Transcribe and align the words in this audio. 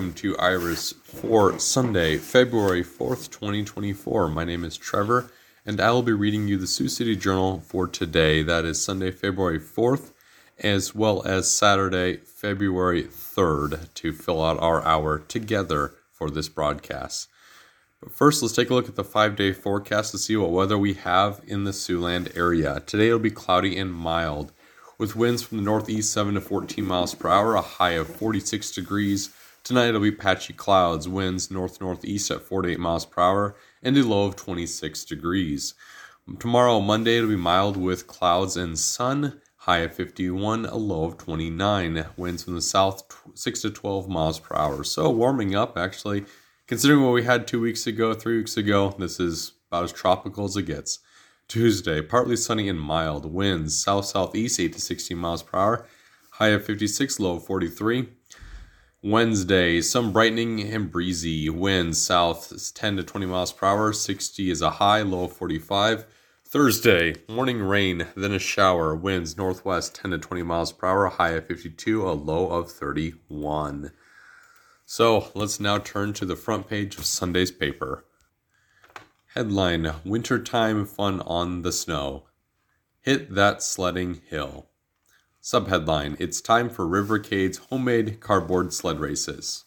welcome 0.00 0.14
to 0.14 0.34
Iris 0.38 0.92
for 0.92 1.58
Sunday, 1.58 2.16
February 2.16 2.82
4th, 2.82 3.30
2024. 3.30 4.30
My 4.30 4.44
name 4.44 4.64
is 4.64 4.78
Trevor, 4.78 5.30
and 5.66 5.78
I 5.78 5.90
will 5.90 6.02
be 6.02 6.14
reading 6.14 6.48
you 6.48 6.56
the 6.56 6.66
Sioux 6.66 6.88
City 6.88 7.14
Journal 7.14 7.60
for 7.60 7.86
today. 7.86 8.42
That 8.42 8.64
is 8.64 8.82
Sunday, 8.82 9.10
February 9.10 9.60
4th, 9.60 10.12
as 10.58 10.94
well 10.94 11.22
as 11.26 11.50
Saturday, 11.50 12.16
February 12.16 13.02
3rd, 13.02 13.92
to 13.92 14.14
fill 14.14 14.42
out 14.42 14.58
our 14.60 14.82
hour 14.86 15.18
together 15.18 15.92
for 16.10 16.30
this 16.30 16.48
broadcast. 16.48 17.28
But 18.00 18.10
first, 18.10 18.40
let's 18.40 18.54
take 18.54 18.70
a 18.70 18.74
look 18.74 18.88
at 18.88 18.96
the 18.96 19.04
five 19.04 19.36
day 19.36 19.52
forecast 19.52 20.12
to 20.12 20.18
see 20.18 20.34
what 20.34 20.50
weather 20.50 20.78
we 20.78 20.94
have 20.94 21.42
in 21.46 21.64
the 21.64 21.72
Siouxland 21.72 22.34
area. 22.34 22.82
Today 22.86 23.08
it'll 23.08 23.18
be 23.18 23.30
cloudy 23.30 23.76
and 23.76 23.92
mild 23.92 24.50
with 24.96 25.14
winds 25.14 25.42
from 25.42 25.58
the 25.58 25.64
northeast 25.64 26.10
7 26.10 26.32
to 26.36 26.40
14 26.40 26.86
miles 26.86 27.14
per 27.14 27.28
hour, 27.28 27.54
a 27.54 27.60
high 27.60 27.92
of 27.92 28.08
46 28.08 28.70
degrees. 28.70 29.28
Tonight 29.62 29.88
it'll 29.88 30.00
be 30.00 30.10
patchy 30.10 30.52
clouds, 30.52 31.08
winds 31.08 31.50
north 31.50 31.80
northeast 31.80 32.30
at 32.30 32.42
48 32.42 32.80
miles 32.80 33.04
per 33.04 33.22
hour, 33.22 33.56
and 33.82 33.96
a 33.96 34.02
low 34.02 34.26
of 34.26 34.36
26 34.36 35.04
degrees. 35.04 35.74
Tomorrow, 36.38 36.80
Monday, 36.80 37.18
it'll 37.18 37.28
be 37.28 37.36
mild 37.36 37.76
with 37.76 38.06
clouds 38.06 38.56
and 38.56 38.78
sun, 38.78 39.40
high 39.56 39.78
of 39.78 39.94
51, 39.94 40.64
a 40.66 40.76
low 40.76 41.04
of 41.04 41.18
29. 41.18 42.06
Winds 42.16 42.44
from 42.44 42.54
the 42.54 42.62
south 42.62 43.02
6 43.34 43.60
to 43.62 43.70
12 43.70 44.08
miles 44.08 44.38
per 44.38 44.56
hour. 44.56 44.82
So 44.84 45.10
warming 45.10 45.54
up, 45.54 45.76
actually. 45.76 46.24
Considering 46.66 47.02
what 47.02 47.12
we 47.12 47.24
had 47.24 47.46
two 47.46 47.60
weeks 47.60 47.86
ago, 47.86 48.14
three 48.14 48.38
weeks 48.38 48.56
ago, 48.56 48.94
this 48.98 49.18
is 49.18 49.52
about 49.68 49.84
as 49.84 49.92
tropical 49.92 50.44
as 50.44 50.56
it 50.56 50.62
gets. 50.62 51.00
Tuesday, 51.48 52.00
partly 52.00 52.36
sunny 52.36 52.68
and 52.68 52.80
mild. 52.80 53.26
Winds 53.26 53.76
south 53.76 54.06
southeast 54.06 54.60
8 54.60 54.72
to 54.72 54.80
16 54.80 55.18
miles 55.18 55.42
per 55.42 55.58
hour. 55.58 55.86
High 56.32 56.48
of 56.48 56.64
56, 56.64 57.18
low 57.18 57.36
of 57.36 57.44
43. 57.44 58.08
Wednesday, 59.02 59.80
some 59.80 60.12
brightening 60.12 60.60
and 60.60 60.92
breezy. 60.92 61.48
Winds 61.48 62.02
south 62.02 62.74
10 62.74 62.98
to 62.98 63.02
20 63.02 63.24
miles 63.24 63.50
per 63.50 63.66
hour. 63.66 63.94
60 63.94 64.50
is 64.50 64.60
a 64.60 64.72
high, 64.72 65.00
low 65.00 65.24
of 65.24 65.32
45. 65.32 66.04
Thursday, 66.44 67.14
morning 67.26 67.62
rain, 67.62 68.08
then 68.14 68.32
a 68.32 68.38
shower. 68.38 68.94
Winds 68.94 69.38
northwest 69.38 69.94
10 69.94 70.10
to 70.10 70.18
20 70.18 70.42
miles 70.42 70.72
per 70.72 70.86
hour. 70.86 71.06
High 71.06 71.30
of 71.30 71.46
52, 71.46 72.06
a 72.06 72.12
low 72.12 72.48
of 72.48 72.70
31. 72.70 73.92
So 74.84 75.28
let's 75.34 75.58
now 75.58 75.78
turn 75.78 76.12
to 76.12 76.26
the 76.26 76.36
front 76.36 76.68
page 76.68 76.98
of 76.98 77.06
Sunday's 77.06 77.50
paper. 77.50 78.04
Headline 79.34 79.94
Wintertime 80.04 80.84
Fun 80.84 81.22
on 81.22 81.62
the 81.62 81.72
Snow. 81.72 82.24
Hit 83.00 83.34
that 83.34 83.62
sledding 83.62 84.20
hill. 84.28 84.69
Subheadline 85.42 86.16
It's 86.20 86.42
time 86.42 86.68
for 86.68 86.84
Rivercade's 86.84 87.56
homemade 87.70 88.20
cardboard 88.20 88.74
sled 88.74 89.00
races. 89.00 89.64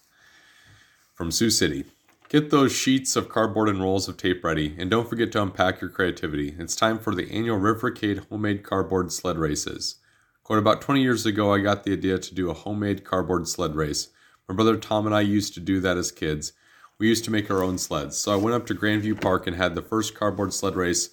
From 1.16 1.32
Sioux 1.32 1.50
City. 1.50 1.86
Get 2.30 2.52
those 2.52 2.72
sheets 2.72 3.16
of 3.16 3.28
cardboard 3.28 3.70
and 3.70 3.82
rolls 3.82 4.08
of 4.08 4.16
tape 4.16 4.44
ready, 4.44 4.76
and 4.78 4.92
don't 4.92 5.10
forget 5.10 5.32
to 5.32 5.42
unpack 5.42 5.82
your 5.82 5.90
creativity. 5.90 6.56
It's 6.60 6.76
time 6.76 7.00
for 7.00 7.16
the 7.16 7.28
annual 7.32 7.60
Rivercade 7.60 8.28
homemade 8.30 8.62
cardboard 8.62 9.12
sled 9.12 9.40
races. 9.40 9.96
Quote, 10.44 10.60
about 10.60 10.80
20 10.80 11.02
years 11.02 11.26
ago, 11.26 11.52
I 11.52 11.60
got 11.60 11.84
the 11.84 11.94
idea 11.94 12.20
to 12.20 12.36
do 12.36 12.52
a 12.52 12.54
homemade 12.54 13.04
cardboard 13.04 13.48
sled 13.48 13.76
race. 13.76 14.10
My 14.48 14.54
brother 14.54 14.78
Tom 14.78 15.08
and 15.08 15.16
I 15.16 15.22
used 15.22 15.56
to 15.56 15.60
do 15.60 15.80
that 15.80 15.98
as 15.98 16.12
kids 16.12 16.54
we 17.00 17.08
used 17.08 17.26
to 17.26 17.32
make 17.32 17.50
our 17.50 17.64
own 17.64 17.80
sleds. 17.80 18.16
So 18.20 18.32
I 18.32 18.36
went 18.36 18.56
up 18.56 18.68
to 18.68 18.76
Grandview 18.76 19.20
Park 19.20 19.48
and 19.48 19.56
had 19.56 19.74
the 19.74 19.82
first 19.82 20.14
cardboard 20.14 20.54
sled 20.54 20.76
race 20.76 21.10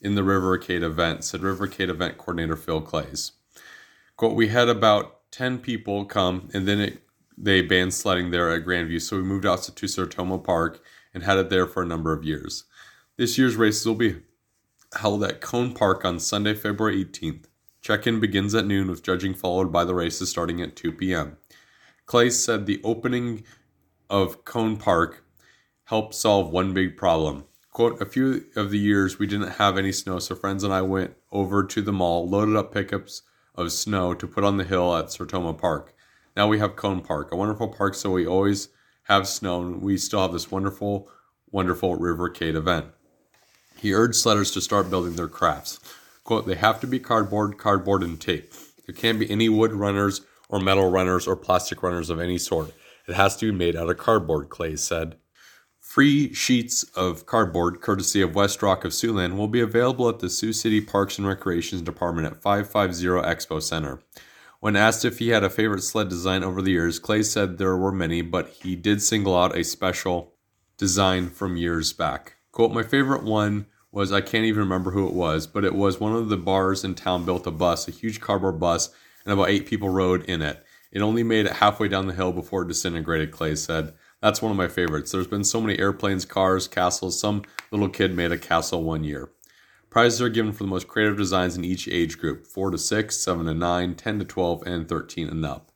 in 0.00 0.14
the 0.14 0.22
Rivercade 0.22 0.84
event, 0.84 1.24
said 1.24 1.40
Rivercade 1.40 1.88
event 1.88 2.16
coordinator 2.16 2.54
Phil 2.54 2.80
Claeys. 2.80 3.32
We 4.20 4.48
had 4.48 4.68
about 4.68 5.30
10 5.32 5.58
people 5.58 6.04
come 6.04 6.48
and 6.54 6.66
then 6.66 6.80
it, 6.80 7.02
they 7.36 7.62
banned 7.62 7.92
sledding 7.92 8.30
there 8.30 8.50
at 8.50 8.64
Grandview. 8.64 9.00
So 9.02 9.16
we 9.16 9.22
moved 9.22 9.44
out 9.44 9.62
to 9.62 9.86
Sertoma 9.86 10.42
Park 10.42 10.82
and 11.12 11.22
had 11.22 11.38
it 11.38 11.50
there 11.50 11.66
for 11.66 11.82
a 11.82 11.86
number 11.86 12.12
of 12.12 12.24
years. 12.24 12.64
This 13.16 13.36
year's 13.36 13.56
races 13.56 13.86
will 13.86 13.94
be 13.94 14.22
held 14.96 15.24
at 15.24 15.40
Cone 15.40 15.74
Park 15.74 16.04
on 16.04 16.20
Sunday, 16.20 16.54
February 16.54 17.04
18th. 17.04 17.46
Check-in 17.80 18.20
begins 18.20 18.54
at 18.54 18.66
noon 18.66 18.88
with 18.88 19.02
judging 19.02 19.34
followed 19.34 19.70
by 19.72 19.84
the 19.84 19.94
races 19.94 20.30
starting 20.30 20.60
at 20.62 20.76
2 20.76 20.92
p.m. 20.92 21.36
Clay 22.06 22.30
said 22.30 22.66
the 22.66 22.80
opening 22.82 23.44
of 24.08 24.44
Cone 24.44 24.76
Park 24.76 25.24
helped 25.84 26.14
solve 26.14 26.50
one 26.50 26.72
big 26.72 26.96
problem. 26.96 27.44
Quote, 27.70 28.00
a 28.00 28.06
few 28.06 28.44
of 28.56 28.70
the 28.70 28.78
years 28.78 29.18
we 29.18 29.26
didn't 29.26 29.52
have 29.52 29.76
any 29.76 29.92
snow, 29.92 30.18
so 30.18 30.34
friends 30.34 30.62
and 30.62 30.72
I 30.72 30.82
went 30.82 31.14
over 31.32 31.64
to 31.64 31.82
the 31.82 31.92
mall, 31.92 32.28
loaded 32.28 32.56
up 32.56 32.72
pickups 32.72 33.22
of 33.54 33.72
snow 33.72 34.14
to 34.14 34.26
put 34.26 34.44
on 34.44 34.56
the 34.56 34.64
hill 34.64 34.96
at 34.96 35.06
Sertoma 35.06 35.56
Park. 35.56 35.94
Now 36.36 36.48
we 36.48 36.58
have 36.58 36.76
Cone 36.76 37.00
Park, 37.00 37.30
a 37.32 37.36
wonderful 37.36 37.68
park, 37.68 37.94
so 37.94 38.10
we 38.10 38.26
always 38.26 38.68
have 39.04 39.28
snow, 39.28 39.60
and 39.60 39.82
we 39.82 39.96
still 39.96 40.22
have 40.22 40.32
this 40.32 40.50
wonderful, 40.50 41.08
wonderful 41.50 41.96
Rivercade 41.98 42.56
event. 42.56 42.86
He 43.78 43.94
urged 43.94 44.14
sledders 44.14 44.52
to 44.54 44.60
start 44.60 44.90
building 44.90 45.16
their 45.16 45.28
crafts. 45.28 45.78
Quote, 46.24 46.46
they 46.46 46.54
have 46.54 46.80
to 46.80 46.86
be 46.86 46.98
cardboard, 46.98 47.58
cardboard, 47.58 48.02
and 48.02 48.20
tape. 48.20 48.52
There 48.86 48.94
can't 48.94 49.18
be 49.18 49.30
any 49.30 49.48
wood 49.48 49.72
runners 49.72 50.22
or 50.48 50.58
metal 50.58 50.90
runners 50.90 51.26
or 51.26 51.36
plastic 51.36 51.82
runners 51.82 52.10
of 52.10 52.18
any 52.18 52.38
sort. 52.38 52.72
It 53.06 53.14
has 53.14 53.36
to 53.36 53.52
be 53.52 53.56
made 53.56 53.76
out 53.76 53.90
of 53.90 53.98
cardboard, 53.98 54.48
Clay 54.48 54.76
said. 54.76 55.16
Free 55.94 56.34
sheets 56.34 56.82
of 56.96 57.24
cardboard, 57.24 57.80
courtesy 57.80 58.20
of 58.20 58.34
West 58.34 58.60
Rock 58.64 58.84
of 58.84 58.90
Siouxland, 58.90 59.36
will 59.36 59.46
be 59.46 59.60
available 59.60 60.08
at 60.08 60.18
the 60.18 60.28
Sioux 60.28 60.52
City 60.52 60.80
Parks 60.80 61.18
and 61.18 61.28
Recreations 61.28 61.82
Department 61.82 62.26
at 62.26 62.42
550 62.42 63.04
Expo 63.24 63.62
Center. 63.62 64.00
When 64.58 64.74
asked 64.74 65.04
if 65.04 65.20
he 65.20 65.28
had 65.28 65.44
a 65.44 65.48
favorite 65.48 65.84
sled 65.84 66.08
design 66.08 66.42
over 66.42 66.60
the 66.60 66.72
years, 66.72 66.98
Clay 66.98 67.22
said 67.22 67.58
there 67.58 67.76
were 67.76 67.92
many, 67.92 68.22
but 68.22 68.48
he 68.48 68.74
did 68.74 69.02
single 69.02 69.38
out 69.38 69.56
a 69.56 69.62
special 69.62 70.34
design 70.76 71.30
from 71.30 71.56
years 71.56 71.92
back. 71.92 72.38
Quote, 72.50 72.72
My 72.72 72.82
favorite 72.82 73.22
one 73.22 73.66
was 73.92 74.10
I 74.10 74.20
can't 74.20 74.46
even 74.46 74.62
remember 74.62 74.90
who 74.90 75.06
it 75.06 75.14
was, 75.14 75.46
but 75.46 75.64
it 75.64 75.76
was 75.76 76.00
one 76.00 76.16
of 76.16 76.28
the 76.28 76.36
bars 76.36 76.82
in 76.82 76.96
town 76.96 77.24
built 77.24 77.46
a 77.46 77.52
bus, 77.52 77.86
a 77.86 77.92
huge 77.92 78.20
cardboard 78.20 78.58
bus, 78.58 78.92
and 79.24 79.32
about 79.32 79.48
eight 79.48 79.66
people 79.66 79.90
rode 79.90 80.24
in 80.24 80.42
it. 80.42 80.60
It 80.90 81.02
only 81.02 81.22
made 81.22 81.46
it 81.46 81.52
halfway 81.52 81.86
down 81.86 82.08
the 82.08 82.14
hill 82.14 82.32
before 82.32 82.62
it 82.62 82.68
disintegrated, 82.68 83.30
Clay 83.30 83.54
said. 83.54 83.94
That's 84.24 84.40
one 84.40 84.50
of 84.50 84.56
my 84.56 84.68
favorites. 84.68 85.12
There's 85.12 85.26
been 85.26 85.44
so 85.44 85.60
many 85.60 85.78
airplanes, 85.78 86.24
cars, 86.24 86.66
castles. 86.66 87.20
Some 87.20 87.42
little 87.70 87.90
kid 87.90 88.16
made 88.16 88.32
a 88.32 88.38
castle 88.38 88.82
one 88.82 89.04
year. 89.04 89.28
Prizes 89.90 90.22
are 90.22 90.30
given 90.30 90.50
for 90.50 90.64
the 90.64 90.70
most 90.70 90.88
creative 90.88 91.18
designs 91.18 91.58
in 91.58 91.62
each 91.62 91.86
age 91.88 92.16
group 92.18 92.46
4 92.46 92.70
to 92.70 92.78
6, 92.78 93.16
7 93.20 93.44
to 93.44 93.52
9, 93.52 93.94
10 93.94 94.18
to 94.20 94.24
12, 94.24 94.62
and 94.66 94.88
13 94.88 95.28
and 95.28 95.44
up. 95.44 95.70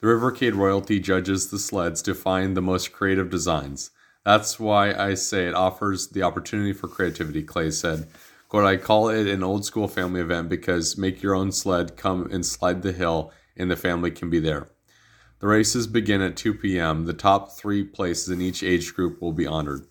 The 0.00 0.08
Rivercade 0.08 0.56
royalty 0.56 0.98
judges 0.98 1.50
the 1.50 1.58
sleds 1.60 2.02
to 2.02 2.16
find 2.16 2.56
the 2.56 2.60
most 2.60 2.90
creative 2.90 3.30
designs. 3.30 3.92
That's 4.24 4.58
why 4.58 4.92
I 4.92 5.14
say 5.14 5.46
it 5.46 5.54
offers 5.54 6.08
the 6.08 6.24
opportunity 6.24 6.72
for 6.72 6.88
creativity, 6.88 7.44
Clay 7.44 7.70
said. 7.70 8.08
Quote, 8.48 8.64
I 8.64 8.76
call 8.76 9.08
it 9.08 9.28
an 9.28 9.44
old 9.44 9.64
school 9.64 9.86
family 9.86 10.20
event 10.20 10.48
because 10.48 10.98
make 10.98 11.22
your 11.22 11.36
own 11.36 11.52
sled, 11.52 11.96
come 11.96 12.28
and 12.32 12.44
slide 12.44 12.82
the 12.82 12.90
hill, 12.90 13.30
and 13.56 13.70
the 13.70 13.76
family 13.76 14.10
can 14.10 14.30
be 14.30 14.40
there. 14.40 14.66
The 15.40 15.46
races 15.46 15.86
begin 15.86 16.20
at 16.20 16.36
2 16.36 16.54
p.m. 16.54 17.06
The 17.06 17.12
top 17.12 17.52
three 17.52 17.84
places 17.84 18.28
in 18.28 18.40
each 18.40 18.62
age 18.62 18.94
group 18.94 19.20
will 19.20 19.32
be 19.32 19.46
honored. 19.46 19.86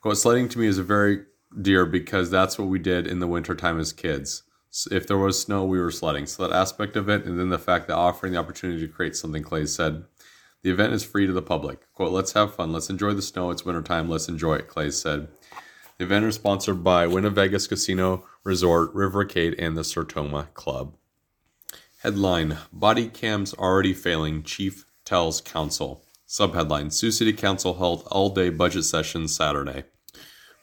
Quote, 0.00 0.18
sledding 0.18 0.48
to 0.50 0.58
me 0.58 0.66
is 0.66 0.78
a 0.78 0.82
very 0.82 1.24
dear 1.60 1.86
because 1.86 2.30
that's 2.30 2.58
what 2.58 2.68
we 2.68 2.78
did 2.78 3.06
in 3.06 3.20
the 3.20 3.26
wintertime 3.26 3.80
as 3.80 3.92
kids. 3.92 4.42
If 4.90 5.06
there 5.06 5.18
was 5.18 5.40
snow, 5.40 5.64
we 5.64 5.78
were 5.78 5.90
sledding. 5.90 6.26
So 6.26 6.46
that 6.46 6.54
aspect 6.54 6.96
of 6.96 7.08
it, 7.08 7.24
and 7.24 7.38
then 7.38 7.48
the 7.48 7.58
fact 7.58 7.88
that 7.88 7.94
offering 7.94 8.32
the 8.32 8.38
opportunity 8.38 8.80
to 8.80 8.92
create 8.92 9.16
something, 9.16 9.42
Clay 9.42 9.66
said. 9.66 10.04
The 10.62 10.70
event 10.70 10.94
is 10.94 11.04
free 11.04 11.26
to 11.26 11.32
the 11.32 11.42
public. 11.42 11.92
Quote, 11.92 12.12
let's 12.12 12.32
have 12.32 12.54
fun. 12.54 12.72
Let's 12.72 12.88
enjoy 12.88 13.12
the 13.12 13.22
snow. 13.22 13.50
It's 13.50 13.64
wintertime. 13.66 14.08
Let's 14.08 14.28
enjoy 14.28 14.54
it, 14.54 14.68
Clay 14.68 14.90
said. 14.90 15.28
The 15.98 16.04
event 16.04 16.24
is 16.24 16.34
sponsored 16.34 16.82
by 16.82 17.06
WinnaVegas 17.06 17.68
Casino 17.68 18.24
Resort, 18.42 18.92
Rivercade, 18.94 19.54
and 19.58 19.76
the 19.76 19.82
Sertoma 19.82 20.52
Club. 20.54 20.96
Headline 22.04 22.58
Body 22.70 23.08
cams 23.08 23.54
already 23.54 23.94
failing, 23.94 24.42
Chief 24.42 24.84
tells 25.06 25.40
Council. 25.40 26.04
Subheadline 26.28 26.92
Sioux 26.92 27.10
City 27.10 27.32
Council 27.32 27.78
held 27.78 28.06
all 28.10 28.28
day 28.28 28.50
budget 28.50 28.84
session 28.84 29.26
Saturday. 29.26 29.84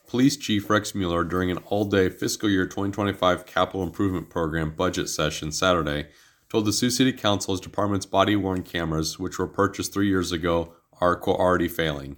Police 0.07 0.37
Chief 0.37 0.69
Rex 0.69 0.93
Mueller, 0.93 1.23
during 1.23 1.49
an 1.49 1.57
all 1.65 1.85
day 1.85 2.09
fiscal 2.09 2.47
year 2.47 2.67
2025 2.67 3.47
capital 3.47 3.81
improvement 3.81 4.29
program 4.29 4.75
budget 4.75 5.09
session 5.09 5.51
Saturday, 5.51 6.09
told 6.47 6.65
the 6.65 6.71
Sioux 6.71 6.91
City 6.91 7.11
Council 7.11 7.55
his 7.55 7.61
department's 7.61 8.05
body 8.05 8.35
worn 8.35 8.61
cameras, 8.61 9.17
which 9.17 9.39
were 9.39 9.47
purchased 9.47 9.91
three 9.91 10.09
years 10.09 10.31
ago, 10.31 10.75
are 10.99 11.19
already 11.23 11.67
failing. 11.67 12.17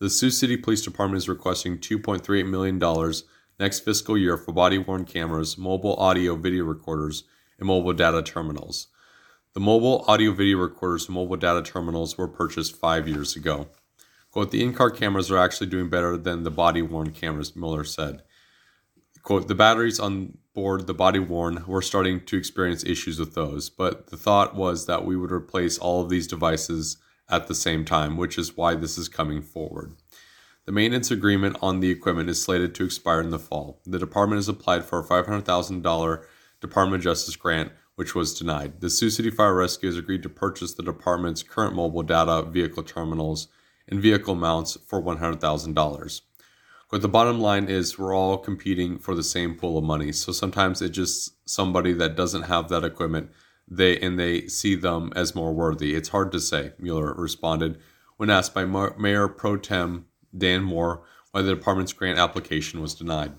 The 0.00 0.10
Sioux 0.10 0.30
City 0.30 0.58
Police 0.58 0.82
Department 0.82 1.16
is 1.16 1.30
requesting 1.30 1.78
$2.38 1.78 2.46
million 2.46 3.14
next 3.58 3.80
fiscal 3.80 4.18
year 4.18 4.36
for 4.36 4.52
body 4.52 4.76
worn 4.76 5.06
cameras, 5.06 5.56
mobile 5.56 5.96
audio 5.96 6.36
video 6.36 6.64
recorders, 6.64 7.24
and 7.60 7.66
mobile 7.66 7.92
data 7.92 8.22
terminals. 8.22 8.88
The 9.52 9.60
mobile 9.60 10.04
audio 10.08 10.32
video 10.32 10.58
recorders 10.58 11.06
and 11.06 11.14
mobile 11.14 11.36
data 11.36 11.62
terminals 11.62 12.16
were 12.16 12.28
purchased 12.28 12.76
five 12.76 13.06
years 13.06 13.36
ago. 13.36 13.68
Quote, 14.30 14.50
the 14.50 14.62
in 14.62 14.72
car 14.72 14.90
cameras 14.90 15.30
are 15.30 15.38
actually 15.38 15.66
doing 15.66 15.88
better 15.88 16.16
than 16.16 16.44
the 16.44 16.50
body 16.50 16.82
worn 16.82 17.10
cameras, 17.10 17.56
Miller 17.56 17.84
said. 17.84 18.22
Quote, 19.22 19.48
the 19.48 19.54
batteries 19.54 20.00
on 20.00 20.38
board 20.54 20.86
the 20.86 20.94
body 20.94 21.18
worn 21.18 21.64
were 21.66 21.82
starting 21.82 22.24
to 22.24 22.36
experience 22.36 22.84
issues 22.84 23.18
with 23.18 23.34
those, 23.34 23.70
but 23.70 24.08
the 24.08 24.16
thought 24.16 24.54
was 24.54 24.86
that 24.86 25.04
we 25.04 25.16
would 25.16 25.32
replace 25.32 25.78
all 25.78 26.02
of 26.02 26.08
these 26.08 26.26
devices 26.26 26.96
at 27.28 27.46
the 27.46 27.54
same 27.54 27.84
time, 27.84 28.16
which 28.16 28.38
is 28.38 28.56
why 28.56 28.74
this 28.74 28.98
is 28.98 29.08
coming 29.08 29.42
forward. 29.42 29.94
The 30.66 30.72
maintenance 30.72 31.10
agreement 31.10 31.56
on 31.62 31.80
the 31.80 31.90
equipment 31.90 32.28
is 32.28 32.42
slated 32.42 32.74
to 32.76 32.84
expire 32.84 33.20
in 33.20 33.30
the 33.30 33.38
fall. 33.38 33.80
The 33.84 33.98
department 33.98 34.38
has 34.38 34.48
applied 34.48 34.84
for 34.84 35.00
a 35.00 35.04
$500,000 35.04 36.24
Department 36.60 37.00
of 37.00 37.04
Justice 37.04 37.36
grant, 37.36 37.72
which 37.96 38.14
was 38.14 38.38
denied. 38.38 38.80
The 38.80 38.90
Sioux 38.90 39.10
City 39.10 39.30
Fire 39.30 39.54
Rescue 39.54 39.88
has 39.88 39.98
agreed 39.98 40.22
to 40.22 40.28
purchase 40.28 40.74
the 40.74 40.82
department's 40.82 41.42
current 41.42 41.74
mobile 41.74 42.02
data 42.02 42.42
vehicle 42.42 42.82
terminals 42.82 43.48
and 43.88 44.00
vehicle 44.00 44.34
mounts 44.34 44.76
for 44.86 45.02
$100,000. 45.02 46.20
But 46.90 47.02
the 47.02 47.08
bottom 47.08 47.40
line 47.40 47.68
is 47.68 47.98
we're 47.98 48.14
all 48.14 48.36
competing 48.36 48.98
for 48.98 49.14
the 49.14 49.22
same 49.22 49.54
pool 49.54 49.78
of 49.78 49.84
money. 49.84 50.12
So 50.12 50.32
sometimes 50.32 50.82
it's 50.82 50.96
just 50.96 51.48
somebody 51.48 51.92
that 51.94 52.16
doesn't 52.16 52.42
have 52.42 52.68
that 52.68 52.84
equipment 52.84 53.30
they 53.70 53.98
and 54.00 54.18
they 54.18 54.48
see 54.48 54.74
them 54.74 55.12
as 55.14 55.34
more 55.34 55.52
worthy. 55.52 55.94
It's 55.94 56.08
hard 56.08 56.32
to 56.32 56.40
say, 56.40 56.72
Mueller 56.78 57.14
responded 57.14 57.78
when 58.16 58.28
asked 58.28 58.52
by 58.52 58.64
Mayor 58.64 59.28
Pro 59.28 59.56
Tem 59.56 60.06
Dan 60.36 60.62
Moore 60.62 61.02
why 61.30 61.42
the 61.42 61.54
department's 61.54 61.92
grant 61.92 62.18
application 62.18 62.80
was 62.82 62.94
denied. 62.94 63.32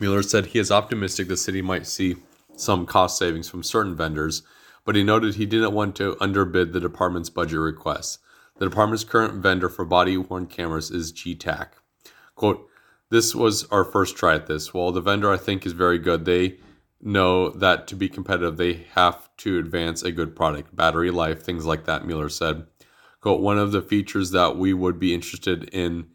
Mueller 0.00 0.22
said 0.22 0.46
he 0.46 0.58
is 0.58 0.72
optimistic 0.72 1.28
the 1.28 1.36
city 1.36 1.62
might 1.62 1.86
see 1.86 2.16
some 2.56 2.86
cost 2.86 3.18
savings 3.18 3.48
from 3.48 3.62
certain 3.62 3.96
vendors, 3.96 4.42
but 4.84 4.96
he 4.96 5.02
noted 5.02 5.34
he 5.34 5.46
didn't 5.46 5.72
want 5.72 5.96
to 5.96 6.16
underbid 6.20 6.72
the 6.72 6.80
department's 6.80 7.30
budget 7.30 7.58
requests. 7.58 8.18
The 8.58 8.68
department's 8.68 9.04
current 9.04 9.42
vendor 9.42 9.68
for 9.68 9.84
body 9.84 10.16
worn 10.16 10.46
cameras 10.46 10.90
is 10.90 11.12
Getac. 11.12 11.68
Quote, 12.34 12.68
This 13.10 13.34
was 13.34 13.64
our 13.70 13.84
first 13.84 14.16
try 14.16 14.34
at 14.34 14.46
this. 14.46 14.72
While 14.72 14.92
the 14.92 15.00
vendor 15.00 15.32
I 15.32 15.36
think 15.36 15.66
is 15.66 15.72
very 15.72 15.98
good, 15.98 16.24
they 16.24 16.58
know 17.00 17.50
that 17.50 17.86
to 17.88 17.96
be 17.96 18.08
competitive, 18.08 18.56
they 18.56 18.86
have 18.94 19.28
to 19.38 19.58
advance 19.58 20.02
a 20.02 20.12
good 20.12 20.36
product, 20.36 20.74
battery 20.74 21.10
life, 21.10 21.42
things 21.42 21.66
like 21.66 21.84
that, 21.86 22.06
Mueller 22.06 22.28
said. 22.28 22.66
Quote, 23.20 23.40
One 23.40 23.58
of 23.58 23.72
the 23.72 23.82
features 23.82 24.30
that 24.30 24.56
we 24.56 24.72
would 24.72 24.98
be 24.98 25.14
interested 25.14 25.64
in 25.70 26.06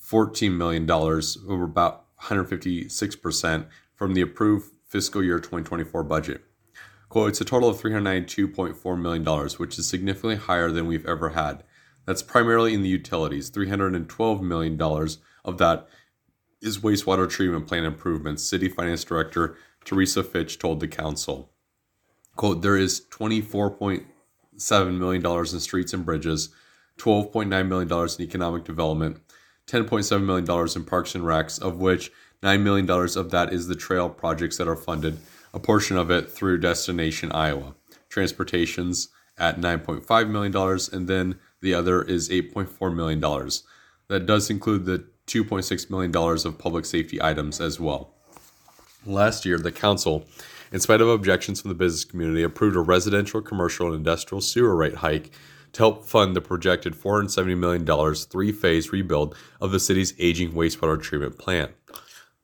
$14 0.01 0.55
million, 0.55 0.89
over 0.89 1.65
about 1.65 2.05
156%, 2.21 3.65
from 3.95 4.13
the 4.13 4.21
approved 4.21 4.71
fiscal 4.89 5.23
year 5.23 5.39
2024 5.39 6.03
budget. 6.03 6.41
Quote, 7.09 7.29
it's 7.29 7.41
a 7.41 7.45
total 7.45 7.69
of 7.69 7.81
$392.4 7.81 8.99
million, 8.99 9.49
which 9.57 9.79
is 9.79 9.87
significantly 9.87 10.35
higher 10.35 10.71
than 10.71 10.87
we've 10.87 11.05
ever 11.05 11.29
had. 11.29 11.63
That's 12.05 12.21
primarily 12.21 12.73
in 12.73 12.81
the 12.81 12.89
utilities. 12.89 13.51
$312 13.51 14.41
million 14.41 14.79
of 15.45 15.57
that 15.57 15.87
is 16.61 16.79
wastewater 16.79 17.29
treatment 17.29 17.67
plant 17.67 17.85
improvements, 17.85 18.43
City 18.43 18.67
Finance 18.67 19.03
Director 19.03 19.55
Teresa 19.85 20.23
Fitch 20.23 20.59
told 20.59 20.79
the 20.79 20.87
council. 20.87 21.51
Quote, 22.35 22.61
there 22.61 22.77
is 22.77 23.01
$24.7 23.11 24.97
million 24.97 25.25
in 25.25 25.59
streets 25.59 25.93
and 25.93 26.05
bridges, 26.05 26.49
$12.9 26.97 27.67
million 27.67 27.91
in 27.91 28.21
economic 28.21 28.63
development, 28.65 29.19
$10.7 29.67 30.23
million 30.23 30.69
in 30.75 30.83
parks 30.85 31.15
and 31.15 31.23
recs, 31.23 31.61
of 31.61 31.77
which 31.77 32.11
$9 32.43 32.61
million 32.61 32.89
of 32.89 33.31
that 33.31 33.51
is 33.51 33.67
the 33.67 33.75
trail 33.75 34.09
projects 34.09 34.57
that 34.57 34.67
are 34.67 34.75
funded, 34.75 35.17
a 35.53 35.59
portion 35.59 35.97
of 35.97 36.09
it 36.09 36.31
through 36.31 36.59
Destination 36.59 37.31
Iowa. 37.31 37.75
Transportation's 38.09 39.09
at 39.37 39.59
$9.5 39.59 40.29
million, 40.29 40.79
and 40.93 41.07
then 41.07 41.39
the 41.61 41.73
other 41.73 42.01
is 42.01 42.29
$8.4 42.29 42.95
million. 42.95 43.19
That 44.07 44.25
does 44.25 44.49
include 44.49 44.85
the 44.85 45.05
$2.6 45.27 45.89
million 45.89 46.15
of 46.15 46.57
public 46.57 46.85
safety 46.85 47.21
items 47.21 47.61
as 47.61 47.79
well. 47.79 48.13
Last 49.05 49.45
year, 49.45 49.57
the 49.57 49.71
council, 49.71 50.25
in 50.71 50.79
spite 50.79 51.01
of 51.01 51.07
objections 51.07 51.61
from 51.61 51.69
the 51.69 51.75
business 51.75 52.05
community, 52.05 52.43
approved 52.43 52.75
a 52.75 52.81
residential, 52.81 53.41
commercial, 53.41 53.87
and 53.87 53.95
industrial 53.95 54.41
sewer 54.41 54.75
rate 54.75 54.95
hike 54.95 55.31
to 55.73 55.79
help 55.79 56.05
fund 56.05 56.35
the 56.35 56.41
projected 56.41 56.95
$470 56.95 57.57
million 57.57 58.15
three 58.15 58.51
phase 58.51 58.91
rebuild 58.91 59.35
of 59.61 59.71
the 59.71 59.79
city's 59.79 60.13
aging 60.19 60.53
wastewater 60.53 61.01
treatment 61.01 61.37
plant. 61.37 61.71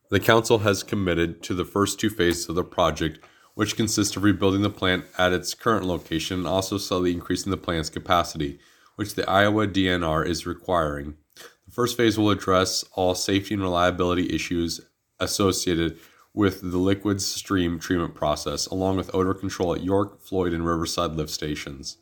The 0.09 0.19
Council 0.19 0.59
has 0.59 0.83
committed 0.83 1.41
to 1.43 1.55
the 1.55 1.65
first 1.65 1.99
two 1.99 2.11
phases 2.11 2.47
of 2.47 2.53
the 2.55 2.63
project, 2.63 3.19
which 3.55 3.75
consist 3.75 4.15
of 4.15 4.23
rebuilding 4.23 4.61
the 4.61 4.69
plant 4.69 5.05
at 5.17 5.33
its 5.33 5.55
current 5.55 5.85
location 5.85 6.39
and 6.39 6.47
also 6.47 6.77
slightly 6.77 7.11
increasing 7.11 7.49
the 7.49 7.57
plant's 7.57 7.89
capacity, 7.89 8.59
which 8.97 9.15
the 9.15 9.27
Iowa 9.27 9.67
DNR 9.67 10.27
is 10.27 10.45
requiring. 10.45 11.15
The 11.65 11.71
first 11.71 11.97
phase 11.97 12.19
will 12.19 12.29
address 12.29 12.85
all 12.93 13.15
safety 13.15 13.55
and 13.55 13.63
reliability 13.63 14.31
issues 14.31 14.79
associated 15.19 15.97
with 16.35 16.61
the 16.61 16.77
liquid 16.77 17.19
stream 17.19 17.79
treatment 17.79 18.13
process, 18.13 18.67
along 18.67 18.97
with 18.97 19.13
odor 19.15 19.33
control 19.33 19.73
at 19.73 19.83
York, 19.83 20.21
Floyd, 20.21 20.53
and 20.53 20.65
Riverside 20.65 21.13
lift 21.13 21.31
stations. 21.31 21.97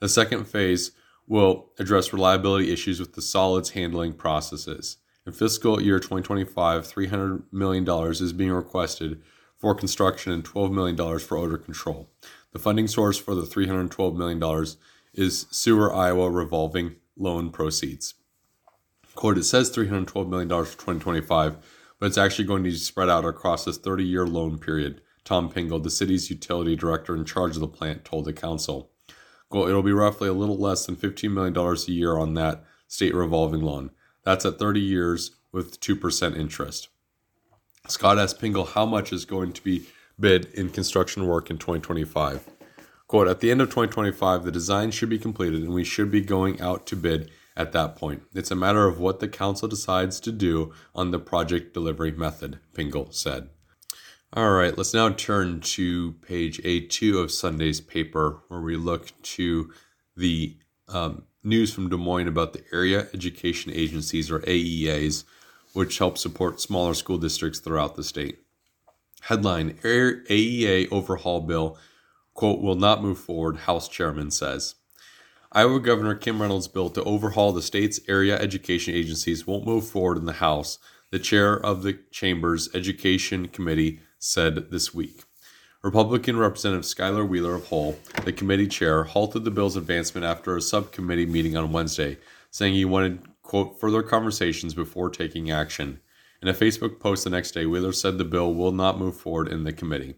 The 0.00 0.08
second 0.08 0.44
phase 0.44 0.90
will 1.26 1.70
address 1.78 2.12
reliability 2.12 2.72
issues 2.72 3.00
with 3.00 3.14
the 3.14 3.22
solids 3.22 3.70
handling 3.70 4.12
processes. 4.12 4.98
In 5.28 5.34
fiscal 5.34 5.78
year 5.82 5.98
2025, 5.98 6.86
$300 6.86 7.42
million 7.52 7.86
is 8.10 8.32
being 8.32 8.50
requested 8.50 9.20
for 9.58 9.74
construction 9.74 10.32
and 10.32 10.42
$12 10.42 10.72
million 10.72 11.18
for 11.18 11.36
odor 11.36 11.58
control. 11.58 12.08
The 12.52 12.58
funding 12.58 12.88
source 12.88 13.18
for 13.18 13.34
the 13.34 13.42
$312 13.42 14.16
million 14.16 14.66
is 15.12 15.44
Sewer 15.50 15.94
Iowa 15.94 16.30
revolving 16.30 16.96
loan 17.14 17.50
proceeds. 17.50 18.14
Quote, 19.14 19.36
it 19.36 19.44
says 19.44 19.70
$312 19.70 20.30
million 20.30 20.48
for 20.48 20.72
2025, 20.72 21.56
but 22.00 22.06
it's 22.06 22.16
actually 22.16 22.46
going 22.46 22.64
to 22.64 22.70
be 22.70 22.76
spread 22.76 23.10
out 23.10 23.26
across 23.26 23.66
this 23.66 23.76
30 23.76 24.04
year 24.04 24.26
loan 24.26 24.58
period, 24.58 25.02
Tom 25.24 25.50
Pingle, 25.50 25.82
the 25.82 25.90
city's 25.90 26.30
utility 26.30 26.74
director 26.74 27.14
in 27.14 27.26
charge 27.26 27.54
of 27.54 27.60
the 27.60 27.68
plant, 27.68 28.02
told 28.02 28.24
the 28.24 28.32
council. 28.32 28.92
Quote, 29.50 29.68
it'll 29.68 29.82
be 29.82 29.92
roughly 29.92 30.30
a 30.30 30.32
little 30.32 30.56
less 30.56 30.86
than 30.86 30.96
$15 30.96 31.30
million 31.30 31.54
a 31.54 31.92
year 31.92 32.16
on 32.16 32.32
that 32.32 32.64
state 32.86 33.14
revolving 33.14 33.60
loan. 33.60 33.90
That's 34.24 34.44
at 34.44 34.58
30 34.58 34.80
years 34.80 35.32
with 35.52 35.80
2% 35.80 36.36
interest. 36.36 36.88
Scott 37.88 38.18
asked 38.18 38.40
Pingle 38.40 38.68
how 38.68 38.84
much 38.84 39.12
is 39.12 39.24
going 39.24 39.52
to 39.52 39.62
be 39.62 39.86
bid 40.20 40.46
in 40.46 40.68
construction 40.70 41.26
work 41.26 41.50
in 41.50 41.58
2025. 41.58 42.44
Quote, 43.06 43.28
at 43.28 43.40
the 43.40 43.50
end 43.50 43.62
of 43.62 43.68
2025, 43.68 44.44
the 44.44 44.52
design 44.52 44.90
should 44.90 45.08
be 45.08 45.18
completed 45.18 45.62
and 45.62 45.72
we 45.72 45.84
should 45.84 46.10
be 46.10 46.20
going 46.20 46.60
out 46.60 46.86
to 46.86 46.96
bid 46.96 47.30
at 47.56 47.72
that 47.72 47.96
point. 47.96 48.22
It's 48.34 48.50
a 48.50 48.56
matter 48.56 48.86
of 48.86 49.00
what 49.00 49.20
the 49.20 49.28
council 49.28 49.66
decides 49.66 50.20
to 50.20 50.32
do 50.32 50.72
on 50.94 51.10
the 51.10 51.18
project 51.18 51.72
delivery 51.72 52.12
method, 52.12 52.58
Pingle 52.74 53.12
said. 53.12 53.48
All 54.34 54.50
right, 54.50 54.76
let's 54.76 54.92
now 54.92 55.08
turn 55.08 55.60
to 55.60 56.12
page 56.20 56.62
A2 56.62 57.18
of 57.18 57.32
Sunday's 57.32 57.80
paper, 57.80 58.42
where 58.48 58.60
we 58.60 58.76
look 58.76 59.10
to 59.22 59.72
the 60.14 60.58
um, 60.86 61.24
news 61.48 61.72
from 61.72 61.88
Des 61.88 61.96
Moines 61.96 62.28
about 62.28 62.52
the 62.52 62.64
Area 62.72 63.08
Education 63.14 63.72
Agencies, 63.74 64.30
or 64.30 64.40
AEAs, 64.40 65.24
which 65.72 65.98
help 65.98 66.18
support 66.18 66.60
smaller 66.60 66.94
school 66.94 67.18
districts 67.18 67.58
throughout 67.58 67.96
the 67.96 68.04
state. 68.04 68.40
Headline 69.22 69.74
AEA 69.82 70.90
overhaul 70.92 71.40
bill, 71.40 71.78
quote, 72.34 72.60
will 72.60 72.76
not 72.76 73.02
move 73.02 73.18
forward, 73.18 73.58
House 73.58 73.88
chairman 73.88 74.30
says. 74.30 74.74
Iowa 75.50 75.80
Governor 75.80 76.14
Kim 76.14 76.42
Reynolds' 76.42 76.68
bill 76.68 76.90
to 76.90 77.02
overhaul 77.04 77.52
the 77.52 77.62
state's 77.62 78.00
area 78.06 78.38
education 78.38 78.94
agencies 78.94 79.46
won't 79.46 79.66
move 79.66 79.88
forward 79.88 80.18
in 80.18 80.26
the 80.26 80.34
House, 80.34 80.78
the 81.10 81.18
chair 81.18 81.54
of 81.54 81.82
the 81.82 81.98
Chamber's 82.10 82.68
Education 82.74 83.48
Committee 83.48 84.00
said 84.18 84.70
this 84.70 84.92
week. 84.92 85.22
Republican 85.84 86.36
Representative 86.36 86.84
Skyler 86.84 87.26
Wheeler 87.26 87.54
of 87.54 87.68
Hull, 87.68 87.96
the 88.24 88.32
committee 88.32 88.66
chair, 88.66 89.04
halted 89.04 89.44
the 89.44 89.50
bill's 89.52 89.76
advancement 89.76 90.24
after 90.24 90.56
a 90.56 90.60
subcommittee 90.60 91.24
meeting 91.24 91.56
on 91.56 91.70
Wednesday, 91.70 92.18
saying 92.50 92.74
he 92.74 92.84
wanted, 92.84 93.20
quote, 93.42 93.78
further 93.78 94.02
conversations 94.02 94.74
before 94.74 95.08
taking 95.08 95.52
action. 95.52 96.00
In 96.42 96.48
a 96.48 96.52
Facebook 96.52 96.98
post 96.98 97.22
the 97.22 97.30
next 97.30 97.52
day, 97.52 97.64
Wheeler 97.64 97.92
said 97.92 98.18
the 98.18 98.24
bill 98.24 98.54
will 98.54 98.72
not 98.72 98.98
move 98.98 99.16
forward 99.16 99.46
in 99.46 99.62
the 99.62 99.72
committee. 99.72 100.16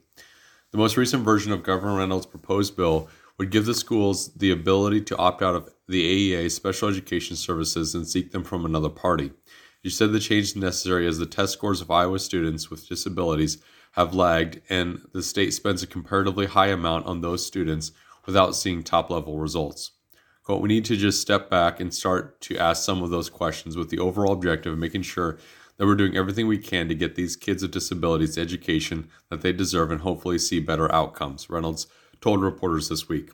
The 0.71 0.79
most 0.79 0.97
recent 0.97 1.25
version 1.25 1.53
of 1.53 1.63
Governor 1.63 1.99
Reynolds' 1.99 2.25
proposed 2.25 2.75
bill 2.75 3.11
would 3.37 3.51
give 3.51 3.67
the 3.67 3.75
schools 3.75 4.33
the 4.33 4.53
ability 4.53 5.03
to 5.03 5.17
opt 5.19 5.43
out 5.43 5.55
of 5.55 5.69
the 5.87 6.33
AEA 6.33 6.51
special 6.53 6.89
education 6.89 7.37
services 7.37 7.95
and 7.95 8.09
seek 8.09 8.33
them 8.33 8.45
from 8.45 8.65
another 8.65 8.89
party. 8.89 9.33
He 9.83 9.91
said 9.91 10.13
the 10.13 10.21
change 10.21 10.45
is 10.45 10.57
necessary 10.57 11.07
as 11.07 11.19
the 11.19 11.27
test 11.27 11.53
scores 11.53 11.83
of 11.83 11.91
Iowa 11.91 12.19
students 12.19 12.71
with 12.71 12.89
disabilities 12.89 13.59
have 13.93 14.15
lagged, 14.15 14.61
and 14.69 15.03
the 15.13 15.23
state 15.23 15.53
spends 15.53 15.83
a 15.83 15.87
comparatively 15.87 16.47
high 16.47 16.69
amount 16.69 17.07
on 17.07 17.21
those 17.21 17.45
students 17.45 17.93
without 18.27 18.55
seeing 18.55 18.83
top 18.83 19.11
level 19.11 19.39
results. 19.39 19.93
Quote, 20.45 20.63
we 20.63 20.69
need 20.69 20.85
to 20.87 20.97
just 20.97 21.21
step 21.21 21.51
back 21.51 21.81
and 21.81 21.93
start 21.93 22.41
to 22.43 22.57
ask 22.57 22.85
some 22.85 23.03
of 23.03 23.11
those 23.11 23.31
questions 23.31 23.77
with 23.77 23.91
the 23.91 23.99
overall 23.99 24.33
objective 24.33 24.73
of 24.73 24.79
making 24.79 25.03
sure 25.03 25.39
that 25.77 25.87
we're 25.87 25.95
doing 25.95 26.17
everything 26.17 26.47
we 26.47 26.59
can 26.59 26.89
to 26.89 26.95
get 26.95 27.15
these 27.15 27.37
kids 27.37 27.63
with 27.63 27.71
disabilities 27.73 28.35
the 28.35 28.41
education 28.41 29.09
that 29.29 29.41
they 29.41 29.53
deserve 29.53 29.91
and 29.91 30.03
hopefully 30.03 30.39
see 30.39 30.61
better 30.61 30.93
outcomes, 30.93 31.49
Reynolds 31.49 31.87
told 32.21 32.43
reporters 32.43 32.89
this 32.89 33.09
week. 33.09 33.31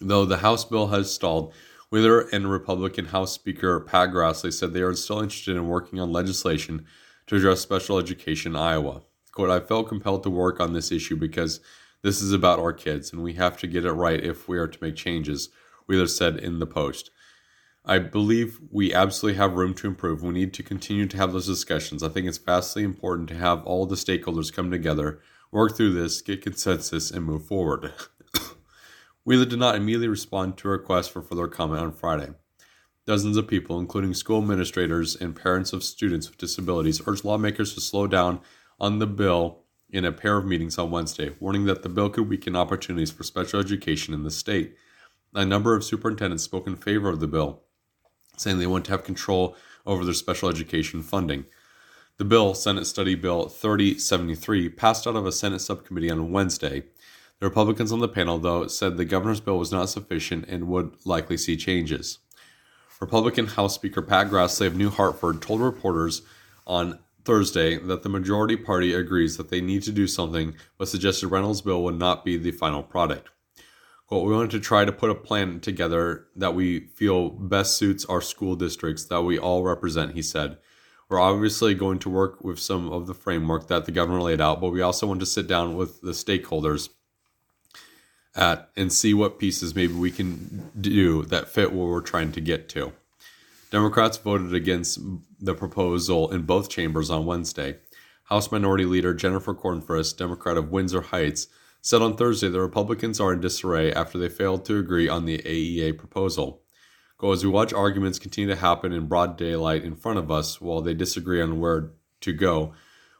Though 0.00 0.24
the 0.24 0.38
House 0.38 0.64
bill 0.64 0.88
has 0.88 1.12
stalled, 1.12 1.52
Whitver 1.92 2.28
and 2.32 2.50
Republican 2.50 3.06
House 3.06 3.32
Speaker 3.32 3.80
Pat 3.80 4.10
Grassley 4.10 4.52
said 4.52 4.72
they 4.72 4.82
are 4.82 4.94
still 4.94 5.20
interested 5.20 5.56
in 5.56 5.68
working 5.68 6.00
on 6.00 6.12
legislation 6.12 6.86
to 7.26 7.36
address 7.36 7.60
special 7.60 7.98
education 7.98 8.52
in 8.52 8.56
Iowa. 8.56 9.02
Quote, 9.32 9.50
I 9.50 9.60
felt 9.60 9.88
compelled 9.88 10.22
to 10.24 10.30
work 10.30 10.60
on 10.60 10.72
this 10.72 10.92
issue 10.92 11.16
because 11.16 11.60
this 12.02 12.20
is 12.20 12.32
about 12.32 12.58
our 12.58 12.72
kids 12.72 13.12
and 13.12 13.22
we 13.22 13.34
have 13.34 13.56
to 13.58 13.66
get 13.66 13.84
it 13.84 13.92
right 13.92 14.22
if 14.22 14.46
we 14.46 14.58
are 14.58 14.68
to 14.68 14.78
make 14.82 14.96
changes, 14.96 15.48
Wheeler 15.86 16.06
said 16.06 16.36
in 16.36 16.58
the 16.58 16.66
Post. 16.66 17.10
I 17.84 17.98
believe 17.98 18.60
we 18.70 18.94
absolutely 18.94 19.38
have 19.38 19.54
room 19.54 19.74
to 19.74 19.88
improve. 19.88 20.22
We 20.22 20.30
need 20.30 20.52
to 20.54 20.62
continue 20.62 21.06
to 21.06 21.16
have 21.16 21.32
those 21.32 21.46
discussions. 21.46 22.02
I 22.02 22.10
think 22.10 22.28
it's 22.28 22.38
vastly 22.38 22.84
important 22.84 23.28
to 23.30 23.34
have 23.36 23.64
all 23.64 23.86
the 23.86 23.96
stakeholders 23.96 24.52
come 24.52 24.70
together, 24.70 25.20
work 25.50 25.76
through 25.76 25.94
this, 25.94 26.20
get 26.20 26.42
consensus, 26.42 27.10
and 27.10 27.24
move 27.24 27.44
forward. 27.44 27.92
Wheeler 29.24 29.46
did 29.46 29.58
not 29.58 29.74
immediately 29.74 30.08
respond 30.08 30.58
to 30.58 30.68
a 30.68 30.72
request 30.72 31.10
for 31.10 31.22
further 31.22 31.48
comment 31.48 31.80
on 31.80 31.92
Friday. 31.92 32.28
Dozens 33.04 33.36
of 33.36 33.48
people, 33.48 33.80
including 33.80 34.14
school 34.14 34.40
administrators 34.40 35.16
and 35.16 35.34
parents 35.34 35.72
of 35.72 35.82
students 35.82 36.28
with 36.28 36.38
disabilities, 36.38 37.02
urged 37.04 37.24
lawmakers 37.24 37.74
to 37.74 37.80
slow 37.80 38.06
down 38.06 38.40
on 38.82 38.98
the 38.98 39.06
bill 39.06 39.60
in 39.88 40.04
a 40.04 40.12
pair 40.12 40.36
of 40.36 40.44
meetings 40.44 40.76
on 40.76 40.90
Wednesday, 40.90 41.30
warning 41.38 41.66
that 41.66 41.82
the 41.82 41.88
bill 41.88 42.10
could 42.10 42.28
weaken 42.28 42.56
opportunities 42.56 43.12
for 43.12 43.22
special 43.22 43.60
education 43.60 44.12
in 44.12 44.24
the 44.24 44.30
state. 44.30 44.74
A 45.34 45.46
number 45.46 45.74
of 45.76 45.84
superintendents 45.84 46.42
spoke 46.42 46.66
in 46.66 46.76
favor 46.76 47.08
of 47.08 47.20
the 47.20 47.28
bill, 47.28 47.62
saying 48.36 48.58
they 48.58 48.66
want 48.66 48.84
to 48.86 48.90
have 48.90 49.04
control 49.04 49.56
over 49.86 50.04
their 50.04 50.12
special 50.12 50.48
education 50.48 51.02
funding. 51.02 51.44
The 52.18 52.24
bill, 52.24 52.54
Senate 52.54 52.86
Study 52.86 53.14
Bill 53.14 53.48
3073, 53.48 54.68
passed 54.70 55.06
out 55.06 55.16
of 55.16 55.26
a 55.26 55.32
Senate 55.32 55.60
subcommittee 55.60 56.10
on 56.10 56.32
Wednesday. 56.32 56.84
The 57.38 57.46
Republicans 57.46 57.92
on 57.92 58.00
the 58.00 58.08
panel, 58.08 58.38
though, 58.38 58.66
said 58.66 58.96
the 58.96 59.04
governor's 59.04 59.40
bill 59.40 59.58
was 59.58 59.72
not 59.72 59.90
sufficient 59.90 60.46
and 60.48 60.68
would 60.68 60.94
likely 61.04 61.36
see 61.36 61.56
changes. 61.56 62.18
Republican 63.00 63.46
House 63.48 63.74
Speaker 63.74 64.02
Pat 64.02 64.28
Grassley 64.28 64.66
of 64.66 64.76
New 64.76 64.90
Hartford 64.90 65.42
told 65.42 65.60
reporters 65.60 66.22
on 66.66 67.00
Thursday 67.24 67.78
that 67.78 68.02
the 68.02 68.08
majority 68.08 68.56
party 68.56 68.92
agrees 68.92 69.36
that 69.36 69.48
they 69.48 69.60
need 69.60 69.82
to 69.84 69.92
do 69.92 70.06
something, 70.06 70.54
but 70.78 70.88
suggested 70.88 71.28
Reynolds' 71.28 71.62
bill 71.62 71.82
would 71.84 71.98
not 71.98 72.24
be 72.24 72.36
the 72.36 72.50
final 72.50 72.82
product. 72.82 73.30
Quote, 74.06 74.26
we 74.26 74.34
wanted 74.34 74.50
to 74.50 74.60
try 74.60 74.84
to 74.84 74.92
put 74.92 75.10
a 75.10 75.14
plan 75.14 75.60
together 75.60 76.26
that 76.36 76.54
we 76.54 76.80
feel 76.80 77.30
best 77.30 77.76
suits 77.76 78.04
our 78.04 78.20
school 78.20 78.54
districts 78.54 79.04
that 79.06 79.22
we 79.22 79.38
all 79.38 79.62
represent, 79.62 80.14
he 80.14 80.22
said. 80.22 80.58
We're 81.08 81.20
obviously 81.20 81.74
going 81.74 81.98
to 82.00 82.10
work 82.10 82.42
with 82.44 82.58
some 82.58 82.92
of 82.92 83.06
the 83.06 83.14
framework 83.14 83.68
that 83.68 83.84
the 83.84 83.92
governor 83.92 84.20
laid 84.20 84.40
out, 84.40 84.60
but 84.60 84.70
we 84.70 84.82
also 84.82 85.06
want 85.06 85.20
to 85.20 85.26
sit 85.26 85.46
down 85.46 85.76
with 85.76 86.00
the 86.00 86.12
stakeholders 86.12 86.90
at 88.34 88.70
and 88.76 88.92
see 88.92 89.14
what 89.14 89.38
pieces 89.38 89.74
maybe 89.74 89.92
we 89.92 90.10
can 90.10 90.70
do 90.80 91.22
that 91.24 91.48
fit 91.48 91.72
what 91.72 91.88
we're 91.88 92.00
trying 92.00 92.32
to 92.32 92.40
get 92.40 92.68
to. 92.70 92.92
Democrats 93.72 94.18
voted 94.18 94.52
against 94.52 94.98
the 95.40 95.54
proposal 95.54 96.30
in 96.30 96.42
both 96.42 96.68
chambers 96.68 97.08
on 97.08 97.24
Wednesday. 97.24 97.78
House 98.24 98.52
Minority 98.52 98.84
Leader 98.84 99.14
Jennifer 99.14 99.54
Konfrst, 99.54 100.18
Democrat 100.18 100.58
of 100.58 100.70
Windsor 100.70 101.00
Heights, 101.00 101.46
said 101.80 102.02
on 102.02 102.14
Thursday 102.14 102.50
the 102.50 102.60
Republicans 102.60 103.18
are 103.18 103.32
in 103.32 103.40
disarray 103.40 103.90
after 103.90 104.18
they 104.18 104.28
failed 104.28 104.66
to 104.66 104.78
agree 104.78 105.08
on 105.08 105.24
the 105.24 105.38
AEA 105.38 105.96
proposal. 105.96 106.60
As 107.22 107.44
we 107.44 107.50
watch 107.50 107.72
arguments 107.72 108.18
continue 108.18 108.54
to 108.54 108.60
happen 108.60 108.92
in 108.92 109.06
broad 109.06 109.38
daylight 109.38 109.84
in 109.84 109.96
front 109.96 110.18
of 110.18 110.30
us 110.30 110.60
while 110.60 110.82
they 110.82 110.92
disagree 110.92 111.40
on 111.40 111.58
where 111.58 111.92
to 112.20 112.34
go, 112.34 112.74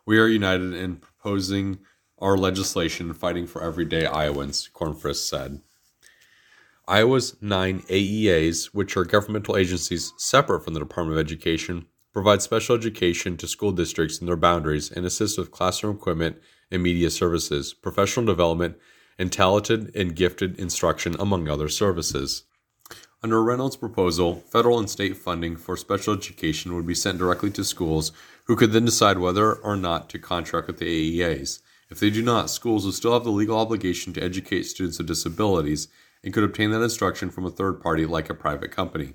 we 0.05 0.19
are 0.19 0.27
united 0.27 0.75
in 0.75 0.97
proposing 0.97 1.79
our 2.19 2.37
legislation 2.37 3.15
fighting 3.15 3.47
for 3.47 3.63
everyday 3.63 4.05
Iowans, 4.05 4.69
Konfrst 4.75 5.27
said. 5.27 5.63
Iowa's 6.89 7.37
nine 7.41 7.83
AEAs, 7.83 8.67
which 8.67 8.97
are 8.97 9.05
governmental 9.05 9.57
agencies 9.57 10.13
separate 10.17 10.65
from 10.65 10.75
the 10.75 10.81
Department 10.81 11.17
of 11.17 11.25
Education, 11.25 11.87
provide 12.13 12.43
special 12.43 12.75
education 12.75 13.37
to 13.37 13.47
school 13.47 13.71
districts 13.71 14.19
in 14.19 14.27
their 14.27 14.37
boundaries 14.37 14.91
and 14.91 15.07
assist 15.07 15.39
with 15.39 15.53
classroom 15.53 15.97
equipment 15.97 16.39
and 16.73 16.83
media 16.83 17.09
services, 17.09 17.73
professional 17.73 18.27
development, 18.27 18.77
and 19.17 19.31
talented 19.31 19.95
and 19.95 20.17
gifted 20.17 20.59
instruction, 20.59 21.15
among 21.21 21.49
other 21.49 21.69
services. 21.69 22.45
Under 23.23 23.41
Reynolds' 23.45 23.77
proposal, 23.77 24.35
federal 24.35 24.81
and 24.81 24.91
state 24.91 25.17
funding 25.17 25.55
for 25.55 25.77
special 25.77 26.15
education 26.15 26.75
would 26.75 26.87
be 26.87 26.97
sent 26.97 27.19
directly 27.19 27.51
to 27.53 27.63
schools, 27.63 28.11
who 28.47 28.57
could 28.57 28.73
then 28.73 28.87
decide 28.87 29.19
whether 29.19 29.55
or 29.55 29.77
not 29.77 30.11
to 30.11 30.19
contract 30.19 30.67
with 30.67 30.79
the 30.79 31.21
AEAs. 31.21 31.61
If 31.89 32.01
they 32.01 32.11
do 32.11 32.23
not, 32.23 32.51
schools 32.51 32.85
will 32.85 32.93
still 32.93 33.13
have 33.13 33.23
the 33.23 33.31
legal 33.31 33.59
obligation 33.59 34.13
to 34.15 34.23
educate 34.23 34.65
students 34.65 34.99
with 34.99 35.07
disabilities 35.07 35.87
and 36.23 36.33
could 36.33 36.45
obtain 36.45 36.71
that 36.71 36.83
instruction 36.83 37.31
from 37.31 37.45
a 37.45 37.51
third 37.51 37.81
party 37.81 38.07
like 38.07 38.31
a 38.31 38.35
private 38.35 38.71
company. 38.71 39.15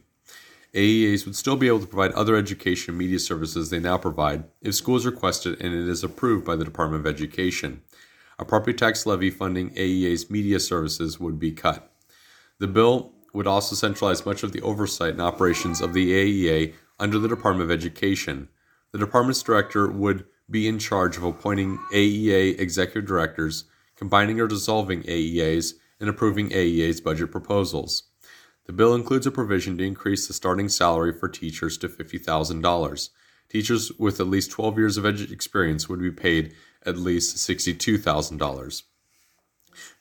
AEAs 0.74 1.26
would 1.26 1.36
still 1.36 1.56
be 1.56 1.68
able 1.68 1.80
to 1.80 1.88
provide 1.88 2.12
other 2.12 2.36
education 2.36 2.92
and 2.92 3.00
media 3.00 3.20
services 3.20 3.70
they 3.70 3.80
now 3.80 3.98
provide 3.98 4.44
if 4.62 4.76
schools 4.76 5.06
request 5.06 5.46
it 5.46 5.60
and 5.60 5.74
it 5.74 5.88
is 5.88 6.04
approved 6.04 6.46
by 6.46 6.56
the 6.56 6.66
Department 6.66 7.06
of 7.06 7.12
Education. 7.12 7.82
A 8.38 8.46
property 8.46 8.74
tax 8.74 9.06
levy 9.06 9.30
funding 9.30 9.72
AEA's 9.72 10.30
media 10.30 10.60
services 10.60 11.20
would 11.20 11.40
be 11.40 11.52
cut. 11.52 11.92
The 12.60 12.68
bill 12.68 13.14
would 13.34 13.48
also 13.48 13.76
centralize 13.76 14.26
much 14.26 14.44
of 14.44 14.52
the 14.52 14.62
oversight 14.62 15.12
and 15.12 15.22
operations 15.22 15.82
of 15.82 15.94
the 15.94 16.12
AEA 16.12 16.74
under 17.00 17.18
the 17.18 17.28
Department 17.28 17.70
of 17.70 17.72
Education. 17.72 18.50
The 18.92 19.00
department's 19.00 19.44
director 19.44 19.90
would 19.90 20.26
be 20.50 20.68
in 20.68 20.80
charge 20.80 21.18
of 21.18 21.24
appointing 21.24 21.78
AEA 21.94 22.60
executive 22.60 23.08
directors, 23.08 23.66
combining 23.96 24.40
or 24.40 24.48
dissolving 24.48 25.04
AEAs, 25.04 25.74
and 26.00 26.10
approving 26.10 26.50
AEA's 26.50 27.02
budget 27.02 27.32
proposals. 27.32 28.04
The 28.66 28.74
bill 28.74 28.94
includes 28.94 29.26
a 29.26 29.32
provision 29.32 29.78
to 29.78 29.86
increase 29.86 30.28
the 30.28 30.34
starting 30.34 30.70
salary 30.70 31.14
for 31.14 31.30
teachers 31.30 31.78
to 31.80 31.90
$50,000. 31.90 33.10
Teachers 33.50 33.92
with 33.94 34.20
at 34.20 34.28
least 34.28 34.52
12 34.52 34.78
years 34.78 34.98
of 34.98 35.06
experience 35.06 35.88
would 35.88 36.02
be 36.02 36.12
paid 36.12 36.54
at 36.86 36.98
least 36.98 37.38
$62,000. 37.38 38.84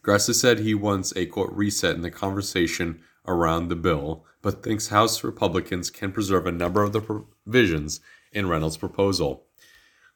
Grassley 0.02 0.34
said 0.34 0.58
he 0.58 0.74
wants 0.74 1.12
a 1.14 1.26
quote 1.26 1.52
reset 1.52 1.94
in 1.94 2.02
the 2.02 2.10
conversation 2.10 3.00
around 3.26 3.68
the 3.68 3.76
bill, 3.76 4.24
but 4.42 4.62
thinks 4.62 4.88
House 4.88 5.22
Republicans 5.22 5.90
can 5.90 6.12
preserve 6.12 6.46
a 6.46 6.52
number 6.52 6.82
of 6.82 6.92
the 6.92 7.00
provisions 7.00 8.00
in 8.32 8.48
Reynolds' 8.48 8.76
proposal. 8.76 9.46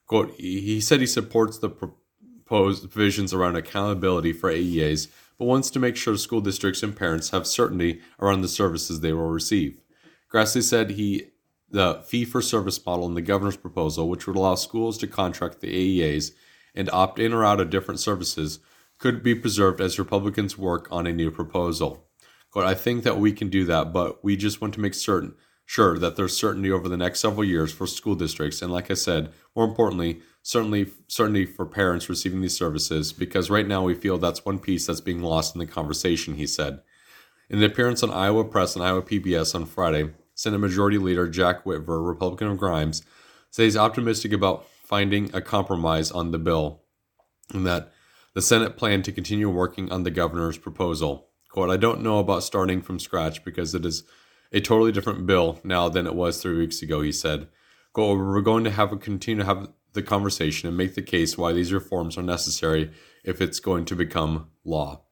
Quote, 0.06 0.34
he 0.38 0.80
said 0.80 1.00
he 1.00 1.06
supports 1.06 1.58
the 1.58 1.68
proposed 1.68 2.90
provisions 2.90 3.32
around 3.32 3.56
accountability 3.56 4.32
for 4.32 4.50
AEAs, 4.50 5.08
but 5.40 5.46
wants 5.46 5.70
to 5.70 5.78
make 5.78 5.96
sure 5.96 6.18
school 6.18 6.42
districts 6.42 6.82
and 6.82 6.94
parents 6.94 7.30
have 7.30 7.46
certainty 7.46 8.02
around 8.20 8.42
the 8.42 8.48
services 8.48 9.00
they 9.00 9.14
will 9.14 9.30
receive. 9.30 9.80
Grassley 10.30 10.62
said 10.62 10.90
he 10.90 11.30
the 11.70 12.02
fee 12.04 12.26
for 12.26 12.42
service 12.42 12.84
model 12.84 13.06
in 13.06 13.14
the 13.14 13.22
governor's 13.22 13.56
proposal, 13.56 14.06
which 14.06 14.26
would 14.26 14.36
allow 14.36 14.54
schools 14.54 14.98
to 14.98 15.06
contract 15.06 15.60
the 15.60 16.00
AEAs 16.02 16.32
and 16.74 16.90
opt 16.90 17.18
in 17.18 17.32
or 17.32 17.42
out 17.42 17.58
of 17.58 17.70
different 17.70 18.00
services, 18.00 18.58
could 18.98 19.22
be 19.22 19.34
preserved 19.34 19.80
as 19.80 19.98
Republicans 19.98 20.58
work 20.58 20.86
on 20.90 21.06
a 21.06 21.12
new 21.12 21.30
proposal. 21.30 22.06
But 22.52 22.66
I 22.66 22.74
think 22.74 23.02
that 23.04 23.18
we 23.18 23.32
can 23.32 23.48
do 23.48 23.64
that, 23.64 23.94
but 23.94 24.22
we 24.22 24.36
just 24.36 24.60
want 24.60 24.74
to 24.74 24.80
make 24.80 24.92
certain 24.92 25.36
sure 25.64 25.96
that 25.98 26.16
there's 26.16 26.36
certainty 26.36 26.70
over 26.70 26.86
the 26.86 26.98
next 26.98 27.20
several 27.20 27.44
years 27.44 27.72
for 27.72 27.86
school 27.86 28.14
districts 28.14 28.60
and 28.60 28.70
like 28.70 28.90
I 28.90 28.94
said, 28.94 29.32
more 29.56 29.64
importantly, 29.64 30.20
certainly 30.42 30.90
certainty 31.06 31.44
for 31.44 31.66
parents 31.66 32.08
receiving 32.08 32.40
these 32.40 32.56
services 32.56 33.12
because 33.12 33.50
right 33.50 33.66
now 33.66 33.82
we 33.82 33.94
feel 33.94 34.18
that's 34.18 34.44
one 34.44 34.58
piece 34.58 34.86
that's 34.86 35.00
being 35.00 35.22
lost 35.22 35.54
in 35.54 35.58
the 35.58 35.66
conversation, 35.66 36.34
he 36.34 36.46
said. 36.46 36.80
In 37.48 37.58
an 37.58 37.64
appearance 37.64 38.02
on 38.02 38.10
Iowa 38.10 38.44
Press 38.44 38.74
and 38.74 38.84
Iowa 38.84 39.02
PBS 39.02 39.54
on 39.54 39.66
Friday, 39.66 40.10
Senate 40.34 40.58
Majority 40.58 40.98
Leader 40.98 41.28
Jack 41.28 41.64
Whitver, 41.64 42.06
Republican 42.06 42.48
of 42.48 42.58
Grimes, 42.58 43.02
says 43.50 43.64
he's 43.64 43.76
optimistic 43.76 44.32
about 44.32 44.66
finding 44.84 45.34
a 45.34 45.40
compromise 45.40 46.10
on 46.10 46.30
the 46.30 46.38
bill 46.38 46.82
and 47.52 47.66
that 47.66 47.92
the 48.34 48.42
Senate 48.42 48.76
planned 48.76 49.04
to 49.04 49.12
continue 49.12 49.50
working 49.50 49.90
on 49.90 50.04
the 50.04 50.10
governor's 50.10 50.58
proposal. 50.58 51.28
Quote, 51.50 51.70
I 51.70 51.76
don't 51.76 52.02
know 52.02 52.20
about 52.20 52.44
starting 52.44 52.80
from 52.80 53.00
scratch 53.00 53.44
because 53.44 53.74
it 53.74 53.84
is 53.84 54.04
a 54.52 54.60
totally 54.60 54.92
different 54.92 55.26
bill 55.26 55.60
now 55.64 55.88
than 55.88 56.06
it 56.06 56.14
was 56.14 56.40
three 56.40 56.56
weeks 56.56 56.80
ago, 56.82 57.02
he 57.02 57.12
said. 57.12 57.48
Quote, 57.92 58.18
we're 58.18 58.40
going 58.40 58.64
to 58.64 58.70
have 58.70 58.92
a 58.92 58.96
continue 58.96 59.42
to 59.42 59.46
have 59.46 59.68
the 59.92 60.02
conversation 60.02 60.68
and 60.68 60.76
make 60.76 60.94
the 60.94 61.02
case 61.02 61.36
why 61.36 61.52
these 61.52 61.72
reforms 61.72 62.16
are 62.16 62.22
necessary 62.22 62.90
if 63.24 63.40
it's 63.40 63.60
going 63.60 63.84
to 63.86 63.96
become 63.96 64.48
law. 64.64 65.02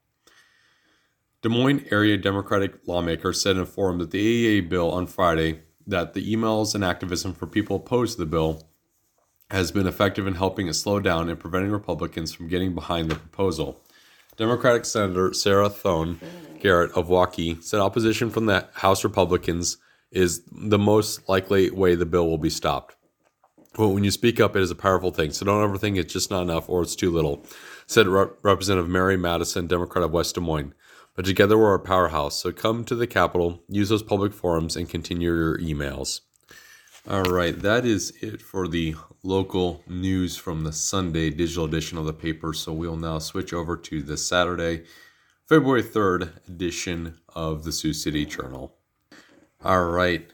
Des 1.42 1.48
Moines 1.48 1.84
area 1.90 2.16
Democratic 2.16 2.74
lawmakers 2.86 3.40
said 3.40 3.56
in 3.56 3.62
a 3.62 3.66
forum 3.66 3.98
that 3.98 4.10
the 4.10 4.60
AEA 4.60 4.68
bill 4.68 4.90
on 4.90 5.06
Friday 5.06 5.60
that 5.86 6.12
the 6.12 6.34
emails 6.34 6.74
and 6.74 6.84
activism 6.84 7.32
for 7.32 7.46
people 7.46 7.76
opposed 7.76 8.14
to 8.14 8.18
the 8.18 8.26
bill 8.26 8.68
has 9.50 9.72
been 9.72 9.86
effective 9.86 10.26
in 10.26 10.34
helping 10.34 10.66
it 10.66 10.74
slow 10.74 11.00
down 11.00 11.30
and 11.30 11.40
preventing 11.40 11.70
Republicans 11.70 12.32
from 12.32 12.48
getting 12.48 12.74
behind 12.74 13.10
the 13.10 13.14
proposal. 13.14 13.80
Democratic 14.36 14.84
Senator 14.84 15.32
Sarah 15.32 15.70
Trone 15.70 16.20
Garriott 16.60 16.92
of 16.92 17.08
Waukee 17.08 17.62
said 17.62 17.80
opposition 17.80 18.30
from 18.30 18.46
the 18.46 18.68
House 18.74 19.04
Republicans 19.04 19.78
is 20.10 20.42
the 20.50 20.78
most 20.78 21.28
likely 21.28 21.70
way 21.70 21.94
the 21.94 22.06
bill 22.06 22.28
will 22.28 22.38
be 22.38 22.50
stopped. 22.50 22.96
When 23.78 24.02
you 24.02 24.10
speak 24.10 24.40
up, 24.40 24.56
it 24.56 24.62
is 24.62 24.72
a 24.72 24.74
powerful 24.74 25.12
thing. 25.12 25.30
So 25.30 25.46
don't 25.46 25.62
ever 25.62 25.78
think 25.78 25.96
it's 25.96 26.12
just 26.12 26.32
not 26.32 26.42
enough 26.42 26.68
or 26.68 26.82
it's 26.82 26.96
too 26.96 27.12
little, 27.12 27.46
said 27.86 28.08
Rep- 28.08 28.36
Representative 28.42 28.90
Mary 28.90 29.16
Madison, 29.16 29.68
Democrat 29.68 30.04
of 30.04 30.10
West 30.10 30.34
Des 30.34 30.40
Moines. 30.40 30.74
But 31.14 31.24
together 31.24 31.56
we're 31.56 31.74
a 31.74 31.78
powerhouse. 31.78 32.42
So 32.42 32.50
come 32.50 32.84
to 32.86 32.96
the 32.96 33.06
Capitol, 33.06 33.62
use 33.68 33.88
those 33.88 34.02
public 34.02 34.32
forums, 34.32 34.74
and 34.74 34.88
continue 34.88 35.32
your 35.32 35.58
emails. 35.58 36.22
All 37.08 37.22
right, 37.22 37.56
that 37.62 37.86
is 37.86 38.12
it 38.20 38.42
for 38.42 38.66
the 38.66 38.96
local 39.22 39.84
news 39.86 40.36
from 40.36 40.64
the 40.64 40.72
Sunday 40.72 41.30
digital 41.30 41.64
edition 41.64 41.98
of 41.98 42.06
the 42.06 42.12
paper. 42.12 42.52
So 42.52 42.72
we'll 42.72 42.96
now 42.96 43.20
switch 43.20 43.52
over 43.52 43.76
to 43.76 44.02
the 44.02 44.16
Saturday, 44.16 44.86
February 45.48 45.84
3rd 45.84 46.48
edition 46.48 47.18
of 47.32 47.62
the 47.62 47.70
Sioux 47.70 47.92
City 47.92 48.26
Journal. 48.26 48.74
All 49.64 49.84
right, 49.84 50.28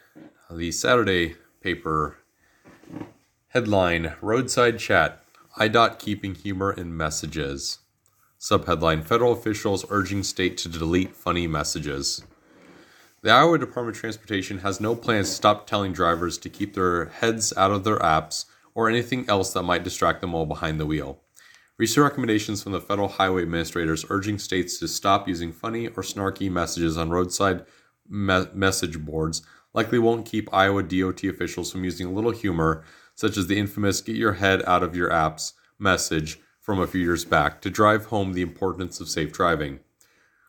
the 0.51 0.73
Saturday 0.73 1.37
paper 1.61 2.17
headline 3.55 4.13
Roadside 4.21 4.81
Chat 4.81 5.23
IDOT 5.61 6.01
keeping 6.01 6.35
humor 6.35 6.73
in 6.73 6.97
messages. 6.97 7.79
Subheadline 8.41 9.05
Federal 9.05 9.31
officials 9.31 9.85
urging 9.91 10.25
state 10.25 10.57
to 10.57 10.69
delete 10.69 11.15
funny 11.15 11.47
messages. 11.47 12.25
The 13.23 13.31
Iowa 13.31 13.61
Department 13.61 13.97
of 13.97 14.01
Transportation 14.01 14.59
has 14.59 14.81
no 14.81 14.97
plans 14.97 15.29
to 15.29 15.37
stop 15.37 15.69
telling 15.69 15.93
drivers 15.93 16.37
to 16.39 16.51
keep 16.51 16.75
their 16.75 17.05
heads 17.05 17.53
out 17.57 17.71
of 17.71 17.85
their 17.85 17.99
apps 18.01 18.47
or 18.75 18.89
anything 18.89 19.25
else 19.29 19.53
that 19.53 19.63
might 19.63 19.85
distract 19.85 20.21
them 20.21 20.33
while 20.33 20.47
behind 20.47 20.81
the 20.81 20.87
wheel. 20.87 21.21
Recent 21.79 22.03
recommendations 22.03 22.61
from 22.61 22.73
the 22.73 22.81
federal 22.81 23.07
highway 23.07 23.43
administrators 23.43 24.05
urging 24.11 24.41
states 24.41 24.81
to 24.81 24.89
stop 24.89 25.29
using 25.29 25.53
funny 25.53 25.87
or 25.87 26.03
snarky 26.03 26.51
messages 26.51 26.99
on 26.99 27.11
roadside 27.11 27.65
me- 28.09 28.47
message 28.53 28.99
boards 28.99 29.43
likely 29.75 30.01
won't 30.01 30.27
keep 30.27 30.53
Iowa 30.53 30.83
DOT 30.83 31.23
officials 31.25 31.71
from 31.71 31.85
using 31.85 32.07
a 32.07 32.13
little 32.13 32.31
humor, 32.31 32.85
such 33.15 33.37
as 33.37 33.47
the 33.47 33.59
infamous 33.59 34.01
get 34.01 34.17
your 34.17 34.35
head 34.35 34.63
out 34.67 34.83
of 34.83 34.97
your 34.97 35.11
apps 35.11 35.53
message 35.79 36.39
from 36.61 36.81
a 36.81 36.87
few 36.87 37.01
years 37.01 37.25
back 37.25 37.61
to 37.61 37.71
drive 37.71 38.07
home 38.07 38.33
the 38.33 38.43
importance 38.43 39.01
of 39.01 39.09
safe 39.09 39.33
driving. 39.33 39.81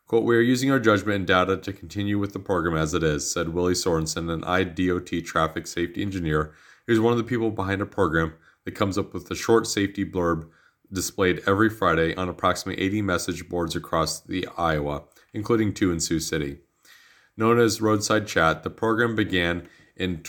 Quote, 0.06 0.24
we 0.24 0.36
are 0.36 0.40
using 0.40 0.70
our 0.70 0.78
judgment 0.78 1.16
and 1.16 1.26
data 1.26 1.56
to 1.56 1.72
continue 1.72 2.18
with 2.18 2.32
the 2.32 2.38
program 2.38 2.76
as 2.76 2.94
it 2.94 3.02
is, 3.02 3.30
said 3.30 3.48
Willie 3.48 3.74
Sorensen, 3.74 4.32
an 4.32 4.42
IDOT 4.42 5.24
traffic 5.24 5.66
safety 5.66 6.00
engineer 6.00 6.54
who's 6.86 7.00
one 7.00 7.12
of 7.12 7.18
the 7.18 7.24
people 7.24 7.50
behind 7.50 7.82
a 7.82 7.86
program 7.86 8.34
that 8.64 8.74
comes 8.74 8.96
up 8.96 9.12
with 9.12 9.30
a 9.30 9.34
short 9.34 9.66
safety 9.66 10.04
blurb 10.04 10.48
displayed 10.92 11.42
every 11.46 11.68
Friday 11.68 12.14
on 12.14 12.28
approximately 12.28 12.82
80 12.84 13.02
message 13.02 13.48
boards 13.48 13.74
across 13.74 14.20
the 14.20 14.46
Iowa, 14.56 15.04
including 15.32 15.74
two 15.74 15.90
in 15.90 16.00
Sioux 16.00 16.20
City. 16.20 16.58
Known 17.36 17.58
as 17.58 17.80
Roadside 17.80 18.26
Chat, 18.26 18.62
the 18.62 18.70
program 18.70 19.14
began 19.14 19.68
in 19.96 20.22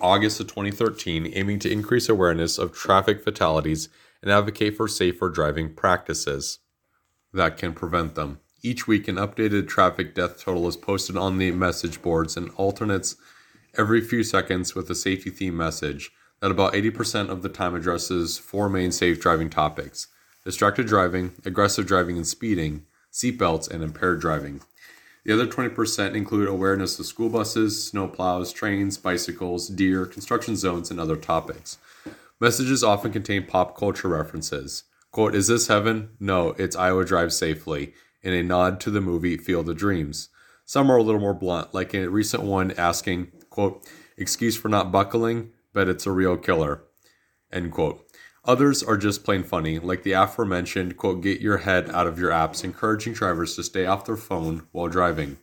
August 0.00 0.40
of 0.40 0.48
2013, 0.48 1.32
aiming 1.34 1.58
to 1.60 1.70
increase 1.70 2.08
awareness 2.08 2.58
of 2.58 2.72
traffic 2.72 3.22
fatalities 3.22 3.88
and 4.22 4.30
advocate 4.30 4.76
for 4.76 4.88
safer 4.88 5.28
driving 5.28 5.74
practices 5.74 6.58
that 7.32 7.56
can 7.56 7.72
prevent 7.72 8.14
them. 8.14 8.40
Each 8.62 8.86
week, 8.86 9.08
an 9.08 9.16
updated 9.16 9.68
traffic 9.68 10.14
death 10.14 10.40
total 10.40 10.66
is 10.68 10.76
posted 10.76 11.16
on 11.16 11.38
the 11.38 11.50
message 11.50 12.00
boards 12.00 12.36
and 12.36 12.50
alternates 12.50 13.16
every 13.76 14.00
few 14.00 14.22
seconds 14.22 14.74
with 14.74 14.88
a 14.88 14.94
safety 14.94 15.30
theme 15.30 15.56
message 15.56 16.10
that 16.40 16.50
about 16.50 16.72
80% 16.72 17.28
of 17.28 17.42
the 17.42 17.48
time 17.48 17.74
addresses 17.74 18.38
four 18.38 18.68
main 18.68 18.92
safe 18.92 19.20
driving 19.20 19.50
topics 19.50 20.08
distracted 20.44 20.86
driving, 20.86 21.32
aggressive 21.46 21.86
driving 21.86 22.16
and 22.16 22.26
speeding, 22.26 22.84
seatbelts, 23.10 23.70
and 23.70 23.82
impaired 23.82 24.20
driving. 24.20 24.60
The 25.24 25.32
other 25.32 25.46
20% 25.46 26.14
include 26.14 26.48
awareness 26.48 26.98
of 26.98 27.06
school 27.06 27.30
buses, 27.30 27.90
snowplows, 27.90 28.54
trains, 28.54 28.98
bicycles, 28.98 29.68
deer, 29.68 30.04
construction 30.04 30.54
zones, 30.54 30.90
and 30.90 31.00
other 31.00 31.16
topics. 31.16 31.78
Messages 32.40 32.84
often 32.84 33.10
contain 33.10 33.46
pop 33.46 33.76
culture 33.76 34.08
references. 34.08 34.84
Quote, 35.10 35.34
Is 35.34 35.46
this 35.46 35.68
heaven? 35.68 36.10
No, 36.20 36.50
it's 36.58 36.76
Iowa 36.76 37.06
Drive 37.06 37.32
Safely, 37.32 37.94
in 38.22 38.34
a 38.34 38.42
nod 38.42 38.80
to 38.80 38.90
the 38.90 39.00
movie 39.00 39.38
Field 39.38 39.68
of 39.68 39.78
Dreams. 39.78 40.28
Some 40.66 40.90
are 40.90 40.98
a 40.98 41.02
little 41.02 41.20
more 41.20 41.34
blunt, 41.34 41.72
like 41.72 41.94
a 41.94 42.08
recent 42.08 42.42
one 42.42 42.72
asking, 42.72 43.32
quote, 43.48 43.88
Excuse 44.18 44.56
for 44.56 44.68
not 44.68 44.92
buckling, 44.92 45.52
but 45.72 45.88
it's 45.88 46.06
a 46.06 46.10
real 46.10 46.36
killer, 46.36 46.84
end 47.50 47.72
quote. 47.72 48.03
Others 48.46 48.82
are 48.82 48.98
just 48.98 49.24
plain 49.24 49.42
funny, 49.42 49.78
like 49.78 50.02
the 50.02 50.12
aforementioned, 50.12 50.98
quote, 50.98 51.22
get 51.22 51.40
your 51.40 51.58
head 51.58 51.88
out 51.90 52.06
of 52.06 52.18
your 52.18 52.30
apps, 52.30 52.62
encouraging 52.62 53.14
drivers 53.14 53.56
to 53.56 53.62
stay 53.62 53.86
off 53.86 54.04
their 54.04 54.18
phone 54.18 54.66
while 54.70 54.88
driving. 54.88 55.38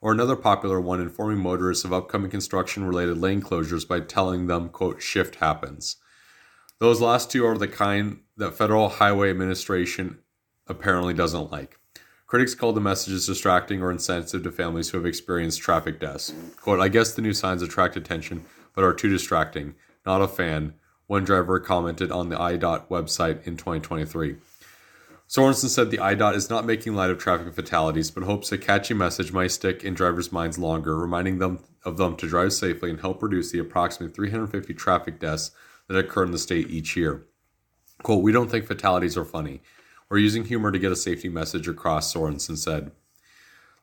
Or 0.00 0.12
another 0.12 0.36
popular 0.36 0.80
one 0.80 1.00
informing 1.00 1.38
motorists 1.38 1.84
of 1.84 1.92
upcoming 1.92 2.30
construction 2.30 2.84
related 2.84 3.18
lane 3.18 3.42
closures 3.42 3.86
by 3.86 4.00
telling 4.00 4.46
them, 4.46 4.70
quote, 4.70 5.02
shift 5.02 5.36
happens. 5.36 5.96
Those 6.78 7.00
last 7.00 7.30
two 7.30 7.44
are 7.44 7.58
the 7.58 7.68
kind 7.68 8.20
that 8.38 8.54
Federal 8.54 8.88
Highway 8.88 9.28
Administration 9.28 10.18
apparently 10.66 11.12
doesn't 11.12 11.52
like. 11.52 11.78
Critics 12.26 12.54
call 12.54 12.72
the 12.72 12.80
messages 12.80 13.26
distracting 13.26 13.82
or 13.82 13.90
insensitive 13.90 14.42
to 14.44 14.50
families 14.50 14.88
who 14.88 14.98
have 14.98 15.06
experienced 15.06 15.60
traffic 15.60 16.00
deaths. 16.00 16.32
Quote, 16.56 16.80
I 16.80 16.88
guess 16.88 17.12
the 17.12 17.22
new 17.22 17.34
signs 17.34 17.62
attract 17.62 17.96
attention, 17.96 18.46
but 18.74 18.82
are 18.82 18.94
too 18.94 19.10
distracting. 19.10 19.74
Not 20.04 20.22
a 20.22 20.28
fan, 20.28 20.74
one 21.06 21.24
driver 21.24 21.60
commented 21.60 22.10
on 22.10 22.28
the 22.28 22.36
IDOT 22.36 22.88
website 22.88 23.46
in 23.46 23.56
2023. 23.56 24.36
Sorensen 25.28 25.68
said 25.68 25.90
the 25.90 25.98
IDOT 25.98 26.34
is 26.34 26.50
not 26.50 26.64
making 26.64 26.94
light 26.94 27.10
of 27.10 27.18
traffic 27.18 27.52
fatalities, 27.52 28.10
but 28.10 28.22
hopes 28.22 28.52
a 28.52 28.58
catchy 28.58 28.94
message 28.94 29.32
might 29.32 29.50
stick 29.50 29.82
in 29.82 29.94
drivers' 29.94 30.30
minds 30.30 30.58
longer, 30.58 30.96
reminding 30.96 31.38
them 31.38 31.60
of 31.84 31.96
them 31.96 32.16
to 32.16 32.28
drive 32.28 32.52
safely 32.52 32.90
and 32.90 33.00
help 33.00 33.22
reduce 33.22 33.50
the 33.50 33.58
approximately 33.58 34.14
350 34.14 34.74
traffic 34.74 35.18
deaths 35.20 35.50
that 35.88 35.96
occur 35.98 36.24
in 36.24 36.32
the 36.32 36.38
state 36.38 36.68
each 36.70 36.96
year. 36.96 37.26
Quote, 38.02 38.22
We 38.22 38.32
don't 38.32 38.50
think 38.50 38.66
fatalities 38.66 39.16
are 39.16 39.24
funny. 39.24 39.62
We're 40.08 40.18
using 40.18 40.44
humor 40.44 40.70
to 40.70 40.78
get 40.78 40.92
a 40.92 40.96
safety 40.96 41.28
message 41.28 41.66
across, 41.66 42.12
Sorensen 42.12 42.56
said. 42.56 42.92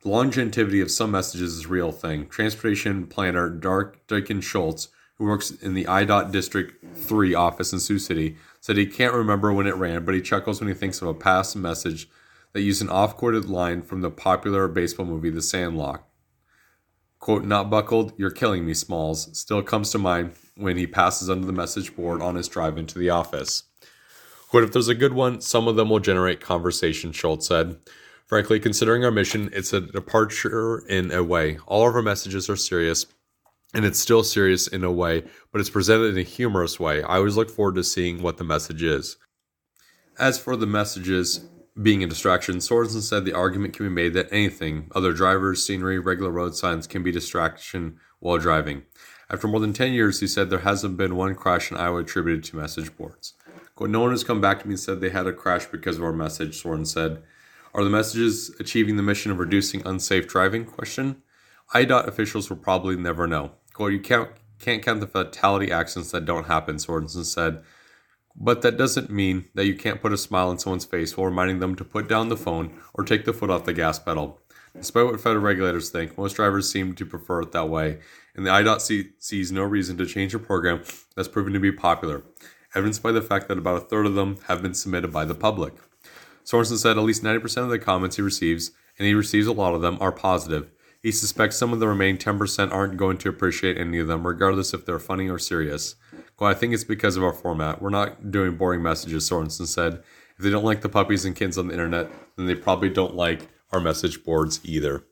The 0.02 0.10
longevity 0.10 0.82
of 0.82 0.92
some 0.92 1.12
messages 1.12 1.58
is 1.58 1.66
a 1.66 1.70
real 1.70 1.92
thing. 1.92 2.28
Transportation 2.28 3.08
planner 3.08 3.50
Dark 3.50 4.06
Dyken 4.08 4.44
Schultz, 4.44 4.90
who 5.18 5.26
works 5.26 5.52
in 5.52 5.74
the 5.74 5.86
IDOT 5.86 6.32
District 6.32 6.84
3 6.96 7.34
office 7.34 7.72
in 7.74 7.80
Sioux 7.80 8.00
City, 8.00 8.38
said 8.60 8.78
he 8.78 8.86
can't 8.86 9.14
remember 9.14 9.54
when 9.54 9.68
it 9.68 9.76
ran, 9.76 10.06
but 10.06 10.16
he 10.16 10.22
chuckles 10.22 10.60
when 10.60 10.68
he 10.68 10.74
thinks 10.74 11.02
of 11.02 11.08
a 11.08 11.14
past 11.14 11.56
message 11.56 12.10
that 12.54 12.62
used 12.62 12.82
an 12.82 12.90
off 12.90 13.18
quoted 13.18 13.46
line 13.46 13.82
from 13.82 14.02
the 14.02 14.12
popular 14.12 14.68
baseball 14.68 15.06
movie 15.06 15.30
The 15.30 15.42
Sandlot. 15.42 16.04
Quote, 17.20 17.46
not 17.46 17.70
buckled, 17.70 18.14
you're 18.18 18.30
killing 18.30 18.66
me, 18.66 18.74
Smalls, 18.74 19.38
still 19.38 19.62
comes 19.62 19.92
to 19.92 19.98
mind 19.98 20.34
when 20.56 20.78
he 20.78 20.86
passes 20.86 21.30
under 21.30 21.48
the 21.48 21.54
message 21.54 21.96
board 21.96 22.22
on 22.22 22.36
his 22.36 22.48
drive 22.48 22.78
into 22.78 23.00
the 23.00 23.10
office. 23.10 23.64
Quote, 24.50 24.64
if 24.64 24.74
there's 24.74 24.90
a 24.90 24.96
good 24.96 25.14
one, 25.14 25.42
some 25.42 25.68
of 25.68 25.76
them 25.76 25.90
will 25.90 26.00
generate 26.00 26.42
conversation, 26.42 27.12
Schultz 27.12 27.48
said. 27.48 27.78
Frankly, 28.28 28.60
considering 28.60 29.04
our 29.04 29.12
mission, 29.12 29.50
it's 29.54 29.74
a 29.74 29.82
departure 29.82 30.80
in 30.88 31.12
a 31.12 31.24
way. 31.24 31.58
All 31.66 31.88
of 31.88 31.96
our 31.96 32.02
messages 32.02 32.50
are 32.50 32.56
serious, 32.56 33.06
and 33.74 33.86
it's 33.86 34.00
still 34.00 34.24
serious 34.24 34.68
in 34.68 34.84
a 34.84 34.92
way, 34.92 35.24
but 35.52 35.60
it's 35.60 35.70
presented 35.70 36.06
in 36.06 36.18
a 36.18 36.24
humorous 36.24 36.80
way. 36.80 37.02
I 37.04 37.18
always 37.18 37.36
look 37.36 37.50
forward 37.50 37.76
to 37.76 37.84
seeing 37.84 38.22
what 38.22 38.38
the 38.38 38.44
message 38.44 38.84
is. 38.84 39.18
As 40.20 40.38
for 40.38 40.56
the 40.56 40.68
messages 40.68 41.46
being 41.82 42.04
a 42.04 42.08
distraction, 42.08 42.58
Sorensen 42.58 43.02
said 43.02 43.26
the 43.26 43.34
argument 43.34 43.74
can 43.74 43.88
be 43.88 43.92
made 43.92 44.14
that 44.14 44.32
anything, 44.32 44.90
other 44.94 45.12
drivers, 45.12 45.66
scenery, 45.66 45.98
regular 45.98 46.30
road 46.30 46.56
signs, 46.56 46.86
can 46.86 47.02
be 47.02 47.12
distraction 47.12 48.00
while 48.20 48.38
driving. 48.38 48.84
After 49.30 49.48
more 49.48 49.60
than 49.60 49.74
10 49.74 49.94
years, 49.94 50.20
he 50.20 50.28
said 50.28 50.50
there 50.50 50.60
hasn't 50.60 50.98
been 50.98 51.16
one 51.16 51.34
crash 51.34 51.72
in 51.72 51.78
Iowa 51.78 52.02
attributed 52.02 52.44
to 52.46 52.58
message 52.58 52.96
boards. 52.96 53.34
Quote, 53.76 53.90
no 53.90 54.02
one 54.02 54.12
has 54.12 54.24
come 54.24 54.40
back 54.40 54.60
to 54.60 54.68
me 54.68 54.74
and 54.74 54.80
said 54.80 55.02
they 55.02 55.10
had 55.10 55.26
a 55.26 55.34
crash 55.34 55.66
because 55.66 55.98
of 55.98 56.04
our 56.04 56.14
message, 56.14 56.62
Soren 56.62 56.86
said. 56.86 57.24
Are 57.74 57.84
the 57.84 57.90
messages 57.90 58.56
achieving 58.60 58.98
the 58.98 59.04
mission 59.04 59.32
of 59.32 59.40
reducing 59.40 59.82
unsafe 59.88 60.28
driving? 60.28 60.66
Question. 60.66 61.24
IDOT 61.74 62.08
officials 62.08 62.50
will 62.50 62.58
probably 62.58 62.96
never 62.96 63.26
know. 63.26 63.54
Quote, 63.74 63.92
you 63.92 64.00
can't, 64.00 64.30
can't 64.60 64.84
count 64.84 65.00
the 65.00 65.08
fatality 65.08 65.72
accidents 65.72 66.12
that 66.12 66.26
don't 66.26 66.46
happen, 66.46 66.76
Sorensen 66.78 67.26
said. 67.26 67.64
But 68.36 68.62
that 68.62 68.78
doesn't 68.78 69.10
mean 69.10 69.46
that 69.54 69.66
you 69.66 69.76
can't 69.76 70.02
put 70.02 70.14
a 70.14 70.18
smile 70.18 70.50
on 70.50 70.60
someone's 70.60 70.86
face 70.86 71.16
while 71.16 71.28
reminding 71.28 71.60
them 71.60 71.76
to 71.76 71.84
put 71.84 72.08
down 72.08 72.30
the 72.30 72.38
phone 72.38 72.80
or 72.94 73.04
take 73.04 73.26
the 73.26 73.34
foot 73.34 73.50
off 73.50 73.66
the 73.66 73.74
gas 73.74 74.00
pedal. 74.00 74.40
Despite 74.76 75.06
what 75.06 75.22
federal 75.22 75.44
regulators 75.44 75.90
think, 75.90 76.18
most 76.18 76.36
drivers 76.36 76.72
seem 76.72 76.96
to 76.96 77.06
prefer 77.06 77.42
it 77.42 77.52
that 77.52 77.70
way, 77.70 78.00
and 78.36 78.44
the 78.44 78.50
IDOT 78.50 78.82
see, 78.82 79.10
sees 79.20 79.52
no 79.52 79.62
reason 79.62 79.98
to 79.98 80.06
change 80.06 80.34
a 80.34 80.40
program 80.40 80.82
that's 81.16 81.28
proven 81.28 81.54
to 81.54 81.60
be 81.60 81.72
popular, 81.72 82.24
evidenced 82.74 83.04
by 83.04 83.12
the 83.12 83.22
fact 83.22 83.48
that 83.48 83.60
about 83.60 83.78
a 83.78 83.86
third 83.86 84.08
of 84.08 84.16
them 84.16 84.40
have 84.48 84.64
been 84.64 84.74
submitted 84.74 85.14
by 85.14 85.26
the 85.26 85.36
public. 85.36 85.76
Sorensen 86.44 86.78
said 86.78 86.98
at 86.98 87.04
least 87.04 87.24
90% 87.24 87.58
of 87.58 87.70
the 87.70 87.78
comments 87.78 88.16
he 88.16 88.24
receives, 88.24 88.72
and 88.98 89.08
he 89.08 89.14
receives 89.14 89.46
a 89.46 89.54
lot 89.54 89.76
of 89.76 89.82
them, 89.82 89.98
are 90.02 90.12
positive. 90.12 90.72
He 91.04 91.12
suspects 91.12 91.58
some 91.58 91.74
of 91.74 91.82
the 91.82 91.88
remaining 91.90 92.18
10% 92.18 92.72
aren't 92.72 92.96
going 92.96 93.18
to 93.20 93.30
appreciate 93.30 93.78
any 93.78 94.00
of 94.00 94.08
them, 94.08 94.26
regardless 94.26 94.74
if 94.74 94.86
they're 94.86 95.00
funny 95.00 95.30
or 95.30 95.38
serious. 95.38 95.96
Well, 96.40 96.50
I 96.50 96.54
think 96.54 96.74
it's 96.74 96.86
because 96.86 97.18
of 97.18 97.24
our 97.26 97.34
format. 97.34 97.82
We're 97.82 97.90
not 97.90 98.32
doing 98.32 98.56
boring 98.56 98.82
messages, 98.82 99.30
Sorensen 99.30 99.68
said. 99.68 100.02
If 100.38 100.46
they 100.46 100.50
don't 100.50 100.64
like 100.64 100.80
the 100.80 100.88
puppies 100.88 101.26
and 101.26 101.36
kids 101.36 101.58
on 101.58 101.68
the 101.68 101.74
internet, 101.74 102.10
then 102.38 102.46
they 102.46 102.56
probably 102.56 102.90
don't 102.90 103.16
like 103.16 103.50
our 103.74 103.82
message 103.82 104.24
boards 104.24 104.62
either. 104.64 105.04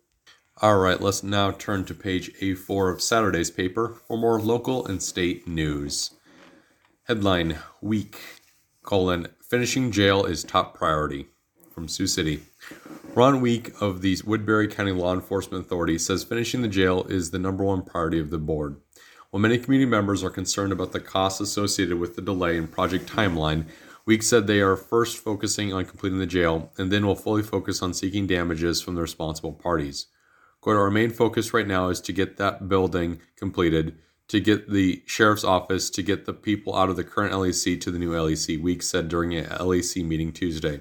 All 0.61 0.77
right, 0.77 1.01
let's 1.01 1.23
now 1.23 1.51
turn 1.51 1.83
to 1.85 1.93
page 1.93 2.31
A4 2.39 2.93
of 2.93 3.01
Saturday's 3.01 3.51
paper 3.51 3.97
for 4.07 4.17
more 4.17 4.39
local 4.39 4.85
and 4.85 5.03
state 5.03 5.45
news. 5.45 6.11
Headline 7.03 7.57
Wieck, 7.81 8.15
colon, 8.81 9.27
finishing 9.41 9.91
jail 9.91 10.23
is 10.23 10.45
top 10.45 10.73
priority 10.73 11.27
from 11.73 11.89
Sioux 11.89 12.07
City. 12.07 12.43
Ron 13.13 13.41
Wieck 13.41 13.73
of 13.81 14.01
the 14.01 14.17
Woodbury 14.25 14.69
County 14.69 14.93
Law 14.93 15.13
Enforcement 15.13 15.65
Authority 15.65 15.97
says 15.97 16.23
finishing 16.23 16.61
the 16.61 16.69
jail 16.69 17.03
is 17.09 17.31
the 17.31 17.39
number 17.39 17.61
one 17.61 17.81
priority 17.81 18.21
of 18.21 18.29
the 18.29 18.37
board. 18.37 18.77
While 19.31 19.41
many 19.41 19.57
community 19.57 19.89
members 19.89 20.23
are 20.23 20.29
concerned 20.29 20.71
about 20.71 20.93
the 20.93 21.01
costs 21.01 21.41
associated 21.41 21.99
with 21.99 22.15
the 22.15 22.21
delay 22.21 22.55
in 22.55 22.69
project 22.69 23.11
timeline, 23.11 23.65
Wieck 24.05 24.23
said 24.23 24.47
they 24.47 24.61
are 24.61 24.77
first 24.77 25.17
focusing 25.17 25.73
on 25.73 25.85
completing 25.85 26.19
the 26.19 26.25
jail 26.25 26.71
and 26.77 26.89
then 26.89 27.05
will 27.05 27.15
fully 27.15 27.43
focus 27.43 27.81
on 27.81 27.93
seeking 27.93 28.27
damages 28.27 28.81
from 28.81 28.95
the 28.95 29.01
responsible 29.01 29.53
parties. 29.53 30.07
Quote, 30.61 30.77
our 30.77 30.89
main 30.89 31.09
focus 31.09 31.53
right 31.53 31.67
now 31.67 31.89
is 31.89 31.99
to 32.01 32.13
get 32.13 32.37
that 32.37 32.69
building 32.69 33.19
completed, 33.35 33.97
to 34.29 34.39
get 34.39 34.69
the 34.69 35.03
sheriff's 35.05 35.43
office, 35.43 35.89
to 35.89 36.01
get 36.01 36.25
the 36.25 36.33
people 36.33 36.77
out 36.77 36.89
of 36.89 36.95
the 36.95 37.03
current 37.03 37.33
LEC 37.33 37.81
to 37.81 37.91
the 37.91 37.99
new 37.99 38.11
LEC, 38.11 38.61
Wieck 38.61 38.81
said 38.81 39.09
during 39.09 39.37
a 39.37 39.43
LEC 39.59 40.05
meeting 40.05 40.31
Tuesday. 40.31 40.79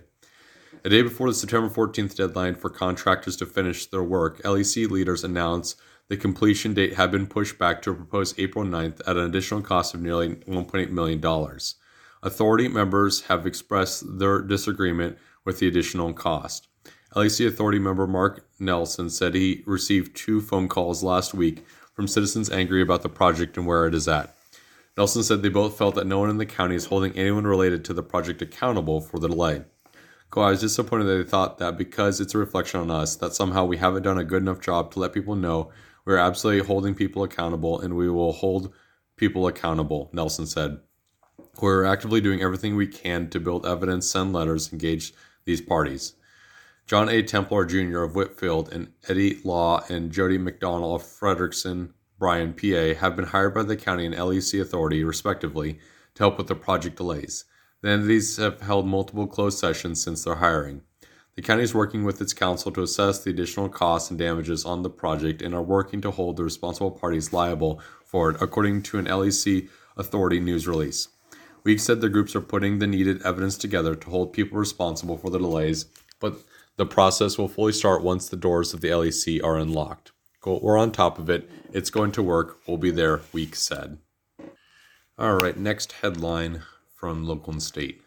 A 0.82 0.88
day 0.88 1.02
before 1.02 1.28
the 1.28 1.34
September 1.34 1.68
14th 1.68 2.16
deadline 2.16 2.54
for 2.54 2.70
contractors 2.70 3.36
to 3.36 3.44
finish 3.44 3.84
their 3.84 4.02
work, 4.02 4.40
LEC 4.44 4.90
leaders 4.90 5.22
announced 5.22 5.78
the 6.08 6.16
completion 6.16 6.72
date 6.72 6.94
had 6.94 7.10
been 7.10 7.26
pushed 7.26 7.58
back 7.58 7.82
to 7.82 7.90
a 7.90 7.94
proposed 7.94 8.40
April 8.40 8.64
9th 8.64 9.02
at 9.06 9.18
an 9.18 9.24
additional 9.24 9.60
cost 9.60 9.92
of 9.92 10.00
nearly 10.00 10.36
$1.8 10.36 10.88
million. 10.88 11.22
Authority 12.22 12.66
members 12.68 13.24
have 13.24 13.46
expressed 13.46 14.18
their 14.18 14.40
disagreement 14.40 15.18
with 15.44 15.58
the 15.58 15.68
additional 15.68 16.14
cost. 16.14 16.68
LEC 17.14 17.46
Authority 17.46 17.78
member 17.78 18.06
Mark 18.06 18.48
Nelson 18.58 19.10
said 19.10 19.34
he 19.34 19.62
received 19.66 20.16
two 20.16 20.40
phone 20.40 20.66
calls 20.66 21.02
last 21.02 21.34
week 21.34 21.62
from 21.92 22.08
citizens 22.08 22.48
angry 22.48 22.80
about 22.80 23.02
the 23.02 23.10
project 23.10 23.58
and 23.58 23.66
where 23.66 23.86
it 23.86 23.94
is 23.94 24.08
at. 24.08 24.34
Nelson 24.96 25.24
said 25.24 25.42
they 25.42 25.50
both 25.50 25.76
felt 25.76 25.94
that 25.96 26.06
no 26.06 26.20
one 26.20 26.30
in 26.30 26.38
the 26.38 26.46
county 26.46 26.74
is 26.74 26.86
holding 26.86 27.12
anyone 27.12 27.46
related 27.46 27.84
to 27.84 27.92
the 27.92 28.02
project 28.02 28.40
accountable 28.40 29.02
for 29.02 29.18
the 29.18 29.28
delay. 29.28 29.64
Quote, 30.30 30.46
I 30.46 30.50
was 30.50 30.60
disappointed 30.60 31.04
that 31.04 31.16
they 31.16 31.28
thought 31.28 31.58
that 31.58 31.76
because 31.76 32.20
it's 32.20 32.34
a 32.34 32.38
reflection 32.38 32.80
on 32.80 32.90
us, 32.90 33.16
that 33.16 33.34
somehow 33.34 33.64
we 33.64 33.78
haven't 33.78 34.04
done 34.04 34.18
a 34.18 34.24
good 34.24 34.42
enough 34.42 34.60
job 34.60 34.92
to 34.92 35.00
let 35.00 35.12
people 35.12 35.34
know 35.34 35.72
we're 36.04 36.18
absolutely 36.18 36.66
holding 36.66 36.94
people 36.94 37.24
accountable 37.24 37.80
and 37.80 37.96
we 37.96 38.08
will 38.08 38.32
hold 38.32 38.72
people 39.16 39.48
accountable, 39.48 40.08
Nelson 40.12 40.46
said. 40.46 40.78
We're 41.60 41.84
actively 41.84 42.20
doing 42.20 42.42
everything 42.42 42.76
we 42.76 42.86
can 42.86 43.28
to 43.30 43.40
build 43.40 43.66
evidence, 43.66 44.08
send 44.08 44.32
letters, 44.32 44.72
engage 44.72 45.12
these 45.44 45.60
parties. 45.60 46.14
John 46.86 47.08
A. 47.08 47.22
Templar 47.22 47.64
Jr. 47.66 48.02
of 48.02 48.14
Whitfield 48.14 48.72
and 48.72 48.92
Eddy 49.08 49.40
Law 49.44 49.84
and 49.88 50.12
Jody 50.12 50.38
McDonald 50.38 51.00
of 51.00 51.06
Fredrikson, 51.06 51.92
Byron, 52.18 52.54
PA, 52.54 52.98
have 53.00 53.16
been 53.16 53.26
hired 53.26 53.54
by 53.54 53.62
the 53.64 53.76
county 53.76 54.06
and 54.06 54.14
LEC 54.14 54.60
authority, 54.60 55.02
respectively, 55.04 55.78
to 56.14 56.22
help 56.22 56.38
with 56.38 56.46
the 56.46 56.54
project 56.54 56.96
delays. 56.96 57.44
The 57.82 57.90
entities 57.90 58.36
have 58.36 58.60
held 58.60 58.86
multiple 58.86 59.26
closed 59.26 59.58
sessions 59.58 60.02
since 60.02 60.24
their 60.24 60.34
hiring. 60.34 60.82
The 61.34 61.42
county 61.42 61.62
is 61.62 61.74
working 61.74 62.04
with 62.04 62.20
its 62.20 62.34
council 62.34 62.70
to 62.72 62.82
assess 62.82 63.22
the 63.22 63.30
additional 63.30 63.70
costs 63.70 64.10
and 64.10 64.18
damages 64.18 64.66
on 64.66 64.82
the 64.82 64.90
project 64.90 65.40
and 65.40 65.54
are 65.54 65.62
working 65.62 66.02
to 66.02 66.10
hold 66.10 66.36
the 66.36 66.44
responsible 66.44 66.90
parties 66.90 67.32
liable 67.32 67.80
for 68.04 68.30
it, 68.30 68.42
according 68.42 68.82
to 68.82 68.98
an 68.98 69.06
LEC 69.06 69.68
authority 69.96 70.40
news 70.40 70.68
release. 70.68 71.08
Wieck 71.64 71.80
said 71.80 72.00
the 72.00 72.10
groups 72.10 72.36
are 72.36 72.40
putting 72.42 72.78
the 72.78 72.86
needed 72.86 73.22
evidence 73.22 73.56
together 73.56 73.94
to 73.94 74.10
hold 74.10 74.32
people 74.34 74.58
responsible 74.58 75.16
for 75.16 75.30
the 75.30 75.38
delays, 75.38 75.86
but 76.18 76.34
the 76.76 76.84
process 76.84 77.38
will 77.38 77.48
fully 77.48 77.72
start 77.72 78.02
once 78.02 78.28
the 78.28 78.36
doors 78.36 78.74
of 78.74 78.82
the 78.82 78.88
LEC 78.88 79.42
are 79.42 79.56
unlocked. 79.56 80.12
We're 80.44 80.78
on 80.78 80.92
top 80.92 81.18
of 81.18 81.30
it. 81.30 81.50
It's 81.72 81.90
going 81.90 82.12
to 82.12 82.22
work. 82.22 82.58
We'll 82.66 82.78
be 82.78 82.90
there, 82.90 83.18
Wieck 83.32 83.54
said. 83.54 83.98
All 85.18 85.36
right, 85.36 85.56
next 85.56 85.92
headline 85.92 86.62
from 87.00 87.26
local 87.26 87.54
and 87.54 87.62
state. 87.62 88.02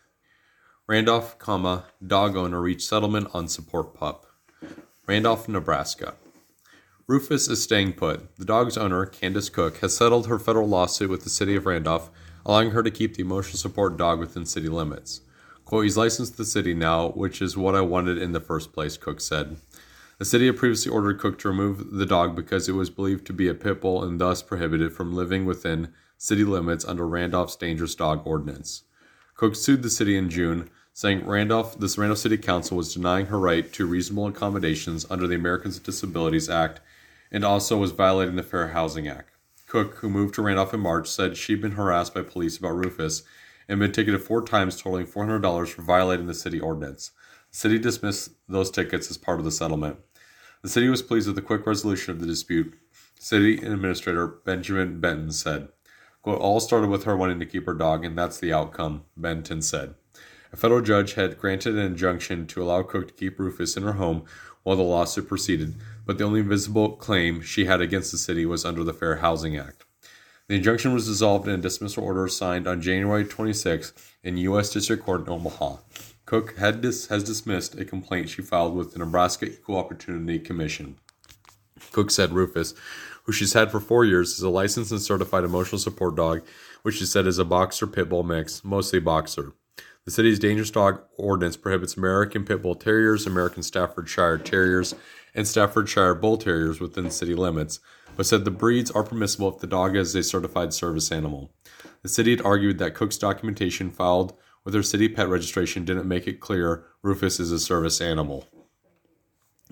Randolph, 0.88 1.40
comma, 1.40 1.86
dog 2.06 2.38
owner 2.38 2.62
reached 2.62 2.88
settlement 2.88 3.28
on 3.34 3.48
support 3.48 3.96
pup. 3.96 4.28
Randolph, 5.08 5.50
Nebraska. 5.50 6.14
Rufus 7.08 7.48
is 7.48 7.64
staying 7.64 7.94
put. 7.94 8.36
The 8.36 8.46
dog's 8.46 8.78
owner, 8.78 9.08
Candace 9.08 9.50
Cook, 9.50 9.80
has 9.80 9.98
settled 9.98 10.28
her 10.28 10.38
federal 10.38 10.68
lawsuit 10.68 11.10
with 11.10 11.24
the 11.24 11.32
city 11.32 11.56
of 11.56 11.66
Randolph, 11.66 12.12
allowing 12.46 12.70
her 12.70 12.84
to 12.84 12.92
keep 12.92 13.16
the 13.16 13.24
emotional 13.24 13.58
support 13.58 13.98
dog 13.98 14.20
within 14.20 14.46
city 14.46 14.70
limits. 14.70 15.22
Quote, 15.66 15.86
he's 15.86 15.98
licensed 15.98 16.38
the 16.38 16.46
city 16.46 16.76
now, 16.76 17.10
which 17.10 17.42
is 17.42 17.58
what 17.58 17.74
I 17.74 17.82
wanted 17.82 18.20
in 18.20 18.32
the 18.32 18.40
first 18.40 18.74
place, 18.74 18.96
Cook 18.96 19.22
said. 19.22 19.58
The 20.20 20.26
city 20.26 20.46
had 20.46 20.58
previously 20.58 20.92
ordered 20.92 21.20
Cook 21.20 21.40
to 21.40 21.48
remove 21.48 21.94
the 21.94 22.06
dog 22.06 22.36
because 22.36 22.70
it 22.70 22.74
was 22.74 22.92
believed 22.92 23.26
to 23.26 23.34
be 23.34 23.48
a 23.48 23.56
pit 23.56 23.82
bull 23.82 24.04
and 24.04 24.22
thus 24.22 24.44
prohibited 24.44 24.94
from 24.94 25.16
living 25.16 25.46
within 25.46 25.92
city 26.24 26.46
limits 26.46 26.86
under 26.86 27.06
Randolph's 27.06 27.58
dangerous 27.58 27.96
dog 27.96 28.26
ordinance. 28.26 28.84
Cook 29.36 29.58
sued 29.58 29.84
the 29.84 29.90
city 29.90 30.18
in 30.18 30.30
June, 30.30 30.70
saying 30.94 31.28
Randolph, 31.28 31.78
this 31.78 31.98
Randolph 31.98 32.20
City 32.20 32.38
Council 32.38 32.78
was 32.78 32.94
denying 32.94 33.26
her 33.26 33.38
right 33.38 33.74
to 33.74 33.86
reasonable 33.86 34.28
accommodations 34.28 35.06
under 35.10 35.28
the 35.28 35.36
Americans 35.36 35.76
with 35.76 35.84
Disabilities 35.84 36.50
Act 36.50 36.80
and 37.30 37.44
also 37.44 37.76
was 37.76 37.92
violating 37.92 38.38
the 38.38 38.42
Fair 38.44 38.70
Housing 38.70 39.06
Act. 39.06 39.32
Cook, 39.68 39.96
who 39.96 40.10
moved 40.10 40.36
to 40.36 40.42
Randolph 40.42 40.74
in 40.74 40.80
March, 40.80 41.10
said 41.10 41.36
she'd 41.36 41.62
been 41.62 41.74
harassed 41.74 42.14
by 42.14 42.22
police 42.22 42.58
about 42.58 42.78
Rufus 42.78 43.24
and 43.68 43.82
been 43.82 43.92
ticketed 43.92 44.22
four 44.22 44.46
times, 44.46 44.78
totaling 44.78 45.06
$400 45.08 45.68
for 45.68 45.82
violating 45.82 46.28
the 46.28 46.34
city 46.34 46.58
ordinance. 46.58 47.12
The 47.52 47.58
city 47.58 47.80
dismissed 47.80 48.30
those 48.48 48.72
tickets 48.72 49.12
as 49.12 49.18
part 49.18 49.40
of 49.40 49.46
the 49.46 49.52
settlement. 49.52 49.98
The 50.62 50.70
city 50.70 50.88
was 50.88 51.02
pleased 51.02 51.28
with 51.28 51.36
the 51.36 51.42
quick 51.42 51.68
resolution 51.68 52.12
of 52.12 52.22
the 52.22 52.28
dispute. 52.28 52.76
City 53.20 53.58
Administrator 53.58 54.26
Benjamin 54.28 55.02
Benton 55.02 55.34
said, 55.34 55.68
quote, 56.24 56.40
All 56.40 56.60
started 56.60 56.90
with 56.90 57.04
her 57.04 57.16
wanting 57.16 57.40
to 57.40 57.46
keep 57.46 57.68
her 57.68 57.76
dog, 57.76 58.04
and 58.04 58.18
that's 58.18 58.40
the 58.40 58.52
outcome, 58.52 59.04
Benton 59.16 59.62
said. 59.62 59.94
A 60.52 60.58
federal 60.58 60.82
judge 60.82 61.14
had 61.14 61.38
granted 61.38 61.76
an 61.76 61.86
injunction 61.86 62.48
to 62.48 62.64
allow 62.64 62.82
Cook 62.82 63.10
to 63.10 63.14
keep 63.14 63.40
Rufus 63.40 63.78
in 63.78 63.84
her 63.84 63.94
home 63.94 64.24
while 64.64 64.76
the 64.76 64.84
lawsuit 64.84 65.28
proceeded, 65.28 65.76
but 66.06 66.18
the 66.18 66.24
only 66.24 66.42
visible 66.42 66.96
claim 66.96 67.42
she 67.42 67.66
had 67.66 67.82
against 67.82 68.12
the 68.12 68.18
city 68.18 68.46
was 68.46 68.66
under 68.66 68.84
the 68.84 68.94
Fair 68.94 69.18
Housing 69.18 69.58
Act. 69.58 69.84
The 70.48 70.56
injunction 70.56 70.94
was 70.94 71.08
dissolved 71.08 71.48
in 71.48 71.56
a 71.56 71.58
dismissal 71.58 72.04
order 72.04 72.28
signed 72.28 72.68
on 72.68 72.82
January 72.82 73.26
26 73.26 73.94
in 74.24 74.38
U.S. 74.38 74.72
District 74.72 75.04
Court 75.04 75.22
in 75.22 75.30
Omaha. 75.30 75.78
Cook 76.26 76.56
dis- 76.82 77.08
has 77.08 77.24
dismissed 77.24 77.78
a 77.80 77.86
complaint 77.86 78.30
she 78.30 78.42
filed 78.42 78.76
with 78.76 78.94
the 78.94 79.00
Nebraska 79.00 79.46
Equal 79.46 79.78
Opportunity 79.78 80.40
Commission. 80.40 80.98
Cook 81.92 82.12
said 82.12 82.32
Rufus, 82.32 82.74
who 83.24 83.32
she's 83.32 83.54
had 83.54 83.72
for 83.72 83.80
four 83.80 84.06
years, 84.06 84.34
is 84.34 84.42
a 84.42 84.50
licensed 84.50 84.92
and 84.92 85.02
certified 85.02 85.44
emotional 85.44 85.80
support 85.80 86.16
dog, 86.16 86.42
which 86.82 86.96
she 86.96 87.06
said 87.06 87.28
is 87.28 87.40
a 87.40 87.46
boxer 87.46 87.88
pit 87.88 88.10
bull 88.10 88.24
mix, 88.24 88.64
mostly 88.64 89.00
boxer. 89.00 89.54
The 90.06 90.12
city's 90.12 90.40
dangerous 90.40 90.70
dog 90.70 91.02
ordinance 91.18 91.56
prohibits 91.56 91.96
American 91.96 92.44
Pit 92.44 92.62
Bull 92.62 92.76
Terriers, 92.76 93.26
American 93.26 93.64
Staffordshire 93.64 94.38
Terriers, 94.38 94.94
and 95.34 95.48
Staffordshire 95.48 96.14
Bull 96.14 96.38
Terriers 96.38 96.82
within 96.82 97.10
city 97.10 97.34
limits, 97.34 97.80
but 98.18 98.26
said 98.26 98.44
the 98.44 98.52
breeds 98.52 98.92
are 98.92 99.04
permissible 99.04 99.48
if 99.48 99.60
the 99.60 99.68
dog 99.68 99.96
is 99.96 100.14
a 100.14 100.22
certified 100.22 100.74
service 100.74 101.10
animal. 101.10 101.54
The 102.02 102.10
city 102.10 102.32
had 102.32 102.42
argued 102.42 102.80
that 102.80 102.96
Cook's 102.96 103.18
documentation 103.18 103.92
filed 103.92 104.38
with 104.66 104.74
her 104.74 104.84
city 104.84 105.08
pet 105.08 105.30
registration 105.30 105.86
didn't 105.86 106.08
make 106.08 106.28
it 106.28 106.42
clear 106.42 106.86
Rufus 107.02 107.40
is 107.40 107.52
a 107.52 107.60
service 107.60 108.02
animal. 108.02 108.46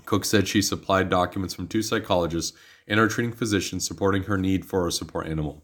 Cook 0.06 0.24
said 0.24 0.48
she 0.48 0.62
supplied 0.62 1.10
documents 1.10 1.54
from 1.54 1.68
two 1.68 1.82
psychologists 1.82 2.58
and 2.88 3.00
her 3.00 3.08
treating 3.08 3.34
physician 3.34 3.80
supporting 3.80 4.24
her 4.24 4.38
need 4.38 4.66
for 4.66 4.88
a 4.88 4.92
support 4.92 5.28
animal. 5.28 5.64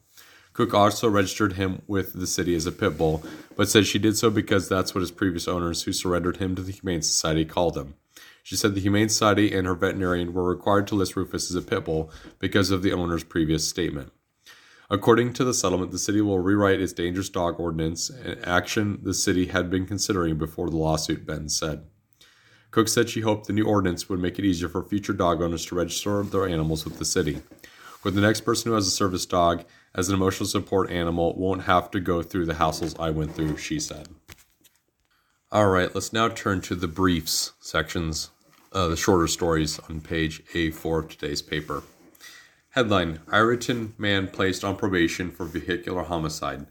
Cook 0.54 0.74
also 0.74 1.08
registered 1.08 1.54
him 1.54 1.84
with 1.86 2.14
the 2.14 2.26
city 2.26 2.56
as 2.56 2.66
a 2.66 2.72
pit 2.72 2.98
bull, 2.98 3.24
but 3.56 3.70
said 3.70 3.86
she 3.86 4.00
did 4.00 4.18
so 4.18 4.32
because 4.32 4.68
that's 4.68 4.96
what 4.96 5.02
his 5.02 5.12
previous 5.12 5.48
owners 5.48 5.84
who 5.84 5.94
surrendered 5.94 6.38
him 6.38 6.56
to 6.56 6.64
the 6.64 6.72
Humane 6.72 7.04
Society 7.04 7.46
called 7.46 7.78
him. 7.78 7.94
She 8.42 8.56
said 8.56 8.74
the 8.74 8.82
Humane 8.82 9.10
Society 9.10 9.54
and 9.54 9.68
her 9.68 9.76
veterinarian 9.76 10.34
were 10.34 10.50
required 10.50 10.88
to 10.88 10.96
list 10.96 11.16
Rufus 11.16 11.52
as 11.52 11.56
a 11.56 11.62
pit 11.62 11.86
bull 11.86 12.10
because 12.40 12.72
of 12.72 12.82
the 12.82 12.94
owner's 12.94 13.24
previous 13.24 13.68
statement. 13.68 14.12
According 14.90 15.34
to 15.34 15.44
the 15.44 15.54
settlement, 15.54 15.92
the 15.92 16.00
city 16.00 16.22
will 16.22 16.40
rewrite 16.40 16.80
its 16.80 16.94
dangerous 16.94 17.28
dog 17.28 17.60
ordinance, 17.60 18.10
an 18.10 18.40
action 18.46 19.00
the 19.04 19.14
city 19.14 19.48
had 19.48 19.70
been 19.70 19.86
considering 19.86 20.38
before 20.38 20.70
the 20.70 20.78
lawsuit, 20.78 21.26
Ben 21.26 21.50
said. 21.50 21.84
Cook 22.72 22.88
said 22.88 23.10
she 23.10 23.22
hoped 23.22 23.48
the 23.48 23.54
new 23.54 23.66
ordinance 23.66 24.10
would 24.10 24.20
make 24.20 24.38
it 24.38 24.46
easier 24.46 24.70
for 24.70 24.84
future 24.84 25.14
dog 25.14 25.42
owners 25.42 25.66
to 25.66 25.76
register 25.76 26.24
their 26.24 26.48
animals 26.48 26.86
with 26.86 27.00
the 27.00 27.06
city. 27.06 27.42
With 28.04 28.16
the 28.16 28.22
next 28.22 28.42
person 28.42 28.70
who 28.70 28.76
has 28.76 28.88
a 28.88 28.92
service 28.92 29.26
dog 29.26 29.66
as 29.96 30.10
an 30.10 30.16
emotional 30.16 30.48
support 30.48 30.92
animal 30.92 31.36
won't 31.36 31.64
have 31.64 31.90
to 31.92 32.00
go 32.00 32.22
through 32.22 32.46
the 32.46 32.54
hassles 32.54 33.00
I 33.00 33.10
went 33.10 33.36
through, 33.36 33.58
she 33.58 33.80
said. 33.80 34.10
All 35.52 35.70
right, 35.70 35.94
let's 35.96 36.14
now 36.14 36.28
turn 36.28 36.62
to 36.62 36.76
the 36.76 36.88
briefs 36.88 37.54
sections, 37.60 38.32
uh, 38.74 38.90
the 38.90 38.98
shorter 38.98 39.28
stories 39.28 39.80
on 39.90 40.02
page 40.02 40.44
A4 40.54 41.00
of 41.00 41.10
today's 41.10 41.42
paper. 41.42 41.84
Headline 42.72 43.22
Ireton 43.32 43.94
man 43.98 44.28
placed 44.28 44.64
on 44.64 44.76
probation 44.76 45.32
for 45.32 45.46
vehicular 45.46 46.04
homicide. 46.04 46.68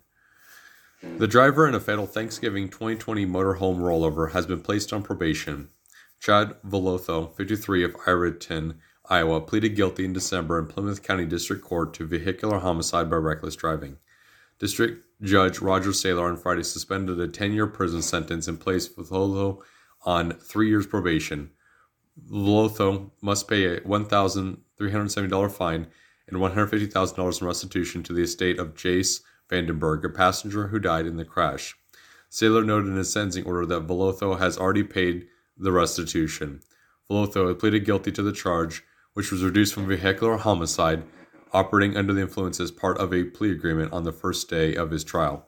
The 1.02 1.26
driver 1.26 1.66
in 1.66 1.74
a 1.74 1.80
fatal 1.80 2.06
Thanksgiving 2.06 2.68
2020 2.68 3.26
motorhome 3.26 3.78
rollover 3.78 4.32
has 4.32 4.46
been 4.46 4.60
placed 4.60 4.92
on 4.92 5.02
probation. 5.02 5.70
Chad 6.26 6.56
Velotho, 6.66 7.32
53 7.36 7.84
of 7.84 7.94
Ireton, 8.04 8.80
Iowa, 9.08 9.40
pleaded 9.40 9.76
guilty 9.76 10.04
in 10.04 10.12
December 10.12 10.58
in 10.58 10.66
Plymouth 10.66 11.04
County 11.04 11.24
District 11.24 11.62
Court 11.62 11.94
to 11.94 12.04
vehicular 12.04 12.58
homicide 12.58 13.08
by 13.08 13.14
reckless 13.14 13.54
driving. 13.54 13.98
District 14.58 15.06
Judge 15.22 15.60
Roger 15.60 15.92
Sailer 15.92 16.24
on 16.24 16.36
Friday 16.36 16.64
suspended 16.64 17.20
a 17.20 17.28
10 17.28 17.52
year 17.52 17.68
prison 17.68 18.02
sentence 18.02 18.48
and 18.48 18.58
placed 18.58 18.96
Velotho 18.96 19.62
on 20.04 20.32
three 20.32 20.68
years 20.68 20.84
probation. 20.84 21.50
Velotho 22.28 23.12
must 23.22 23.46
pay 23.46 23.76
a 23.76 23.80
$1,370 23.82 25.52
fine 25.52 25.86
and 26.26 26.38
$150,000 26.38 27.40
in 27.40 27.46
restitution 27.46 28.02
to 28.02 28.12
the 28.12 28.24
estate 28.24 28.58
of 28.58 28.74
Jace 28.74 29.20
Vandenberg, 29.48 30.04
a 30.04 30.08
passenger 30.08 30.66
who 30.66 30.80
died 30.80 31.06
in 31.06 31.18
the 31.18 31.24
crash. 31.24 31.76
Sailer 32.28 32.64
noted 32.64 32.88
in 32.88 32.96
his 32.96 33.12
sentencing 33.12 33.44
order 33.44 33.64
that 33.66 33.86
Velotho 33.86 34.40
has 34.40 34.58
already 34.58 34.82
paid 34.82 35.28
the 35.56 35.72
restitution. 35.72 36.60
Velotho 37.10 37.48
had 37.48 37.58
pleaded 37.58 37.84
guilty 37.84 38.12
to 38.12 38.22
the 38.22 38.32
charge, 38.32 38.84
which 39.14 39.30
was 39.30 39.44
reduced 39.44 39.74
from 39.74 39.86
vehicular 39.86 40.36
homicide, 40.36 41.04
operating 41.52 41.96
under 41.96 42.12
the 42.12 42.20
influence 42.20 42.60
as 42.60 42.70
part 42.70 42.98
of 42.98 43.12
a 43.12 43.24
plea 43.24 43.52
agreement 43.52 43.92
on 43.92 44.04
the 44.04 44.12
first 44.12 44.50
day 44.50 44.74
of 44.74 44.90
his 44.90 45.04
trial. 45.04 45.46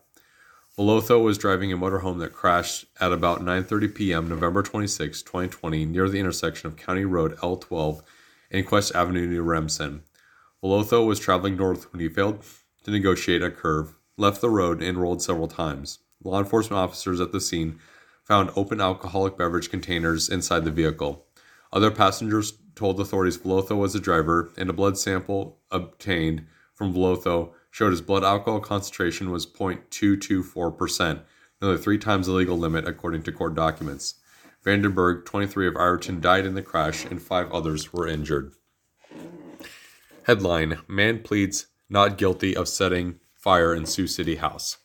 Velotho 0.78 1.22
was 1.22 1.38
driving 1.38 1.72
a 1.72 1.76
motorhome 1.76 2.20
that 2.20 2.32
crashed 2.32 2.86
at 3.00 3.12
about 3.12 3.40
9:30 3.40 3.94
p.m. 3.94 4.28
November 4.28 4.62
26, 4.62 5.22
2020, 5.22 5.84
near 5.84 6.08
the 6.08 6.20
intersection 6.20 6.68
of 6.68 6.76
County 6.76 7.04
Road 7.04 7.36
L12 7.38 8.02
and 8.50 8.66
Quest 8.66 8.94
Avenue 8.94 9.26
near 9.26 9.42
Remsen. 9.42 10.02
Velotho 10.62 11.04
was 11.04 11.18
traveling 11.18 11.56
north 11.56 11.92
when 11.92 12.00
he 12.00 12.08
failed 12.08 12.44
to 12.84 12.90
negotiate 12.92 13.42
a 13.42 13.50
curve, 13.50 13.96
left 14.16 14.40
the 14.40 14.50
road, 14.50 14.80
and 14.80 14.98
rolled 14.98 15.20
several 15.20 15.48
times. 15.48 15.98
Law 16.22 16.38
enforcement 16.38 16.78
officers 16.78 17.20
at 17.20 17.32
the 17.32 17.40
scene 17.40 17.80
found 18.28 18.50
open 18.54 18.78
alcoholic 18.78 19.38
beverage 19.38 19.70
containers 19.70 20.28
inside 20.28 20.64
the 20.64 20.70
vehicle. 20.70 21.24
Other 21.72 21.90
passengers 21.90 22.58
told 22.74 23.00
authorities 23.00 23.38
Velotho 23.38 23.78
was 23.78 23.94
the 23.94 24.00
driver, 24.00 24.52
and 24.58 24.68
a 24.68 24.74
blood 24.74 24.98
sample 24.98 25.58
obtained 25.70 26.46
from 26.74 26.92
Velotho 26.92 27.52
showed 27.70 27.90
his 27.90 28.02
blood 28.02 28.22
alcohol 28.22 28.60
concentration 28.60 29.30
was 29.30 29.46
0.224%, 29.46 31.20
nearly 31.62 31.78
three 31.78 31.96
times 31.96 32.26
the 32.26 32.32
legal 32.32 32.58
limit 32.58 32.86
according 32.86 33.22
to 33.22 33.32
court 33.32 33.54
documents. 33.54 34.16
Vandenberg, 34.64 35.24
23 35.24 35.66
of 35.66 35.76
Ireton, 35.76 36.20
died 36.20 36.44
in 36.44 36.54
the 36.54 36.62
crash, 36.62 37.06
and 37.06 37.22
five 37.22 37.50
others 37.50 37.94
were 37.94 38.06
injured. 38.06 38.52
Headline 40.24 40.80
Man 40.86 41.20
pleads 41.20 41.68
not 41.88 42.18
guilty 42.18 42.54
of 42.54 42.68
setting 42.68 43.20
fire 43.34 43.74
in 43.74 43.86
Sioux 43.86 44.06
City 44.06 44.36
house. 44.36 44.76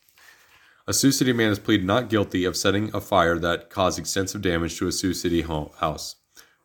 A 0.86 0.94
Sioux 0.94 1.14
City 1.14 1.32
man 1.32 1.48
has 1.48 1.60
pleaded 1.60 1.86
not 1.86 2.10
guilty 2.10 2.44
of 2.44 2.58
setting 2.58 2.94
a 2.94 3.00
fire 3.00 3.40
that 3.40 3.70
caused 3.70 3.98
extensive 3.98 4.42
damage 4.42 4.78
to 4.78 4.88
a 4.88 4.92
Sioux 4.92 5.14
City 5.14 5.42
house. 5.44 6.18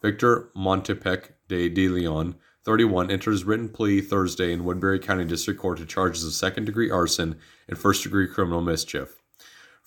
Victor 0.03 0.51
Montepec 0.57 1.35
de 1.47 1.69
De 1.69 1.89
Leon, 1.89 2.35
31, 2.65 3.13
entered 3.13 3.31
his 3.31 3.45
written 3.45 3.69
plea 3.69 4.01
Thursday 4.01 4.53
in 4.53 4.65
Woodbury 4.65 4.99
County 4.99 5.25
District 5.25 5.61
Court 5.61 5.79
to 5.79 5.87
charges 5.87 6.25
of 6.25 6.33
second 6.33 6.65
degree 6.65 6.91
arson 6.91 7.39
and 7.69 7.79
first 7.79 8.03
degree 8.03 8.27
criminal 8.27 8.61
mischief. 8.61 9.23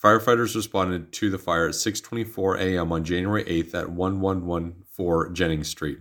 Firefighters 0.01 0.55
responded 0.55 1.11
to 1.11 1.29
the 1.29 1.37
fire 1.37 1.67
at 1.67 1.75
6:24 1.75 2.57
a.m. 2.57 2.93
on 2.93 3.03
January 3.03 3.43
8th 3.43 3.75
at 3.75 3.89
1114 3.89 5.35
Jennings 5.35 5.67
Street. 5.67 5.99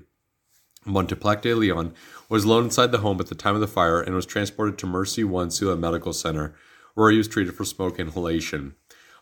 Montepec 0.87 1.43
de 1.43 1.53
Leon 1.53 1.95
was 2.29 2.45
alone 2.45 2.66
inside 2.66 2.93
the 2.93 2.99
home 2.99 3.19
at 3.19 3.27
the 3.27 3.35
time 3.35 3.57
of 3.57 3.61
the 3.61 3.66
fire 3.66 4.01
and 4.01 4.14
was 4.14 4.25
transported 4.25 4.79
to 4.79 4.87
Mercy 4.87 5.25
One 5.25 5.49
Siouxland 5.49 5.81
Medical 5.81 6.12
Center, 6.12 6.55
where 7.01 7.11
he 7.11 7.17
was 7.17 7.29
treated 7.29 7.55
for 7.55 7.65
smoke 7.65 7.99
inhalation. 7.99 8.75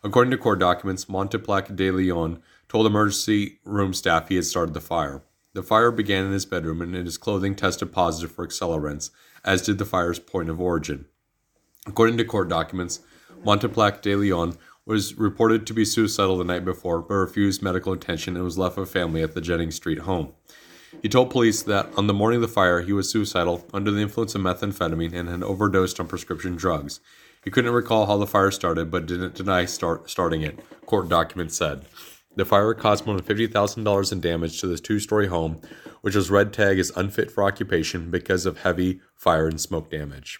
According 0.03 0.31
to 0.31 0.37
court 0.37 0.59
documents, 0.59 1.05
Montepec 1.05 1.77
de 1.77 1.89
Leon 1.91 2.41
told 2.67 2.85
emergency 2.85 3.59
room 3.63 3.93
staff 3.93 4.27
he 4.27 4.35
had 4.35 4.43
started 4.43 4.73
the 4.73 4.81
fire. 4.81 5.23
The 5.53 5.63
fire 5.63 5.89
began 5.89 6.25
in 6.25 6.33
his 6.33 6.45
bedroom 6.45 6.81
and 6.81 6.93
his 6.93 7.17
clothing 7.17 7.55
tested 7.55 7.93
positive 7.93 8.33
for 8.35 8.45
accelerants, 8.45 9.11
as 9.45 9.61
did 9.61 9.77
the 9.77 9.85
fire's 9.85 10.19
point 10.19 10.49
of 10.49 10.59
origin. 10.59 11.05
According 11.87 12.17
to 12.17 12.25
court 12.25 12.49
documents, 12.49 12.99
Montepec 13.45 14.01
de 14.01 14.13
Leon 14.13 14.57
was 14.85 15.17
reported 15.17 15.65
to 15.65 15.73
be 15.73 15.85
suicidal 15.85 16.37
the 16.37 16.43
night 16.43 16.65
before 16.65 16.99
but 16.99 17.13
refused 17.13 17.63
medical 17.63 17.93
attention 17.93 18.35
and 18.35 18.43
was 18.43 18.57
left 18.57 18.75
with 18.75 18.91
family 18.91 19.23
at 19.23 19.35
the 19.35 19.41
Jennings 19.41 19.75
Street 19.75 19.99
home. 19.99 20.33
He 21.01 21.07
told 21.07 21.29
police 21.29 21.61
that 21.63 21.87
on 21.95 22.07
the 22.07 22.13
morning 22.13 22.37
of 22.37 22.41
the 22.41 22.53
fire, 22.53 22.81
he 22.81 22.91
was 22.91 23.09
suicidal, 23.09 23.65
under 23.73 23.89
the 23.89 24.01
influence 24.01 24.35
of 24.35 24.41
methamphetamine, 24.41 25.13
and 25.13 25.29
had 25.29 25.43
overdosed 25.43 25.97
on 25.99 26.07
prescription 26.07 26.57
drugs. 26.57 26.99
He 27.43 27.51
couldn't 27.51 27.71
recall 27.71 28.05
how 28.05 28.17
the 28.17 28.27
fire 28.27 28.51
started, 28.51 28.91
but 28.91 29.05
didn't 29.05 29.35
deny 29.35 29.65
start, 29.65 30.09
starting 30.09 30.41
it, 30.41 30.59
court 30.85 31.09
documents 31.09 31.55
said. 31.55 31.85
The 32.35 32.45
fire 32.45 32.73
caused 32.73 33.05
more 33.05 33.19
than 33.19 33.25
$50,000 33.25 34.11
in 34.11 34.21
damage 34.21 34.59
to 34.59 34.67
this 34.67 34.81
two 34.81 34.99
story 34.99 35.27
home, 35.27 35.61
which 36.01 36.15
was 36.15 36.29
red 36.29 36.53
tagged 36.53 36.79
as 36.79 36.91
unfit 36.95 37.31
for 37.31 37.43
occupation 37.43 38.11
because 38.11 38.45
of 38.45 38.59
heavy 38.59 39.01
fire 39.15 39.47
and 39.47 39.59
smoke 39.59 39.89
damage. 39.89 40.39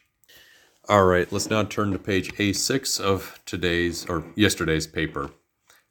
All 0.88 1.05
right, 1.05 1.31
let's 1.31 1.49
now 1.49 1.63
turn 1.63 1.91
to 1.91 1.99
page 1.99 2.33
A6 2.33 2.99
of 2.99 3.39
today's 3.45 4.05
or 4.07 4.23
yesterday's 4.35 4.88
paper. 4.88 5.31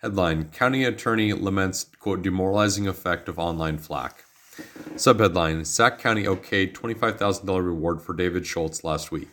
Headline 0.03 0.51
County 0.51 0.85
Attorney 0.85 1.33
laments, 1.33 1.87
quote, 1.99 2.23
demoralizing 2.23 2.87
effect 2.87 3.29
of 3.29 3.39
online 3.39 3.79
flack. 3.79 4.25
Subheadline 4.95 5.67
Sac 5.67 5.99
County 5.99 6.25
okayed 6.25 6.73
$25,000 6.73 7.65
reward 7.65 8.03
for 8.03 8.13
David 8.13 8.47
Schultz 8.47 8.83
last 8.83 9.11
week. 9.11 9.29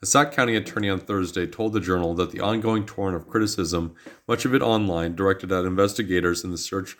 The 0.00 0.06
Sac 0.06 0.32
County 0.32 0.56
attorney 0.56 0.90
on 0.90 1.00
Thursday 1.00 1.46
told 1.46 1.72
the 1.72 1.80
Journal 1.80 2.12
that 2.16 2.30
the 2.30 2.40
ongoing 2.40 2.84
torrent 2.84 3.16
of 3.16 3.26
criticism, 3.26 3.94
much 4.28 4.44
of 4.44 4.54
it 4.54 4.60
online, 4.60 5.16
directed 5.16 5.50
at 5.50 5.64
investigators 5.64 6.44
in 6.44 6.50
the 6.50 6.58
search 6.58 6.98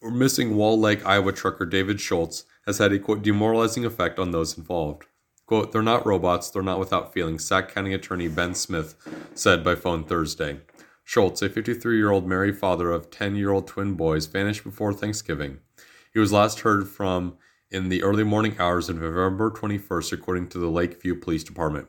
for 0.00 0.10
missing 0.10 0.56
Wall 0.56 0.78
Lake, 0.78 1.06
Iowa 1.06 1.32
trucker 1.32 1.64
David 1.64 2.00
Schultz, 2.00 2.46
has 2.66 2.78
had 2.78 2.92
a 2.92 2.98
quote 2.98 3.22
demoralizing 3.22 3.84
effect 3.84 4.18
on 4.18 4.32
those 4.32 4.58
involved. 4.58 5.04
Quote, 5.46 5.70
they're 5.70 5.82
not 5.82 6.04
robots, 6.04 6.50
they're 6.50 6.62
not 6.62 6.80
without 6.80 7.12
feelings, 7.12 7.44
Sac 7.44 7.72
County 7.72 7.94
attorney 7.94 8.26
Ben 8.26 8.54
Smith 8.54 8.96
said 9.34 9.62
by 9.62 9.76
phone 9.76 10.02
Thursday. 10.02 10.58
Schultz, 11.04 11.42
a 11.42 11.48
53 11.48 11.96
year 11.96 12.10
old 12.10 12.26
married 12.26 12.58
father 12.58 12.90
of 12.90 13.12
10 13.12 13.36
year 13.36 13.52
old 13.52 13.68
twin 13.68 13.94
boys, 13.94 14.26
vanished 14.26 14.64
before 14.64 14.92
Thanksgiving. 14.92 15.58
He 16.12 16.18
was 16.18 16.32
last 16.32 16.60
heard 16.60 16.88
from 16.88 17.36
in 17.70 17.88
the 17.88 18.02
early 18.02 18.24
morning 18.24 18.56
hours 18.58 18.88
of 18.88 18.96
November 19.00 19.48
21st, 19.52 20.12
according 20.12 20.48
to 20.48 20.58
the 20.58 20.70
Lakeview 20.70 21.14
Police 21.14 21.44
Department. 21.44 21.86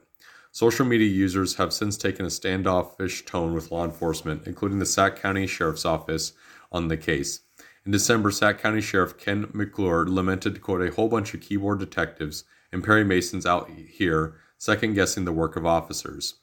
Social 0.53 0.85
media 0.85 1.07
users 1.07 1.55
have 1.55 1.71
since 1.71 1.95
taken 1.95 2.25
a 2.25 2.29
standoffish 2.29 3.23
tone 3.25 3.53
with 3.53 3.71
law 3.71 3.85
enforcement, 3.85 4.45
including 4.45 4.79
the 4.79 4.85
Sac 4.85 5.15
County 5.15 5.47
Sheriff's 5.47 5.85
Office, 5.85 6.33
on 6.73 6.89
the 6.89 6.97
case. 6.97 7.39
In 7.85 7.91
December, 7.91 8.31
Sac 8.31 8.59
County 8.59 8.81
Sheriff 8.81 9.17
Ken 9.17 9.49
McClure 9.53 10.05
lamented, 10.05 10.61
quote, 10.61 10.81
a 10.81 10.93
whole 10.93 11.07
bunch 11.07 11.33
of 11.33 11.41
keyboard 11.41 11.79
detectives 11.79 12.43
and 12.71 12.83
Perry 12.83 13.03
Masons 13.03 13.45
out 13.45 13.69
here 13.69 14.35
second 14.57 14.93
guessing 14.93 15.25
the 15.25 15.31
work 15.31 15.55
of 15.55 15.65
officers. 15.65 16.35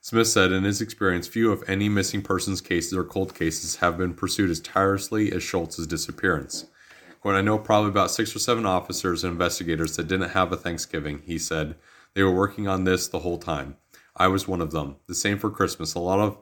Smith 0.00 0.28
said 0.28 0.52
in 0.52 0.62
his 0.62 0.80
experience, 0.80 1.26
few, 1.26 1.52
if 1.52 1.68
any, 1.68 1.88
missing 1.88 2.22
persons 2.22 2.60
cases 2.60 2.94
or 2.94 3.04
cold 3.04 3.34
cases 3.34 3.76
have 3.76 3.98
been 3.98 4.14
pursued 4.14 4.50
as 4.50 4.60
tirelessly 4.60 5.32
as 5.32 5.42
Schultz's 5.42 5.86
disappearance. 5.86 6.66
When 7.22 7.34
I 7.34 7.40
know 7.40 7.58
probably 7.58 7.90
about 7.90 8.12
six 8.12 8.34
or 8.34 8.38
seven 8.38 8.64
officers 8.64 9.24
and 9.24 9.32
investigators 9.32 9.96
that 9.96 10.06
didn't 10.06 10.30
have 10.30 10.52
a 10.52 10.56
Thanksgiving, 10.56 11.22
he 11.26 11.38
said. 11.38 11.74
They 12.18 12.24
were 12.24 12.32
working 12.32 12.66
on 12.66 12.82
this 12.82 13.06
the 13.06 13.20
whole 13.20 13.38
time. 13.38 13.76
I 14.16 14.26
was 14.26 14.48
one 14.48 14.60
of 14.60 14.72
them. 14.72 14.96
The 15.06 15.14
same 15.14 15.38
for 15.38 15.50
Christmas. 15.50 15.94
A 15.94 16.00
lot 16.00 16.18
of 16.18 16.36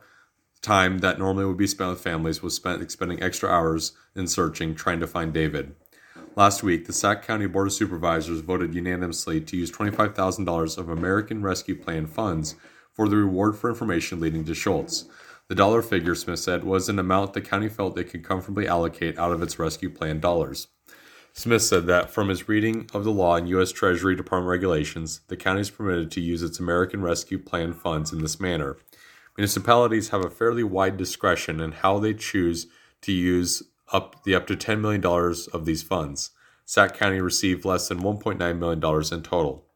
time 0.62 1.01
that 1.01 1.19
normally 1.19 1.45
would 1.45 1.59
be 1.59 1.67
spent 1.67 1.91
with 1.91 2.01
families 2.01 2.43
was 2.43 2.55
spent 2.55 2.81
expending 2.81 3.23
extra 3.23 3.51
hours 3.51 3.93
in 4.15 4.27
searching, 4.27 4.75
trying 4.75 5.01
to 5.01 5.07
find 5.07 5.35
David. 5.35 5.75
Last 6.35 6.62
week, 6.62 6.87
the 6.87 6.95
Sac 6.95 7.27
County 7.27 7.47
Board 7.47 7.67
of 7.67 7.75
Supervisors 7.75 8.41
voted 8.41 8.75
unanimously 8.75 9.39
to 9.43 9.55
use 9.55 9.71
$25,000 9.71 10.79
of 10.79 10.89
American 10.89 11.43
Rescue 11.43 11.77
Plan 11.77 12.07
funds 12.07 12.55
for 12.95 13.07
the 13.07 13.17
reward 13.17 13.55
for 13.55 13.69
information 13.69 14.19
leading 14.19 14.47
to 14.47 14.55
Schultz. 14.55 15.05
The 15.49 15.55
dollar 15.55 15.83
figure, 15.83 16.15
Smith 16.15 16.39
said, 16.39 16.65
was 16.65 16.89
an 16.89 16.99
amount 16.99 17.35
the 17.35 17.43
county 17.43 17.69
felt 17.69 17.99
it 17.99 18.05
could 18.05 18.25
comfortably 18.25 18.67
allocate 18.67 19.19
out 19.19 19.33
of 19.33 19.43
its 19.43 19.59
rescue 19.59 19.91
plan 19.91 20.21
dollars. 20.21 20.69
Smith 21.38 21.61
said 21.61 21.87
that 21.87 22.11
from 22.11 22.31
his 22.31 22.49
reading 22.49 22.88
of 22.94 23.05
the 23.05 23.12
law 23.12 23.37
and 23.37 23.46
U.S. 23.51 23.70
Treasury 23.70 24.16
Department 24.16 24.49
regulations, 24.49 25.20
the 25.29 25.37
county 25.37 25.61
is 25.61 25.68
permitted 25.68 26.11
to 26.12 26.20
use 26.22 26.42
its 26.42 26.59
American 26.59 27.03
Rescue 27.03 27.38
Plan 27.38 27.75
funds 27.75 28.11
in 28.11 28.22
this 28.22 28.40
manner. 28.40 28.79
Municipalities 29.37 30.09
have 30.09 30.25
a 30.25 30.31
fairly 30.31 30.64
wide 30.64 30.96
discretion 30.96 31.61
in 31.61 31.72
how 31.72 31.99
they 31.99 32.14
choose 32.14 32.68
to 33.03 33.12
use 33.12 33.62
up 33.92 34.25
the 34.25 34.35
up 34.35 34.46
to 34.46 34.57
$10 34.57 34.81
million 34.81 35.05
of 35.53 35.66
these 35.66 35.83
funds. 35.83 36.31
Sac 36.64 36.96
County 36.96 37.20
received 37.20 37.66
less 37.66 37.87
than 37.87 38.01
$1.9 38.01 38.59
million 38.59 39.05
in 39.12 39.22
total. 39.22 39.66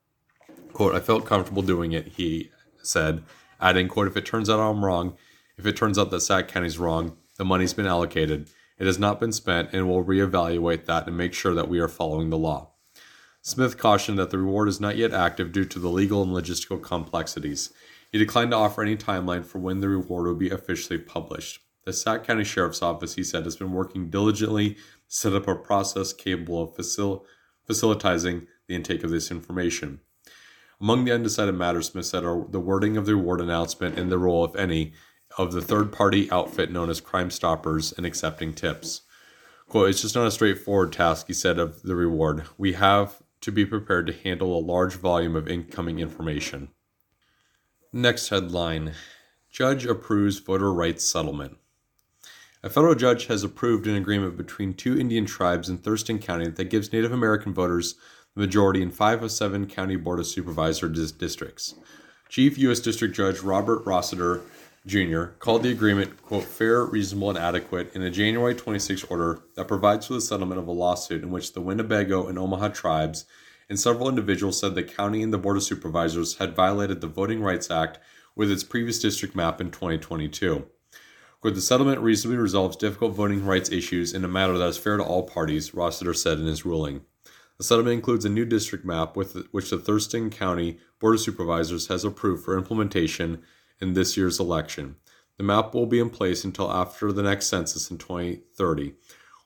Quote, 0.73 0.95
I 0.95 1.01
felt 1.01 1.27
comfortable 1.27 1.63
doing 1.63 1.93
it, 1.93 2.09
he 2.09 2.51
said, 2.83 3.23
adding, 3.61 3.87
quote, 3.87 4.09
if 4.09 4.17
it 4.17 4.25
turns 4.25 4.49
out 4.49 4.61
I'm 4.61 4.83
wrong, 4.83 5.15
if 5.59 5.67
it 5.67 5.77
turns 5.77 5.99
out 5.99 6.11
that 6.11 6.23
Sac 6.23 6.49
County's 6.49 6.79
wrong, 6.79 7.19
the 7.37 7.45
money's 7.45 7.75
been 7.75 7.87
allocated. 7.87 8.49
It 8.81 8.87
has 8.87 8.99
not 8.99 9.21
been 9.21 9.31
spent, 9.31 9.75
and 9.75 9.89
we'll 9.89 10.03
reevaluate 10.03 10.87
that 10.87 11.07
and 11.07 11.15
make 11.15 11.35
sure 11.35 11.55
that 11.55 11.69
we 11.69 11.79
are 11.81 11.87
following 11.87 12.31
the 12.31 12.39
law. 12.39 12.71
Smith 13.43 13.77
cautioned 13.77 14.19
that 14.19 14.31
the 14.31 14.39
reward 14.39 14.69
is 14.69 14.81
not 14.81 14.97
yet 14.97 15.13
active 15.13 15.53
due 15.53 15.67
to 15.67 15.79
the 15.79 15.91
legal 15.91 16.23
and 16.23 16.33
logistical 16.33 16.83
complexities. 16.83 17.75
He 18.11 18.19
declined 18.19 18.53
to 18.53 18.57
offer 18.57 18.83
any 18.83 18.97
timeline 18.97 19.45
for 19.45 19.59
when 19.59 19.81
the 19.81 19.89
reward 19.91 20.27
will 20.27 20.35
be 20.35 20.49
officially 20.49 20.99
published. 20.99 21.61
The 21.85 21.93
Sac 21.93 22.25
County 22.25 22.43
Sheriff's 22.43 22.81
Office, 22.81 23.17
he 23.17 23.23
said, 23.23 23.45
has 23.45 23.57
been 23.57 23.73
working 23.73 24.09
diligently 24.09 24.75
to 24.75 24.81
set 25.09 25.35
up 25.35 25.47
a 25.47 25.55
process 25.55 26.15
capable 26.15 26.63
of 26.63 26.75
facil- 26.75 27.25
facilitating 27.67 28.47
the 28.67 28.77
intake 28.77 29.05
of 29.05 29.11
this 29.11 29.31
information. 29.31 30.01
Among 30.81 31.05
the 31.05 31.13
undecided 31.13 31.55
matters, 31.55 31.89
Smith 31.89 32.07
said, 32.07 32.25
are 32.25 32.47
the 32.49 32.61
wording 32.61 32.97
of 32.97 33.05
the 33.05 33.15
reward 33.15 33.43
announcement 33.43 33.99
and 33.99 34.11
the 34.11 34.17
role, 34.17 34.47
if 34.47 34.57
any, 34.57 34.95
of 35.39 35.53
the 35.53 35.63
third 35.63 35.93
party 35.93 36.31
outfit 36.31 36.71
known 36.71 36.91
as 36.91 37.01
Crime 37.01 37.31
Stoppers 37.31 37.93
in 37.93 38.05
accepting 38.05 38.53
tips. 38.53 39.03
Quote, 39.69 39.91
it's 39.91 40.03
just 40.03 40.15
not 40.15 40.27
a 40.27 40.31
straightforward 40.31 40.93
task, 40.93 41.29
he 41.29 41.33
said, 41.33 41.59
of 41.59 41.83
the 41.83 41.95
reward. 41.95 42.45
We 42.59 42.73
have 42.73 43.23
to 43.41 43.53
be 43.53 43.65
prepared 43.65 44.07
to 44.09 44.13
handle 44.13 44.57
a 44.57 44.61
large 44.61 44.95
volume 44.95 45.37
of 45.37 45.49
incoming 45.49 45.99
information. 45.99 46.69
Next 47.93 48.29
headline 48.29 48.95
Judge 49.51 49.85
approves 49.85 50.39
voter 50.39 50.73
rights 50.73 51.11
settlement. 51.11 51.57
A 52.63 52.71
federal 52.71 52.95
judge 52.95 53.27
has 53.27 53.43
approved 53.43 53.87
an 53.87 53.97
agreement 53.97 54.37
between 54.37 54.75
two 54.75 54.97
Indian 54.97 55.27
tribes 55.27 55.69
in 55.69 55.79
Thurston 55.79 56.19
County 56.21 56.49
that 56.49 56.71
gives 56.71 56.93
Native 56.93 57.11
American 57.11 57.53
voters 57.53 57.97
the 58.35 58.43
majority 58.43 58.81
in 58.81 58.91
five 58.91 59.23
of 59.23 59.33
seven 59.33 59.67
county 59.67 59.97
board 59.97 60.21
of 60.21 60.27
supervisor 60.27 60.89
dis- 60.89 61.11
districts. 61.11 61.75
Chief 62.29 62.57
U.S. 62.59 62.79
District 62.79 63.13
Judge 63.15 63.41
Robert 63.41 63.85
Rossiter 63.85 64.43
Jr. 64.87 65.25
called 65.39 65.63
the 65.63 65.71
agreement, 65.71 66.23
quote, 66.23 66.45
fair, 66.45 66.85
reasonable, 66.85 67.29
and 67.29 67.39
adequate 67.39 67.95
in 67.95 68.01
a 68.03 68.11
January 68.11 68.55
26 68.55 69.05
order 69.05 69.41
that 69.55 69.69
provides 69.69 70.07
for 70.07 70.15
the 70.15 70.21
settlement 70.23 70.59
of 70.59 70.67
a 70.67 70.73
lawsuit 70.73 71.23
in 71.23 71.31
which 71.31 71.53
the 71.53 71.61
Winnebago 71.61 72.27
and 72.27 72.39
Omaha 72.39 72.69
tribes 72.69 73.27
and 73.69 73.79
several 73.79 74.09
individuals 74.09 74.59
said 74.59 74.75
the 74.75 74.83
county 74.83 75.23
and 75.23 75.33
the 75.33 75.39
Board 75.39 75.57
of 75.57 75.63
Supervisors 75.63 76.39
had 76.39 76.57
violated 76.57 77.01
the 77.01 77.07
Voting 77.07 77.43
Rights 77.43 77.71
Act 77.71 77.99
with 78.35 78.51
its 78.51 78.65
previous 78.65 78.99
district 78.99 79.37
map 79.37 79.61
in 79.61 79.71
2022. 79.71 80.67
Quote, 81.41 81.55
the 81.55 81.61
settlement 81.61 82.01
reasonably 82.01 82.39
resolves 82.39 82.77
difficult 82.77 83.15
voting 83.15 83.45
rights 83.45 83.71
issues 83.71 84.13
in 84.13 84.25
a 84.25 84.29
manner 84.29 84.59
that 84.59 84.69
is 84.69 84.77
fair 84.79 84.97
to 84.97 85.05
all 85.05 85.23
parties, 85.23 85.73
Rossiter 85.73 86.15
said 86.15 86.39
in 86.39 86.47
his 86.47 86.65
ruling. 86.65 87.03
The 87.59 87.65
settlement 87.65 87.95
includes 87.95 88.25
a 88.25 88.31
new 88.31 88.45
district 88.45 88.85
map 88.85 89.17
with 89.17 89.47
which 89.51 89.71
the 89.71 89.79
Thurston 89.79 90.31
County 90.31 90.79
Board 90.99 91.15
of 91.17 91.21
Supervisors 91.21 91.89
has 91.89 92.05
approved 92.05 92.45
for 92.45 92.57
implementation 92.57 93.43
in 93.81 93.95
this 93.95 94.17
year's 94.17 94.41
election. 94.41 94.97
The 95.37 95.45
map 95.45 95.75
will 95.75 95.87
be 95.87 96.01
in 96.01 96.11
place 96.11 96.45
until 96.45 96.71
after 96.71 97.13
the 97.13 97.23
next 97.23 97.47
census 97.47 97.91
in 97.91 97.99
2030, 97.99 98.95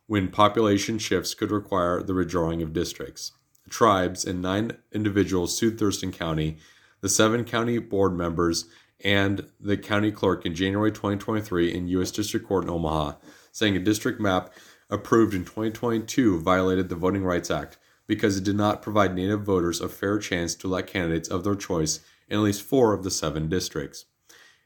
when 0.06 0.28
population 0.28 0.98
shifts 0.98 1.34
could 1.34 1.50
require 1.50 2.02
the 2.02 2.12
redrawing 2.12 2.62
of 2.62 2.72
districts. 2.72 3.32
The 3.64 3.70
tribes 3.70 4.24
and 4.24 4.42
nine 4.42 4.78
individuals 4.92 5.56
sued 5.56 5.78
Thurston 5.78 6.12
County, 6.12 6.58
the 7.00 7.08
seven 7.08 7.44
county 7.44 7.78
board 7.78 8.16
members, 8.16 8.66
and 9.04 9.46
the 9.60 9.76
county 9.76 10.10
clerk 10.10 10.44
in 10.44 10.54
January 10.54 10.90
2023 10.90 11.72
in 11.72 11.88
U.S. 11.88 12.10
District 12.10 12.46
Court 12.46 12.64
in 12.64 12.70
Omaha, 12.70 13.12
saying 13.52 13.76
a 13.76 13.80
district 13.80 14.20
map 14.20 14.52
approved 14.90 15.34
in 15.34 15.44
2022 15.44 16.40
violated 16.40 16.88
the 16.88 16.96
Voting 16.96 17.24
Rights 17.24 17.50
Act 17.50 17.78
because 18.06 18.36
it 18.36 18.44
did 18.44 18.56
not 18.56 18.82
provide 18.82 19.14
Native 19.14 19.42
voters 19.42 19.80
a 19.80 19.88
fair 19.88 20.18
chance 20.18 20.54
to 20.56 20.66
elect 20.66 20.90
candidates 20.90 21.28
of 21.28 21.44
their 21.44 21.54
choice 21.54 22.00
in 22.28 22.38
at 22.38 22.42
least 22.42 22.62
four 22.62 22.92
of 22.92 23.02
the 23.02 23.10
seven 23.10 23.48
districts. 23.48 24.06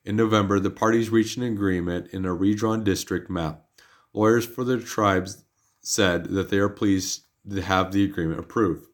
In 0.04 0.16
November, 0.16 0.58
the 0.58 0.70
parties 0.70 1.11
reached 1.11 1.37
an 1.37 1.42
agreement 1.42 2.08
in 2.12 2.24
a 2.24 2.34
redrawn 2.34 2.84
district 2.84 3.28
map. 3.28 3.64
Lawyers 4.12 4.46
for 4.46 4.64
the 4.64 4.78
tribes 4.78 5.44
said 5.80 6.26
that 6.26 6.50
they 6.50 6.58
are 6.58 6.68
pleased 6.68 7.26
to 7.50 7.62
have 7.62 7.92
the 7.92 8.04
agreement 8.04 8.40
approved. 8.40 8.87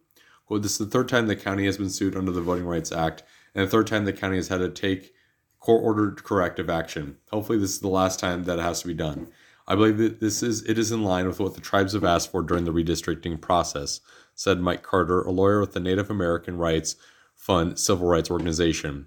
This 0.51 0.73
is 0.73 0.79
the 0.79 0.87
third 0.87 1.09
time 1.09 1.27
the 1.27 1.35
county 1.35 1.67
has 1.67 1.79
been 1.79 1.90
sued 1.90 2.17
under 2.17 2.31
the 2.31 2.40
Voting 2.40 2.67
Rights 2.67 2.93
Act, 2.93 3.25
and 3.55 3.67
the 3.67 3.71
third 3.71 3.87
time 3.87 4.05
the 4.05 4.12
county 4.12 4.37
has 4.37 4.49
had 4.49 4.59
to 4.59 4.69
take 4.69 5.12
court 5.59 5.83
ordered 5.83 6.23
corrective 6.23 6.71
action. 6.71 7.17
Hopefully, 7.31 7.59
this 7.59 7.71
is 7.71 7.81
the 7.81 7.88
last 7.88 8.21
time 8.21 8.45
that 8.45 8.59
it 8.59 8.62
has 8.62 8.83
to 8.83 8.87
be 8.87 8.95
done. 8.95 9.29
I 9.67 9.75
believe 9.75 9.99
that 9.99 10.21
this 10.21 10.43
is 10.43 10.62
it 10.64 10.79
is 10.79 10.93
in 10.93 11.03
line 11.03 11.27
with 11.27 11.40
what 11.40 11.55
the 11.55 11.61
tribes 11.61 11.95
have 11.95 12.05
asked 12.05 12.31
for 12.31 12.43
during 12.43 12.64
the 12.64 12.73
redistricting 12.73 13.40
process 13.40 14.01
said 14.35 14.61
Mike 14.61 14.83
Carter, 14.83 15.23
a 15.23 15.31
lawyer 15.31 15.61
with 15.61 15.73
the 15.73 15.81
Native 15.81 16.11
American 16.11 16.59
Rights 16.59 16.97
Fund 17.35 17.79
civil 17.79 18.07
rights 18.07 18.31
organization. 18.31 19.07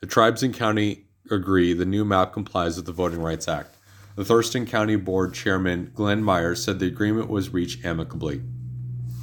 The 0.00 0.06
tribes 0.06 0.42
and 0.42 0.54
county 0.54 1.06
agree 1.30 1.72
the 1.72 1.84
new 1.84 2.04
map 2.04 2.32
complies 2.32 2.76
with 2.76 2.86
the 2.86 2.92
Voting 2.92 3.20
Rights 3.20 3.48
Act. 3.48 3.76
The 4.16 4.24
Thurston 4.24 4.66
County 4.66 4.96
Board 4.96 5.32
Chairman 5.32 5.90
Glenn 5.94 6.22
Myers 6.22 6.62
said 6.62 6.78
the 6.78 6.86
agreement 6.86 7.30
was 7.30 7.52
reached 7.52 7.84
amicably. 7.84 8.42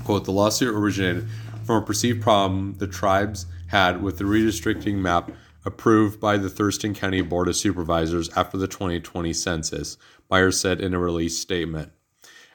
Quote, 0.03 0.25
the 0.25 0.31
lawsuit 0.31 0.73
originated 0.73 1.27
from 1.63 1.83
a 1.83 1.85
perceived 1.85 2.21
problem 2.21 2.75
the 2.79 2.88
tribes 2.88 3.45
had 3.67 4.01
with 4.01 4.17
the 4.17 4.23
redistricting 4.23 4.95
map 4.95 5.31
approved 5.65 6.19
by 6.19 6.38
the 6.38 6.49
Thurston 6.49 6.95
County 6.95 7.21
Board 7.21 7.47
of 7.47 7.55
Supervisors 7.55 8.29
after 8.35 8.57
the 8.57 8.67
2020 8.67 9.33
census, 9.33 9.97
Myers 10.29 10.59
said 10.59 10.81
in 10.81 10.93
a 10.93 10.99
release 10.99 11.38
statement. 11.38 11.91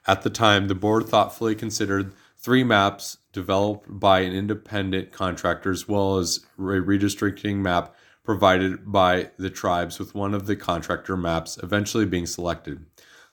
At 0.07 0.23
the 0.23 0.31
time, 0.31 0.67
the 0.67 0.75
board 0.75 1.09
thoughtfully 1.09 1.55
considered 1.55 2.13
three 2.37 2.65
maps 2.65 3.19
developed 3.33 3.87
by 3.89 4.21
an 4.21 4.33
independent 4.33 5.13
contractor, 5.13 5.71
as 5.71 5.89
well 5.89 6.19
as 6.19 6.41
a 6.59 6.61
redistricting 6.61 7.57
map 7.57 7.95
provided 8.25 8.91
by 8.91 9.31
the 9.39 9.51
tribes, 9.51 9.99
with 9.99 10.15
one 10.15 10.35
of 10.35 10.47
the 10.47 10.57
contractor 10.57 11.17
maps 11.17 11.59
eventually 11.63 12.07
being 12.07 12.27
selected. 12.27 12.85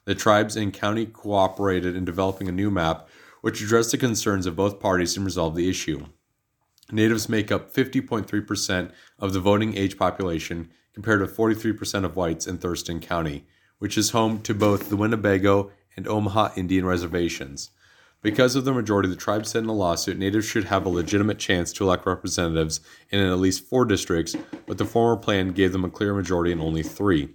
The 0.04 0.14
tribes 0.14 0.54
and 0.56 0.72
county 0.72 1.06
cooperated 1.06 1.96
in 1.96 2.04
developing 2.04 2.48
a 2.48 2.52
new 2.52 2.70
map, 2.70 3.08
which 3.40 3.62
addressed 3.62 3.90
the 3.90 3.98
concerns 3.98 4.46
of 4.46 4.54
both 4.54 4.80
parties 4.80 5.16
and 5.16 5.24
resolved 5.24 5.56
the 5.56 5.68
issue. 5.68 6.06
Natives 6.90 7.28
make 7.28 7.50
up 7.50 7.72
50.3% 7.72 8.92
of 9.18 9.32
the 9.32 9.40
voting 9.40 9.76
age 9.76 9.96
population, 9.96 10.70
compared 10.92 11.20
to 11.20 11.26
43% 11.26 12.04
of 12.04 12.16
whites 12.16 12.46
in 12.46 12.58
Thurston 12.58 13.00
County, 13.00 13.46
which 13.78 13.96
is 13.96 14.10
home 14.10 14.42
to 14.42 14.54
both 14.54 14.90
the 14.90 14.96
Winnebago 14.96 15.70
and 15.96 16.06
Omaha 16.06 16.50
Indian 16.54 16.84
reservations. 16.84 17.70
Because 18.22 18.54
of 18.54 18.64
the 18.64 18.72
majority 18.72 19.08
the 19.08 19.16
tribe 19.16 19.46
said 19.46 19.64
in 19.64 19.68
a 19.68 19.72
lawsuit, 19.72 20.16
natives 20.16 20.46
should 20.46 20.64
have 20.64 20.86
a 20.86 20.88
legitimate 20.88 21.40
chance 21.40 21.72
to 21.72 21.84
elect 21.84 22.06
representatives 22.06 22.80
in 23.10 23.18
at 23.18 23.38
least 23.40 23.66
four 23.66 23.84
districts, 23.84 24.36
but 24.64 24.78
the 24.78 24.84
former 24.84 25.20
plan 25.20 25.48
gave 25.48 25.72
them 25.72 25.84
a 25.84 25.90
clear 25.90 26.14
majority 26.14 26.52
in 26.52 26.60
only 26.60 26.84
three. 26.84 27.34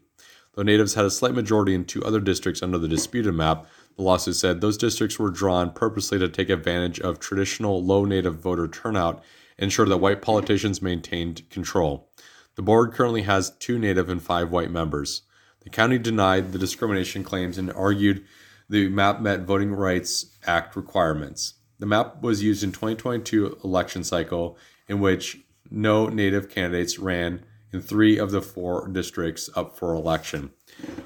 Though 0.55 0.63
natives 0.63 0.93
had 0.93 1.03
a 1.03 1.11
slight 1.11 1.33
majority 1.33 1.73
in 1.73 1.83
two 1.83 2.01
other 2.03 2.21
districts 2.21 2.63
under 2.63 2.77
the 2.77 2.87
disputed 2.87 3.33
map, 3.33 3.67
the 3.97 4.01
lawsuit 4.01 4.37
said 4.37 4.61
those 4.61 4.77
districts 4.77 5.19
were 5.19 5.29
drawn 5.29 5.71
purposely 5.71 6.19
to 6.19 6.29
take 6.29 6.49
advantage 6.49 7.01
of 7.01 7.19
traditional 7.19 7.83
low 7.83 8.05
native 8.05 8.39
voter 8.39 8.67
turnout 8.67 9.21
and 9.57 9.65
ensure 9.65 9.87
that 9.87 9.97
white 9.97 10.21
politicians 10.21 10.81
maintained 10.81 11.47
control. 11.49 12.09
The 12.55 12.61
board 12.61 12.93
currently 12.93 13.23
has 13.23 13.51
two 13.57 13.77
native 13.77 14.07
and 14.07 14.21
five 14.21 14.51
white 14.51 14.71
members. 14.71 15.23
The 15.61 15.69
county 15.69 15.97
denied 15.97 16.53
the 16.53 16.59
discrimination 16.59 17.25
claims 17.25 17.57
and 17.57 17.73
argued 17.73 18.25
the 18.69 18.89
map 18.89 19.21
met 19.21 19.41
Voting 19.41 19.73
Rights 19.73 20.37
Act 20.45 20.75
requirements. 20.75 21.55
The 21.79 21.85
map 21.85 22.21
was 22.21 22.43
used 22.43 22.63
in 22.63 22.71
2022 22.71 23.59
election 23.63 24.03
cycle 24.03 24.57
in 24.87 24.99
which 24.99 25.39
no 25.69 26.07
native 26.07 26.49
candidates 26.49 26.99
ran 26.99 27.43
in 27.71 27.81
three 27.81 28.17
of 28.17 28.31
the 28.31 28.41
four 28.41 28.87
districts 28.87 29.49
up 29.55 29.77
for 29.77 29.93
election. 29.93 30.51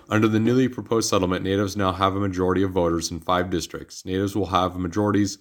Under 0.09 0.27
the 0.27 0.39
newly 0.39 0.67
proposed 0.67 1.09
settlement, 1.09 1.43
Natives 1.43 1.75
now 1.75 1.91
have 1.91 2.15
a 2.15 2.19
majority 2.19 2.63
of 2.63 2.71
voters 2.71 3.11
in 3.11 3.19
five 3.19 3.49
districts. 3.49 4.05
Natives 4.05 4.35
will 4.35 4.47
have 4.47 4.75
majorities 4.77 5.37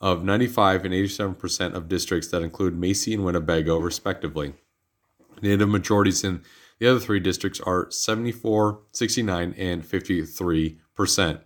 of 0.00 0.24
95 0.24 0.84
and 0.84 0.94
87% 0.94 1.74
of 1.74 1.88
districts 1.88 2.28
that 2.28 2.42
include 2.42 2.78
Macy 2.78 3.12
and 3.14 3.24
Winnebago, 3.24 3.78
respectively. 3.78 4.54
Native 5.42 5.68
majorities 5.68 6.24
in 6.24 6.42
the 6.78 6.88
other 6.88 7.00
three 7.00 7.20
districts 7.20 7.60
are 7.60 7.90
74, 7.90 8.80
69, 8.92 9.54
and 9.58 9.82
53%. 9.84 11.40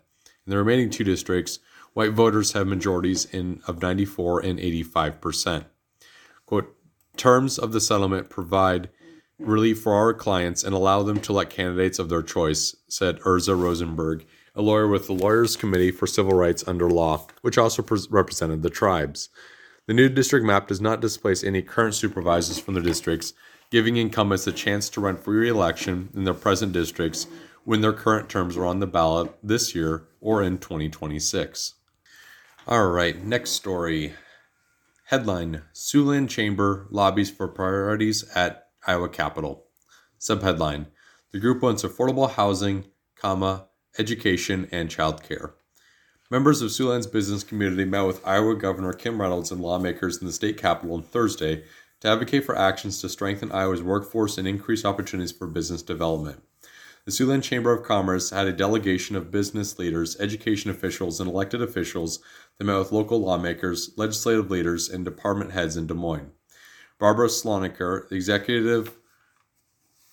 In 0.47 0.51
the 0.51 0.59
remaining 0.59 0.91
two 0.91 1.05
districts, 1.05 1.59
white 1.95 2.13
voters 2.13 2.53
have 2.53 2.67
majorities 2.67 3.25
in 3.25 3.63
of 3.67 3.81
94 3.81 4.41
and 4.41 4.59
85%. 4.59 5.65
Quote, 6.45 6.77
terms 7.17 7.59
of 7.59 7.73
the 7.73 7.81
settlement 7.81 8.29
provide 8.29 8.91
relief 9.39 9.81
for 9.81 9.95
our 9.95 10.13
clients 10.13 10.63
and 10.63 10.75
allow 10.75 11.03
them 11.03 11.21
to 11.21 11.33
elect 11.33 11.53
candidates 11.53 11.99
of 11.99 12.09
their 12.09 12.23
choice, 12.23 12.77
said 12.89 13.21
Ezra 13.27 13.55
Rosenberg, 13.55 14.27
a 14.55 14.63
lawyer 14.63 14.87
with 14.87 15.07
the 15.07 15.15
Lawyers 15.15 15.57
Committee 15.57 15.91
for 15.91 16.07
Civil 16.07 16.35
Rights 16.35 16.63
Under 16.67 16.91
Law, 16.91 17.27
which 17.41 17.59
also 17.59 17.83
pre- 17.83 17.99
represented 18.11 18.63
the 18.63 18.71
tribes. 18.71 19.31
The 19.87 19.95
new 19.95 20.09
district 20.09 20.45
map 20.47 20.69
does 20.69 20.81
not 20.81 21.01
displace 21.01 21.43
any 21.43 21.63
current 21.63 21.95
supervisors 21.95 22.59
from 22.59 22.75
the 22.75 22.81
districts, 22.81 23.33
giving 23.71 23.97
incumbents 23.97 24.47
a 24.47 24.53
chance 24.53 24.89
to 24.91 25.01
run 25.01 25.17
for 25.17 25.33
re 25.33 25.49
election 25.49 26.11
in 26.15 26.25
their 26.25 26.35
present 26.35 26.73
districts 26.73 27.27
when 27.65 27.81
their 27.81 27.93
current 27.93 28.29
terms 28.29 28.57
are 28.57 28.67
on 28.67 28.81
the 28.81 28.87
ballot 28.87 29.35
this 29.43 29.75
year 29.75 30.07
or 30.21 30.43
in 30.43 30.59
2026. 30.59 31.75
All 32.67 32.89
right, 32.89 33.23
next 33.23 33.51
story. 33.51 34.15
Headline 35.09 35.63
Siouxland 35.75 36.29
Chamber 36.29 36.87
lobbies 36.91 37.31
for 37.31 37.49
priorities 37.49 38.25
at 38.35 38.69
Iowa 38.87 39.09
Capitol. 39.09 39.67
Subheadline 40.19 40.87
The 41.33 41.41
group 41.41 41.63
wants 41.63 41.83
affordable 41.83 42.31
housing, 42.31 42.87
comma, 43.17 43.67
education, 43.99 44.69
and 44.73 44.89
childcare. 44.89 45.53
Members 46.31 46.63
of 46.63 46.71
Siouxland's 46.71 47.07
business 47.07 47.45
community 47.45 47.85
met 47.85 48.07
with 48.07 48.27
Iowa 48.27 48.55
Governor 48.55 48.95
Kim 48.95 49.21
Reynolds 49.21 49.53
and 49.53 49.61
lawmakers 49.61 50.19
in 50.19 50.27
the 50.27 50.33
state 50.33 50.57
capitol 50.57 50.97
on 50.97 51.03
Thursday 51.03 51.65
to 52.01 52.09
advocate 52.09 52.45
for 52.45 52.57
actions 52.57 53.01
to 53.01 53.09
strengthen 53.09 53.53
Iowa's 53.53 53.83
workforce 53.83 54.39
and 54.39 54.49
increase 54.49 54.85
opportunities 54.85 55.33
for 55.33 55.47
business 55.47 55.83
development. 55.83 56.43
The 57.07 57.13
Siouxland 57.13 57.43
Chamber 57.43 57.71
of 57.71 57.85
Commerce 57.85 58.31
had 58.31 58.47
a 58.47 58.53
delegation 58.53 59.15
of 59.15 59.31
business 59.31 59.79
leaders, 59.79 60.19
education 60.19 60.71
officials, 60.71 61.21
and 61.21 61.29
elected 61.29 61.61
officials 61.61 62.19
that 62.57 62.65
met 62.65 62.79
with 62.79 62.93
local 62.93 63.21
lawmakers, 63.21 63.91
legislative 63.97 64.51
leaders, 64.51 64.89
and 64.89 65.05
department 65.05 65.53
heads 65.53 65.77
in 65.77 65.87
Des 65.87 65.93
Moines. 65.93 66.33
Barbara 66.99 67.29
Sloniker, 67.29 68.09
the 68.09 68.15
executive 68.15 68.97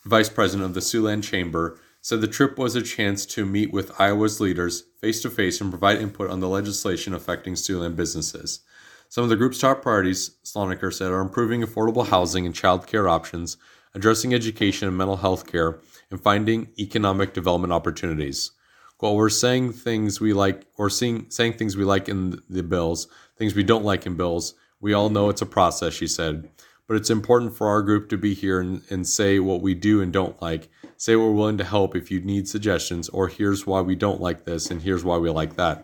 vice 0.04 0.28
president 0.28 0.66
of 0.66 0.74
the 0.74 0.82
Siouxland 0.82 1.24
Chamber, 1.24 1.80
said 2.02 2.20
the 2.20 2.28
trip 2.28 2.58
was 2.58 2.76
a 2.76 2.82
chance 2.82 3.26
to 3.28 3.46
meet 3.46 3.72
with 3.72 3.98
Iowa's 3.98 4.42
leaders 4.42 4.84
face 5.00 5.22
to 5.22 5.30
face 5.30 5.62
and 5.62 5.70
provide 5.70 6.02
input 6.02 6.30
on 6.30 6.42
the 6.42 6.50
legislation 6.50 7.14
affecting 7.14 7.54
Siouxland 7.54 7.96
businesses. 7.96 8.62
Some 9.08 9.24
of 9.24 9.30
the 9.30 9.38
group's 9.38 9.60
top 9.60 9.82
priorities, 9.82 10.32
Sloniker 10.44 10.94
said, 10.94 11.12
are 11.12 11.22
improving 11.22 11.62
affordable 11.62 12.08
housing 12.08 12.46
and 12.46 12.54
child 12.54 12.86
care 12.86 13.08
options, 13.08 13.56
addressing 13.94 14.34
education 14.34 14.90
and 14.90 14.98
mental 14.98 15.18
health 15.18 15.48
care, 15.50 15.80
and 16.12 16.22
finding 16.22 16.68
economic 16.78 17.34
development 17.34 17.74
opportunities. 17.74 18.52
While 19.00 19.16
we're 19.16 19.30
saying 19.30 19.74
things 19.74 20.22
we 20.22 20.34
like 20.34 20.68
or 20.78 20.90
seeing, 20.90 21.26
saying 21.30 21.54
things 21.54 21.76
we 21.76 21.84
like 21.84 22.08
in 22.08 22.40
the 22.50 22.62
bills, 22.62 23.08
things 23.38 23.56
we 23.56 23.64
don't 23.64 23.86
like 23.86 24.06
in 24.06 24.16
bills, 24.16 24.54
we 24.80 24.94
all 24.94 25.10
know 25.10 25.30
it's 25.30 25.42
a 25.42 25.48
process, 25.48 25.94
she 25.94 26.08
said. 26.08 26.52
But 26.88 26.98
it's 26.98 27.10
important 27.10 27.56
for 27.56 27.68
our 27.68 27.82
group 27.82 28.10
to 28.10 28.18
be 28.18 28.34
here 28.34 28.60
and, 28.60 28.84
and 28.90 29.08
say 29.08 29.40
what 29.40 29.62
we 29.62 29.74
do 29.74 30.02
and 30.02 30.12
don't 30.12 30.40
like. 30.42 30.70
Say 30.98 31.16
we're 31.16 31.32
willing 31.32 31.58
to 31.58 31.64
help 31.64 31.96
if 31.96 32.12
you 32.12 32.20
need 32.20 32.48
suggestions, 32.48 33.10
or 33.10 33.28
here's 33.28 33.66
why 33.66 33.82
we 33.82 33.96
don't 33.96 34.22
like 34.22 34.46
this 34.46 34.70
and 34.70 34.82
here's 34.82 35.04
why 35.04 35.18
we 35.18 35.30
like 35.30 35.56
that. 35.56 35.84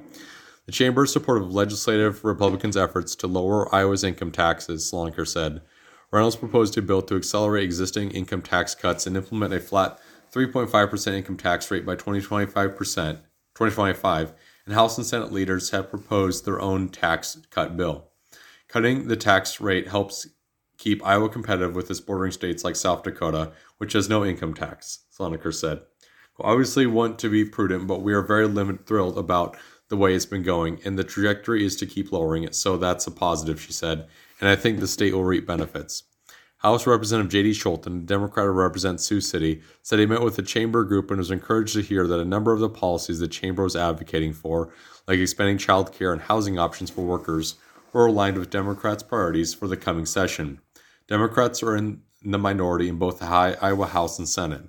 The 0.66 0.74
Chamber 0.74 1.06
is 1.06 1.14
supportive 1.14 1.48
of 1.48 1.54
legislative 1.54 2.26
Republicans' 2.26 2.76
efforts 2.76 3.16
to 3.16 3.28
lower 3.28 3.74
Iowa's 3.74 4.04
income 4.04 4.32
taxes, 4.32 4.92
Sloniker 4.92 5.26
said. 5.26 5.62
Reynolds 6.12 6.36
proposed 6.36 6.78
a 6.78 6.82
bill 6.82 7.02
to 7.04 7.16
accelerate 7.16 7.64
existing 7.64 8.12
income 8.12 8.42
tax 8.42 8.76
cuts 8.76 9.08
and 9.08 9.16
implement 9.16 9.54
a 9.54 9.60
flat 9.60 9.98
3.5% 10.38 11.14
income 11.16 11.36
tax 11.36 11.72
rate 11.72 11.84
by 11.84 11.96
2025, 11.96 12.78
2025, 12.78 14.34
and 14.68 14.76
House 14.76 14.96
and 14.96 15.08
Senate 15.08 15.32
leaders 15.32 15.72
have 15.72 15.90
proposed 15.90 16.46
their 16.46 16.62
own 16.62 16.90
tax 16.90 17.40
cut 17.50 17.76
bill. 17.76 18.10
Cutting 18.68 19.08
the 19.08 19.16
tax 19.16 19.60
rate 19.60 19.88
helps 19.88 20.28
keep 20.78 21.04
Iowa 21.04 21.28
competitive 21.30 21.76
with 21.76 21.90
its 21.90 22.00
bordering 22.00 22.32
states 22.32 22.64
like 22.64 22.76
South 22.76 23.02
Dakota, 23.02 23.52
which 23.80 23.94
has 23.94 24.10
no 24.10 24.24
income 24.24 24.54
tax, 24.54 25.06
Sloniker 25.12 25.52
said. 25.52 25.82
We 26.38 26.44
obviously 26.46 26.86
want 26.86 27.18
to 27.18 27.30
be 27.30 27.44
prudent, 27.44 27.88
but 27.88 28.04
we 28.04 28.14
are 28.14 28.22
very 28.22 28.48
limit- 28.48 28.86
thrilled 28.86 29.18
about 29.18 29.58
the 29.90 29.98
way 29.98 30.14
it's 30.14 30.28
been 30.28 30.44
going, 30.44 30.82
and 30.86 31.00
the 31.00 31.04
trajectory 31.04 31.66
is 31.66 31.76
to 31.78 31.88
keep 31.88 32.12
lowering 32.12 32.44
it, 32.44 32.54
so 32.54 32.78
that's 32.78 33.08
a 33.08 33.12
positive, 33.12 33.60
she 33.60 33.74
said, 33.74 34.08
and 34.40 34.48
I 34.48 34.56
think 34.56 34.80
the 34.80 34.88
state 34.88 35.16
will 35.16 35.24
reap 35.24 35.48
benefits. 35.48 36.04
House 36.60 36.88
Representative 36.88 37.32
J.D. 37.32 37.52
Scholten, 37.52 38.06
Democrat 38.06 38.46
who 38.48 38.52
represents 38.52 39.06
Sioux 39.06 39.22
City, 39.22 39.62
said 39.84 40.00
he 40.00 40.08
met 40.08 40.24
with 40.24 40.38
the 40.38 40.42
chamber 40.42 40.84
group 40.84 41.12
and 41.12 41.20
was 41.20 41.30
encouraged 41.30 41.74
to 41.74 41.82
hear 41.82 42.08
that 42.08 42.20
a 42.20 42.26
number 42.26 42.52
of 42.52 42.60
the 42.60 42.70
policies 42.70 43.20
the 43.20 43.28
chamber 43.28 43.64
was 43.64 43.76
advocating 43.76 44.34
for, 44.34 44.74
like 45.08 45.20
expanding 45.20 45.60
child 45.60 45.94
care 45.94 46.12
and 46.12 46.24
housing 46.24 46.58
options 46.58 46.90
for 46.90 47.02
workers, 47.02 47.56
were 47.94 48.08
aligned 48.08 48.38
with 48.38 48.50
Democrats' 48.50 49.04
priorities 49.04 49.54
for 49.54 49.68
the 49.68 49.78
coming 49.78 50.06
session. 50.06 50.60
Democrats 51.08 51.62
are 51.62 51.76
in 51.76 52.02
the 52.24 52.40
minority 52.40 52.90
in 52.90 52.98
both 52.98 53.20
the 53.20 53.28
high 53.28 53.56
Iowa 53.62 53.86
House 53.86 54.18
and 54.18 54.28
Senate. 54.28 54.64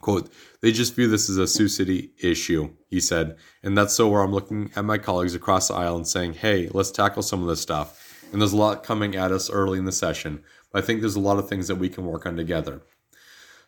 Quote, 0.00 0.32
they 0.62 0.72
just 0.72 0.94
view 0.94 1.08
this 1.08 1.28
as 1.28 1.36
a 1.36 1.46
Sioux 1.46 1.68
City 1.68 2.12
issue, 2.22 2.70
he 2.88 3.00
said. 3.00 3.36
And 3.62 3.76
that's 3.76 3.94
so 3.94 4.08
where 4.08 4.22
I'm 4.22 4.32
looking 4.32 4.70
at 4.74 4.84
my 4.84 4.96
colleagues 4.96 5.34
across 5.34 5.68
the 5.68 5.74
aisle 5.74 5.96
and 5.96 6.08
saying, 6.08 6.34
hey, 6.34 6.70
let's 6.72 6.90
tackle 6.90 7.22
some 7.22 7.42
of 7.42 7.48
this 7.48 7.60
stuff. 7.60 7.99
And 8.32 8.40
there's 8.40 8.52
a 8.52 8.56
lot 8.56 8.84
coming 8.84 9.16
at 9.16 9.32
us 9.32 9.50
early 9.50 9.78
in 9.78 9.84
the 9.84 9.92
session, 9.92 10.42
but 10.72 10.82
I 10.82 10.86
think 10.86 11.00
there's 11.00 11.16
a 11.16 11.20
lot 11.20 11.38
of 11.38 11.48
things 11.48 11.68
that 11.68 11.76
we 11.76 11.88
can 11.88 12.04
work 12.04 12.26
on 12.26 12.36
together. 12.36 12.82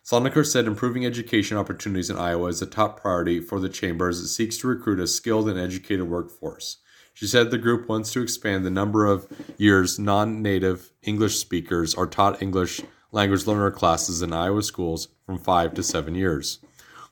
Sloniker 0.05 0.45
said 0.45 0.65
improving 0.65 1.05
education 1.05 1.57
opportunities 1.57 2.09
in 2.09 2.17
Iowa 2.17 2.47
is 2.47 2.61
a 2.61 2.65
top 2.65 3.01
priority 3.01 3.39
for 3.39 3.59
the 3.59 3.69
chamber 3.69 4.09
as 4.09 4.19
it 4.19 4.27
seeks 4.27 4.57
to 4.57 4.67
recruit 4.67 4.99
a 4.99 5.07
skilled 5.07 5.47
and 5.49 5.57
educated 5.57 6.09
workforce. 6.09 6.77
She 7.13 7.27
said 7.27 7.51
the 7.51 7.57
group 7.57 7.87
wants 7.87 8.11
to 8.13 8.21
expand 8.21 8.65
the 8.65 8.69
number 8.69 9.05
of 9.05 9.27
years 9.57 9.99
non 9.99 10.41
native 10.41 10.91
English 11.03 11.37
speakers 11.37 11.93
are 11.95 12.07
taught 12.07 12.41
English 12.41 12.81
language 13.11 13.45
learner 13.45 13.71
classes 13.71 14.21
in 14.21 14.33
Iowa 14.33 14.63
schools 14.63 15.09
from 15.25 15.37
five 15.37 15.73
to 15.75 15.83
seven 15.83 16.15
years. 16.15 16.59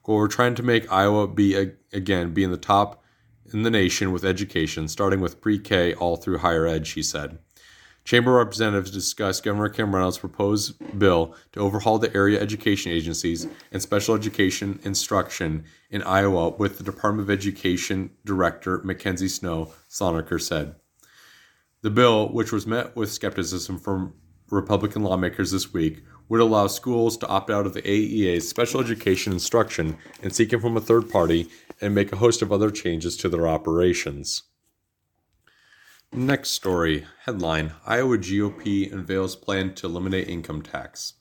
Well, 0.06 0.18
we're 0.18 0.28
trying 0.28 0.56
to 0.56 0.64
make 0.64 0.92
Iowa 0.92 1.28
be, 1.28 1.74
again, 1.94 2.34
be 2.34 2.44
in 2.44 2.52
the 2.52 2.58
top 2.58 3.01
in 3.54 3.64
the 3.64 3.72
nation 3.72 4.12
with 4.12 4.26
education, 4.26 4.88
starting 4.88 5.22
with 5.22 5.42
pre 5.42 5.60
K 5.60 5.94
all 5.94 6.18
through 6.18 6.40
higher 6.40 6.66
ed, 6.66 6.88
she 6.88 7.04
said. 7.04 7.40
Chamber 8.04 8.34
representatives 8.34 8.90
discussed 8.90 9.44
Governor 9.44 9.70
Kim 9.70 9.94
Reynolds' 9.94 10.18
proposed 10.18 10.98
bill 10.98 11.36
to 11.52 11.60
overhaul 11.60 12.00
the 12.00 12.14
area 12.16 12.42
education 12.42 12.92
agencies 12.92 13.48
and 13.72 13.82
special 13.82 14.16
education 14.16 14.80
instruction 14.84 15.66
in 15.92 16.02
Iowa 16.02 16.50
with 16.50 16.78
the 16.78 16.84
Department 16.84 17.30
of 17.30 17.32
Education 17.32 18.10
Director 18.26 18.80
McKenzie 18.80 19.30
Snow, 19.30 19.72
Sloniker 19.88 20.42
said. 20.42 20.76
The 21.84 21.92
bill, 21.92 22.30
which 22.30 22.52
was 22.52 22.66
met 22.66 22.96
with 22.96 23.12
skepticism 23.12 23.80
from 23.80 24.14
Republican 24.50 25.04
lawmakers 25.04 25.52
this 25.52 25.72
week, 25.72 26.04
would 26.28 26.42
allow 26.42 26.68
schools 26.68 27.18
to 27.18 27.28
opt 27.28 27.50
out 27.50 27.66
of 27.66 27.74
the 27.74 27.82
AEA's 27.82 28.48
special 28.48 28.82
education 28.82 29.34
instruction 29.34 29.98
and 30.24 30.34
seek 30.34 30.54
it 30.54 30.60
from 30.60 30.78
a 30.78 30.82
third 30.82 31.10
party 31.10 31.50
and 31.82 31.96
make 31.96 32.12
a 32.12 32.18
host 32.18 32.42
of 32.42 32.52
other 32.52 32.70
changes 32.70 33.18
to 33.18 33.30
their 33.30 33.48
operations. 33.48 34.44
Next 36.14 36.50
story 36.50 37.06
headline 37.26 37.74
Iowa 37.86 38.18
GOP 38.18 38.92
unveils 38.92 39.36
plan 39.36 39.74
to 39.76 39.88
eliminate 39.88 40.28
income 40.28 40.62
tax. 40.62 41.14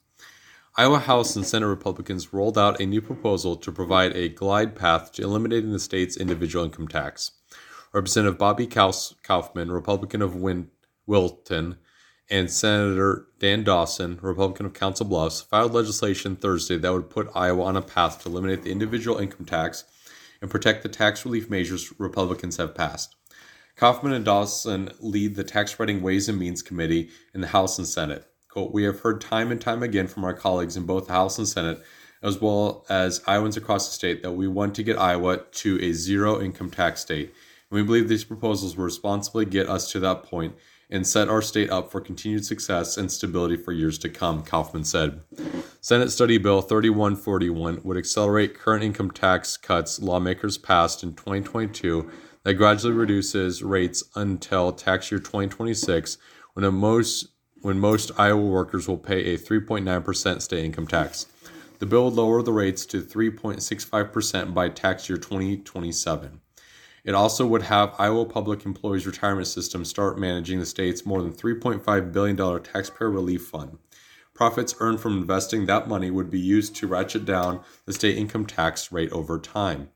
Iowa 0.76 0.98
House 0.98 1.36
and 1.36 1.46
Senate 1.46 1.66
Republicans 1.66 2.32
rolled 2.32 2.56
out 2.56 2.80
a 2.80 2.86
new 2.86 3.00
proposal 3.00 3.56
to 3.56 3.72
provide 3.72 4.16
a 4.16 4.28
glide 4.28 4.74
path 4.74 5.12
to 5.12 5.22
eliminating 5.22 5.72
the 5.72 5.78
state's 5.78 6.16
individual 6.16 6.64
income 6.64 6.88
tax. 6.88 7.32
Representative 7.92 8.38
Bobby 8.38 8.66
Kaufmann, 8.66 9.70
Republican 9.70 10.22
of 10.22 10.36
Win- 10.36 10.70
Wilton, 11.06 11.76
and 12.30 12.50
Senator 12.50 13.26
Dan 13.40 13.64
Dawson, 13.64 14.18
Republican 14.22 14.66
of 14.66 14.72
Council 14.72 15.06
Bluffs, 15.06 15.40
filed 15.40 15.74
legislation 15.74 16.36
Thursday 16.36 16.78
that 16.78 16.92
would 16.92 17.11
put 17.11 17.30
Iowa 17.34 17.64
on 17.64 17.76
a 17.76 17.82
path 17.82 18.22
to 18.22 18.28
eliminate 18.28 18.62
the 18.62 18.70
individual 18.70 19.18
income 19.18 19.46
tax 19.46 19.84
and 20.41 20.51
protect 20.51 20.82
the 20.82 20.88
tax 20.88 21.24
relief 21.24 21.51
measures 21.51 21.93
Republicans 21.99 22.57
have 22.57 22.74
passed. 22.74 23.14
Kaufmann 23.76 24.12
and 24.12 24.24
Dawson 24.24 24.91
lead 25.01 25.36
the 25.36 25.45
Tax 25.45 25.78
Writing 25.78 26.03
Ways 26.03 26.28
and 26.28 26.38
Means 26.38 26.62
Committee 26.62 27.11
in 27.34 27.41
the 27.41 27.47
House 27.49 27.78
and 27.78 27.86
Senate. 27.86 28.26
Quote, 28.49 28.72
we 28.72 28.82
have 28.84 29.01
heard 29.01 29.20
time 29.20 29.51
and 29.51 29.61
time 29.61 29.82
again 29.82 30.07
from 30.07 30.24
our 30.24 30.34
colleagues 30.34 30.76
in 30.76 30.84
both 30.84 31.07
the 31.07 31.12
House 31.12 31.38
and 31.38 31.49
Senate, 31.49 31.82
as 32.22 32.41
well 32.41 32.84
as 32.88 33.22
Iowans 33.26 33.57
across 33.57 33.86
the 33.86 33.95
state, 33.95 34.22
that 34.22 34.32
we 34.32 34.49
want 34.49 34.74
to 34.74 34.82
get 34.82 34.99
Iowa 34.99 35.38
to 35.38 35.80
a 35.80 35.93
zero 35.93 36.41
income 36.43 36.70
tax 36.70 37.01
state. 37.01 37.28
And 37.70 37.80
we 37.80 37.82
believe 37.82 38.09
these 38.09 38.24
proposals 38.24 38.76
will 38.76 38.84
responsibly 38.84 39.45
get 39.45 39.68
us 39.68 39.91
to 39.93 40.01
that 40.01 40.24
point 40.24 40.57
and 40.91 41.07
set 41.07 41.28
our 41.28 41.41
state 41.41 41.70
up 41.70 41.91
for 41.91 42.01
continued 42.01 42.45
success 42.45 42.97
and 42.97 43.11
stability 43.11 43.57
for 43.57 43.72
years 43.72 43.97
to 43.99 44.09
come, 44.09 44.43
Kaufmann 44.43 44.84
said. 44.84 45.20
Senate 45.82 46.10
Study 46.10 46.36
Bill 46.36 46.60
3141 46.60 47.80
would 47.84 47.96
accelerate 47.96 48.52
current 48.52 48.84
income 48.84 49.10
tax 49.10 49.56
cuts 49.56 49.98
lawmakers 49.98 50.58
passed 50.58 51.02
in 51.02 51.14
2022 51.14 52.10
that 52.42 52.54
gradually 52.54 52.92
reduces 52.92 53.62
rates 53.62 54.04
until 54.14 54.72
tax 54.72 55.10
year 55.10 55.18
2026 55.18 56.18
when 56.52 56.70
most 56.74 57.28
when 57.62 57.78
most 57.78 58.10
Iowa 58.18 58.44
workers 58.44 58.88
will 58.88 58.98
pay 58.98 59.32
a 59.32 59.38
3.9% 59.38 60.42
state 60.42 60.64
income 60.66 60.86
tax. 60.86 61.26
The 61.78 61.86
bill 61.86 62.04
would 62.04 62.14
lower 62.14 62.42
the 62.42 62.52
rates 62.52 62.84
to 62.86 63.00
3.65% 63.00 64.52
by 64.52 64.68
tax 64.68 65.08
year 65.08 65.16
2027. 65.16 66.42
It 67.04 67.14
also 67.14 67.46
would 67.46 67.62
have 67.62 67.94
Iowa 67.98 68.26
Public 68.26 68.66
Employees 68.66 69.06
Retirement 69.06 69.46
System 69.46 69.86
start 69.86 70.18
managing 70.18 70.58
the 70.58 70.66
state's 70.66 71.06
more 71.06 71.22
than 71.22 71.32
$3.5 71.32 72.12
billion 72.12 72.62
taxpayer 72.62 73.10
relief 73.10 73.46
fund. 73.46 73.78
Profits 74.41 74.74
earned 74.80 75.01
from 75.01 75.18
investing 75.18 75.66
that 75.66 75.86
money 75.86 76.11
would 76.11 76.30
be 76.30 76.41
used 76.41 76.74
to 76.76 76.86
ratchet 76.86 77.26
down 77.26 77.61
the 77.84 77.93
state 77.93 78.16
income 78.16 78.47
tax 78.47 78.91
rate 78.91 79.12
over 79.12 79.38
time. 79.38 79.91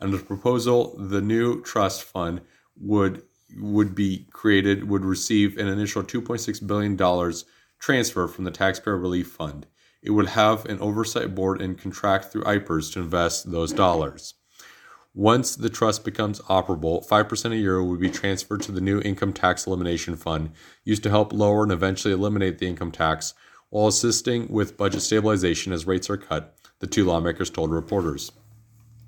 Under 0.00 0.16
the 0.16 0.22
proposal, 0.22 0.94
the 0.96 1.20
new 1.20 1.60
trust 1.64 2.04
fund 2.04 2.42
would 2.80 3.24
would 3.58 3.96
be 3.96 4.28
created 4.30 4.88
would 4.88 5.04
receive 5.04 5.58
an 5.58 5.66
initial 5.66 6.04
2.6 6.04 6.64
billion 6.68 6.94
dollars 6.94 7.46
transfer 7.80 8.28
from 8.28 8.44
the 8.44 8.52
taxpayer 8.52 8.96
relief 8.96 9.26
fund. 9.26 9.66
It 10.02 10.12
would 10.12 10.28
have 10.28 10.66
an 10.66 10.78
oversight 10.78 11.34
board 11.34 11.60
and 11.60 11.76
contract 11.76 12.26
through 12.26 12.44
IPERS 12.44 12.92
to 12.92 13.00
invest 13.00 13.50
those 13.50 13.72
dollars. 13.72 14.34
Once 15.14 15.56
the 15.56 15.68
trust 15.68 16.04
becomes 16.04 16.38
operable, 16.42 17.04
5% 17.04 17.52
a 17.52 17.56
year 17.56 17.82
would 17.82 17.98
be 17.98 18.08
transferred 18.08 18.62
to 18.62 18.70
the 18.70 18.80
new 18.80 19.00
income 19.00 19.32
tax 19.32 19.66
elimination 19.66 20.14
fund, 20.14 20.52
used 20.84 21.02
to 21.02 21.10
help 21.10 21.32
lower 21.32 21.64
and 21.64 21.72
eventually 21.72 22.14
eliminate 22.14 22.58
the 22.58 22.68
income 22.68 22.92
tax 22.92 23.34
while 23.70 23.88
assisting 23.88 24.48
with 24.48 24.76
budget 24.76 25.02
stabilization 25.02 25.72
as 25.72 25.86
rates 25.86 26.10
are 26.10 26.16
cut, 26.16 26.54
the 26.80 26.86
two 26.86 27.04
lawmakers 27.04 27.50
told 27.50 27.70
reporters. 27.70 28.32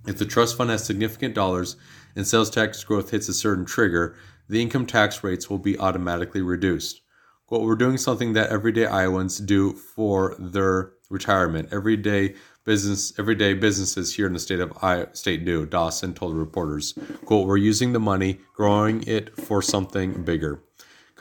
If 0.06 0.18
the 0.18 0.24
trust 0.24 0.56
fund 0.56 0.70
has 0.70 0.84
significant 0.84 1.34
dollars 1.34 1.76
and 2.16 2.26
sales 2.26 2.50
tax 2.50 2.82
growth 2.82 3.10
hits 3.10 3.28
a 3.28 3.34
certain 3.34 3.64
trigger, 3.64 4.16
the 4.48 4.60
income 4.60 4.86
tax 4.86 5.22
rates 5.22 5.48
will 5.48 5.58
be 5.58 5.78
automatically 5.78 6.42
reduced. 6.42 7.00
Quote, 7.46 7.62
we're 7.62 7.76
doing 7.76 7.98
something 7.98 8.32
that 8.32 8.50
everyday 8.50 8.86
Iowans 8.86 9.38
do 9.38 9.74
for 9.74 10.34
their 10.38 10.92
retirement. 11.10 11.68
Everyday 11.70 12.34
business, 12.64 13.12
everyday 13.18 13.54
businesses 13.54 14.14
here 14.14 14.26
in 14.26 14.32
the 14.32 14.38
state 14.38 14.60
of 14.60 14.72
Iowa, 14.80 15.08
state 15.12 15.44
do. 15.44 15.66
Dawson 15.66 16.14
told 16.14 16.36
reporters, 16.36 16.94
"quote 17.24 17.46
We're 17.46 17.56
using 17.58 17.92
the 17.92 18.00
money, 18.00 18.40
growing 18.54 19.02
it 19.06 19.38
for 19.38 19.60
something 19.60 20.22
bigger." 20.24 20.62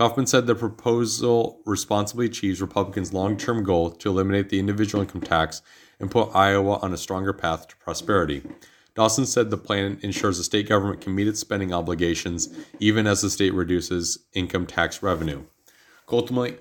Kaufmann 0.02 0.26
said 0.26 0.48
the 0.48 0.56
proposal 0.56 1.62
responsibly 1.64 2.26
achieves 2.26 2.60
Republicans' 2.60 3.14
long 3.14 3.38
term 3.38 3.64
goal 3.64 3.92
to 3.92 4.10
eliminate 4.10 4.50
the 4.50 4.58
individual 4.58 5.04
income 5.04 5.22
tax 5.22 5.62
and 6.00 6.10
put 6.10 6.36
Iowa 6.36 6.80
on 6.82 6.92
a 6.92 6.98
stronger 6.98 7.34
path 7.34 7.68
to 7.68 7.76
prosperity. 7.76 8.42
Dawson 8.96 9.28
said 9.28 9.52
the 9.52 9.60
plan 9.60 10.00
ensures 10.02 10.40
the 10.40 10.44
state 10.44 10.68
government 10.68 11.02
can 11.02 11.14
meet 11.14 11.28
its 11.28 11.40
spending 11.40 11.72
obligations 11.72 12.50
even 12.80 13.06
as 13.06 13.22
the 13.22 13.30
state 13.30 13.54
reduces 13.54 14.26
income 14.34 14.66
tax 14.66 15.04
revenue. 15.04 15.44
Ultimately, 16.12 16.58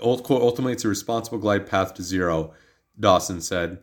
ultimately, 0.00 0.72
it's 0.72 0.86
a 0.86 0.88
responsible 0.88 1.36
glide 1.36 1.66
path 1.66 1.92
to 1.92 2.02
zero, 2.02 2.54
Dawson 2.98 3.42
said, 3.42 3.80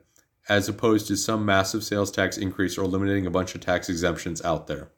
as 0.49 0.67
opposed 0.67 1.05
to 1.09 1.17
some 1.17 1.45
massive 1.45 1.83
sales 1.83 2.09
tax 2.09 2.35
increase 2.35 2.79
or 2.79 2.85
eliminating 2.85 3.27
a 3.27 3.29
bunch 3.29 3.53
of 3.53 3.61
tax 3.61 3.89
exemptions 3.89 4.43
out 4.43 4.65
there. 4.65 4.89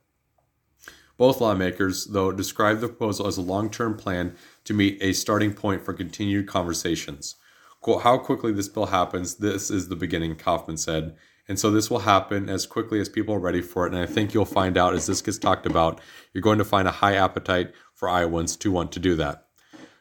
Both 1.20 1.42
lawmakers, 1.42 2.06
though, 2.06 2.32
described 2.32 2.80
the 2.80 2.88
proposal 2.88 3.28
as 3.28 3.36
a 3.36 3.42
long 3.42 3.70
term 3.70 3.98
plan 3.98 4.38
to 4.64 4.74
meet 4.74 4.98
a 5.02 5.12
starting 5.12 5.54
point 5.54 5.84
for 5.84 5.94
continued 5.94 6.48
conversations. 6.48 7.36
Quote, 7.82 8.04
How 8.04 8.18
quickly 8.18 8.54
this 8.54 8.70
bill 8.70 8.86
happens, 8.86 9.36
this 9.36 9.70
is 9.70 9.90
the 9.90 9.98
beginning, 9.98 10.38
Kaufmann 10.38 10.78
said. 10.78 11.18
And 11.50 11.60
so 11.60 11.72
this 11.72 11.90
will 11.90 12.00
happen 12.00 12.48
as 12.48 12.66
quickly 12.66 13.02
as 13.02 13.10
people 13.10 13.36
are 13.36 13.40
ready 13.40 13.62
for 13.62 13.86
it. 13.86 13.92
And 13.92 14.02
I 14.02 14.06
think 14.06 14.34
you'll 14.34 14.46
find 14.46 14.78
out 14.78 14.94
as 14.94 15.08
this 15.08 15.22
gets 15.22 15.38
talked 15.38 15.66
about, 15.66 16.00
you're 16.34 16.42
going 16.42 16.60
to 16.60 16.64
find 16.64 16.88
a 16.88 16.92
high 16.92 17.16
appetite 17.16 17.74
for 17.94 18.08
Iowans 18.08 18.56
to 18.58 18.72
want 18.72 18.94
to 18.94 19.00
do 19.00 19.16
that. 19.16 19.48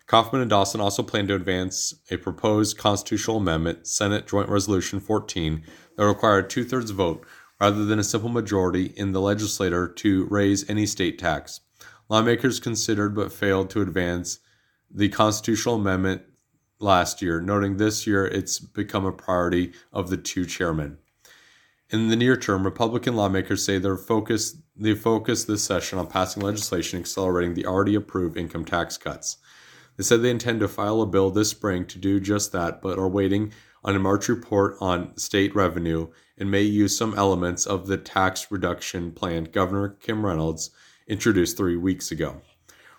Kaufmann 0.06 0.40
and 0.40 0.50
Dawson 0.50 0.80
also 0.80 1.02
plan 1.02 1.26
to 1.26 1.34
advance 1.34 1.94
a 2.12 2.16
proposed 2.16 2.78
constitutional 2.78 3.38
amendment, 3.38 3.88
Senate 3.88 4.28
Joint 4.28 4.48
Resolution 4.48 5.00
14, 5.00 5.64
that 5.96 6.06
require 6.06 6.38
a 6.38 6.48
two 6.48 6.64
thirds 6.64 6.92
vote 6.92 7.26
rather 7.60 7.84
than 7.84 7.98
a 7.98 8.04
simple 8.04 8.28
majority 8.28 8.86
in 8.96 9.12
the 9.12 9.20
legislature 9.20 9.88
to 9.88 10.26
raise 10.26 10.68
any 10.68 10.86
state 10.86 11.18
tax. 11.18 11.60
Lawmakers 12.08 12.60
considered 12.60 13.14
but 13.14 13.32
failed 13.32 13.70
to 13.70 13.82
advance 13.82 14.38
the 14.90 15.08
constitutional 15.08 15.74
amendment 15.74 16.22
last 16.80 17.20
year, 17.20 17.40
noting 17.40 17.76
this 17.76 18.06
year 18.06 18.26
it's 18.26 18.58
become 18.58 19.04
a 19.04 19.12
priority 19.12 19.72
of 19.92 20.08
the 20.08 20.16
two 20.16 20.46
chairmen. 20.46 20.98
In 21.90 22.08
the 22.08 22.16
near 22.16 22.36
term, 22.36 22.64
Republican 22.64 23.16
lawmakers 23.16 23.64
say 23.64 23.78
they're 23.78 23.96
focused, 23.96 24.58
they 24.76 24.94
focus 24.94 25.44
this 25.44 25.64
session 25.64 25.98
on 25.98 26.06
passing 26.06 26.42
legislation 26.42 27.00
accelerating 27.00 27.54
the 27.54 27.66
already 27.66 27.94
approved 27.94 28.36
income 28.36 28.64
tax 28.64 28.96
cuts. 28.96 29.38
They 29.96 30.04
said 30.04 30.22
they 30.22 30.30
intend 30.30 30.60
to 30.60 30.68
file 30.68 31.00
a 31.00 31.06
bill 31.06 31.30
this 31.30 31.50
spring 31.50 31.86
to 31.86 31.98
do 31.98 32.20
just 32.20 32.52
that, 32.52 32.80
but 32.80 32.98
are 32.98 33.08
waiting 33.08 33.52
on 33.82 33.96
a 33.96 33.98
March 33.98 34.28
report 34.28 34.76
on 34.80 35.16
state 35.16 35.54
revenue 35.54 36.08
and 36.38 36.50
may 36.50 36.62
use 36.62 36.96
some 36.96 37.16
elements 37.18 37.66
of 37.66 37.86
the 37.86 37.96
tax 37.96 38.50
reduction 38.50 39.12
plan 39.12 39.44
Governor 39.44 39.90
Kim 40.00 40.24
Reynolds 40.24 40.70
introduced 41.06 41.56
three 41.56 41.76
weeks 41.76 42.10
ago. 42.10 42.42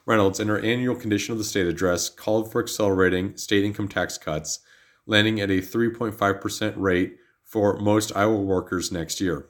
Reynolds, 0.05 0.39
in 0.39 0.47
her 0.47 0.59
annual 0.59 0.95
Condition 0.95 1.33
of 1.33 1.37
the 1.37 1.43
State 1.43 1.67
address, 1.67 2.09
called 2.09 2.51
for 2.51 2.61
accelerating 2.61 3.37
state 3.37 3.63
income 3.63 3.87
tax 3.87 4.17
cuts, 4.17 4.59
landing 5.05 5.39
at 5.39 5.51
a 5.51 5.61
3.5% 5.61 6.73
rate 6.77 7.17
for 7.43 7.77
most 7.79 8.15
Iowa 8.15 8.41
workers 8.41 8.91
next 8.91 9.21
year. 9.21 9.49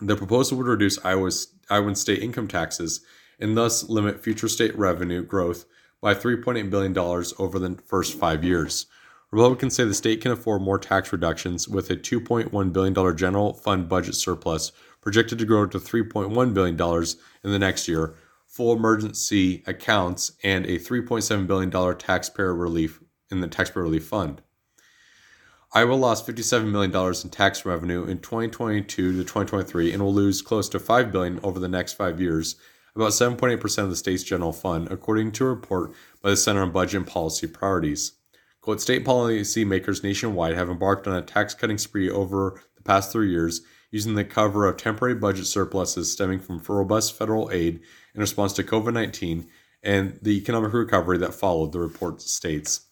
The 0.00 0.16
proposal 0.16 0.58
would 0.58 0.66
reduce 0.66 1.04
Iowa's, 1.04 1.54
Iowan 1.70 1.94
state 1.94 2.22
income 2.22 2.48
taxes 2.48 3.00
and 3.40 3.56
thus 3.56 3.88
limit 3.88 4.22
future 4.22 4.48
state 4.48 4.76
revenue 4.76 5.22
growth 5.22 5.64
by 6.00 6.14
$3.8 6.14 6.70
billion 6.70 6.96
over 6.96 7.58
the 7.58 7.78
first 7.86 8.18
five 8.18 8.44
years. 8.44 8.86
Republicans 9.30 9.74
say 9.74 9.84
the 9.84 9.92
state 9.92 10.22
can 10.22 10.32
afford 10.32 10.62
more 10.62 10.78
tax 10.78 11.12
reductions 11.12 11.68
with 11.68 11.90
a 11.90 11.96
$2.1 11.96 12.72
billion 12.72 13.16
general 13.16 13.52
fund 13.52 13.86
budget 13.88 14.14
surplus 14.14 14.72
projected 15.02 15.38
to 15.38 15.44
grow 15.44 15.66
to 15.66 15.78
$3.1 15.78 16.54
billion 16.54 17.04
in 17.44 17.52
the 17.52 17.58
next 17.58 17.88
year, 17.88 18.14
full 18.46 18.74
emergency 18.74 19.62
accounts, 19.66 20.32
and 20.42 20.64
a 20.64 20.78
$3.7 20.78 21.46
billion 21.46 21.98
taxpayer 21.98 22.54
relief 22.54 23.00
in 23.30 23.40
the 23.40 23.48
taxpayer 23.48 23.82
relief 23.82 24.06
fund. 24.06 24.40
Iowa 25.74 25.92
lost 25.92 26.26
$57 26.26 26.70
million 26.70 27.14
in 27.22 27.28
tax 27.28 27.66
revenue 27.66 28.04
in 28.04 28.20
2022 28.20 29.12
to 29.12 29.18
2023 29.18 29.92
and 29.92 30.02
will 30.02 30.14
lose 30.14 30.40
close 30.40 30.70
to 30.70 30.78
5 30.78 31.12
billion 31.12 31.38
over 31.42 31.60
the 31.60 31.68
next 31.68 31.92
five 31.92 32.18
years, 32.18 32.56
about 32.96 33.10
7.8% 33.10 33.78
of 33.82 33.90
the 33.90 33.96
state's 33.96 34.22
general 34.22 34.54
fund, 34.54 34.90
according 34.90 35.32
to 35.32 35.44
a 35.44 35.48
report 35.48 35.92
by 36.22 36.30
the 36.30 36.36
Center 36.38 36.62
on 36.62 36.72
Budget 36.72 37.02
and 37.02 37.06
Policy 37.06 37.46
Priorities. 37.46 38.12
Quote, 38.68 38.82
state 38.82 39.02
policymakers 39.02 40.02
nationwide 40.02 40.54
have 40.54 40.68
embarked 40.68 41.08
on 41.08 41.16
a 41.16 41.22
tax 41.22 41.54
cutting 41.54 41.78
spree 41.78 42.10
over 42.10 42.62
the 42.76 42.82
past 42.82 43.10
three 43.10 43.30
years 43.30 43.62
using 43.90 44.14
the 44.14 44.26
cover 44.26 44.66
of 44.66 44.76
temporary 44.76 45.14
budget 45.14 45.46
surpluses 45.46 46.12
stemming 46.12 46.38
from 46.38 46.62
robust 46.68 47.16
federal 47.16 47.50
aid 47.50 47.80
in 48.14 48.20
response 48.20 48.52
to 48.52 48.62
COVID 48.62 48.92
19 48.92 49.48
and 49.82 50.18
the 50.20 50.36
economic 50.36 50.74
recovery 50.74 51.16
that 51.16 51.32
followed, 51.32 51.72
the 51.72 51.80
report 51.80 52.20
states. 52.20 52.82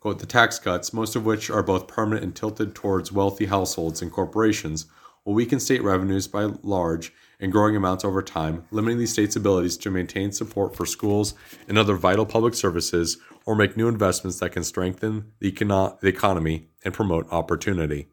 Quote, 0.00 0.20
the 0.20 0.24
tax 0.24 0.58
cuts, 0.58 0.94
most 0.94 1.14
of 1.14 1.26
which 1.26 1.50
are 1.50 1.62
both 1.62 1.86
permanent 1.86 2.24
and 2.24 2.34
tilted 2.34 2.74
towards 2.74 3.12
wealthy 3.12 3.44
households 3.44 4.00
and 4.00 4.10
corporations, 4.10 4.86
will 5.26 5.34
weaken 5.34 5.60
state 5.60 5.82
revenues 5.82 6.26
by 6.26 6.44
large 6.62 7.12
and 7.40 7.52
growing 7.52 7.76
amounts 7.76 8.06
over 8.06 8.22
time, 8.22 8.64
limiting 8.70 8.98
the 8.98 9.06
state's 9.06 9.36
abilities 9.36 9.76
to 9.76 9.90
maintain 9.90 10.32
support 10.32 10.74
for 10.74 10.86
schools 10.86 11.34
and 11.68 11.76
other 11.76 11.94
vital 11.94 12.24
public 12.24 12.54
services 12.54 13.18
or 13.46 13.54
make 13.54 13.76
new 13.76 13.88
investments 13.88 14.40
that 14.40 14.50
can 14.50 14.64
strengthen 14.64 15.32
the, 15.38 15.50
econo- 15.50 15.98
the 16.00 16.08
economy 16.08 16.68
and 16.84 16.92
promote 16.92 17.32
opportunity. 17.32 18.08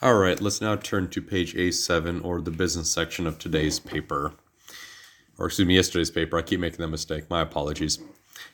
All 0.00 0.14
right, 0.14 0.40
let's 0.40 0.60
now 0.60 0.74
turn 0.74 1.08
to 1.10 1.22
page 1.22 1.54
A7 1.54 2.24
or 2.24 2.40
the 2.40 2.50
business 2.50 2.90
section 2.90 3.26
of 3.26 3.38
today's 3.38 3.78
paper. 3.78 4.32
Or 5.38 5.46
excuse 5.46 5.68
me, 5.68 5.76
yesterday's 5.76 6.10
paper. 6.10 6.38
I 6.38 6.42
keep 6.42 6.58
making 6.58 6.78
that 6.78 6.88
mistake. 6.88 7.30
My 7.30 7.42
apologies. 7.42 8.00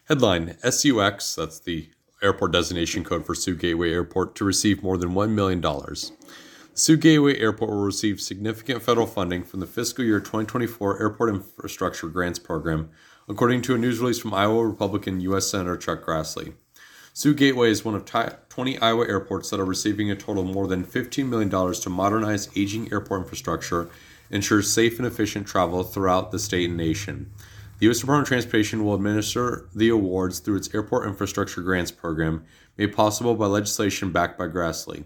Headline 0.08 0.58
SUX, 0.62 1.34
that's 1.36 1.60
the 1.60 1.88
airport 2.22 2.52
designation 2.52 3.04
code 3.04 3.24
for 3.24 3.34
Sioux 3.34 3.54
Gateway 3.54 3.92
Airport, 3.92 4.34
to 4.36 4.44
receive 4.44 4.82
more 4.82 4.98
than 4.98 5.10
$1 5.10 5.30
million. 5.30 5.64
Sioux 6.74 6.96
Gateway 6.96 7.38
Airport 7.38 7.70
will 7.70 7.84
receive 7.84 8.20
significant 8.20 8.82
federal 8.82 9.06
funding 9.06 9.42
from 9.42 9.60
the 9.60 9.66
fiscal 9.66 10.04
year 10.04 10.20
2024 10.20 11.00
Airport 11.00 11.30
Infrastructure 11.30 12.08
Grants 12.08 12.38
Program, 12.38 12.90
according 13.28 13.60
to 13.60 13.74
a 13.74 13.78
news 13.78 14.00
release 14.00 14.18
from 14.18 14.32
Iowa 14.32 14.66
Republican 14.66 15.20
U.S. 15.20 15.50
Senator 15.50 15.76
Chuck 15.76 16.02
Grassley. 16.04 16.54
Sioux 17.12 17.34
Gateway 17.34 17.70
is 17.70 17.84
one 17.84 17.94
of 17.94 18.10
20 18.48 18.78
Iowa 18.78 19.06
airports 19.06 19.50
that 19.50 19.60
are 19.60 19.66
receiving 19.66 20.10
a 20.10 20.16
total 20.16 20.48
of 20.48 20.54
more 20.54 20.66
than 20.66 20.82
$15 20.84 21.28
million 21.28 21.50
to 21.50 21.90
modernize 21.90 22.48
aging 22.56 22.90
airport 22.90 23.20
infrastructure 23.22 23.90
ensure 24.30 24.62
safe 24.62 24.98
and 24.98 25.06
efficient 25.06 25.46
travel 25.46 25.82
throughout 25.82 26.30
the 26.30 26.38
state 26.38 26.68
and 26.68 26.78
nation. 26.78 27.30
The 27.80 27.86
U.S. 27.86 28.00
Department 28.00 28.26
of 28.26 28.28
Transportation 28.28 28.84
will 28.84 28.94
administer 28.94 29.68
the 29.74 29.90
awards 29.90 30.38
through 30.38 30.56
its 30.56 30.74
Airport 30.74 31.06
Infrastructure 31.06 31.60
Grants 31.60 31.90
Program, 31.90 32.44
made 32.76 32.94
possible 32.94 33.34
by 33.34 33.46
legislation 33.46 34.10
backed 34.10 34.38
by 34.38 34.48
Grassley. 34.48 35.04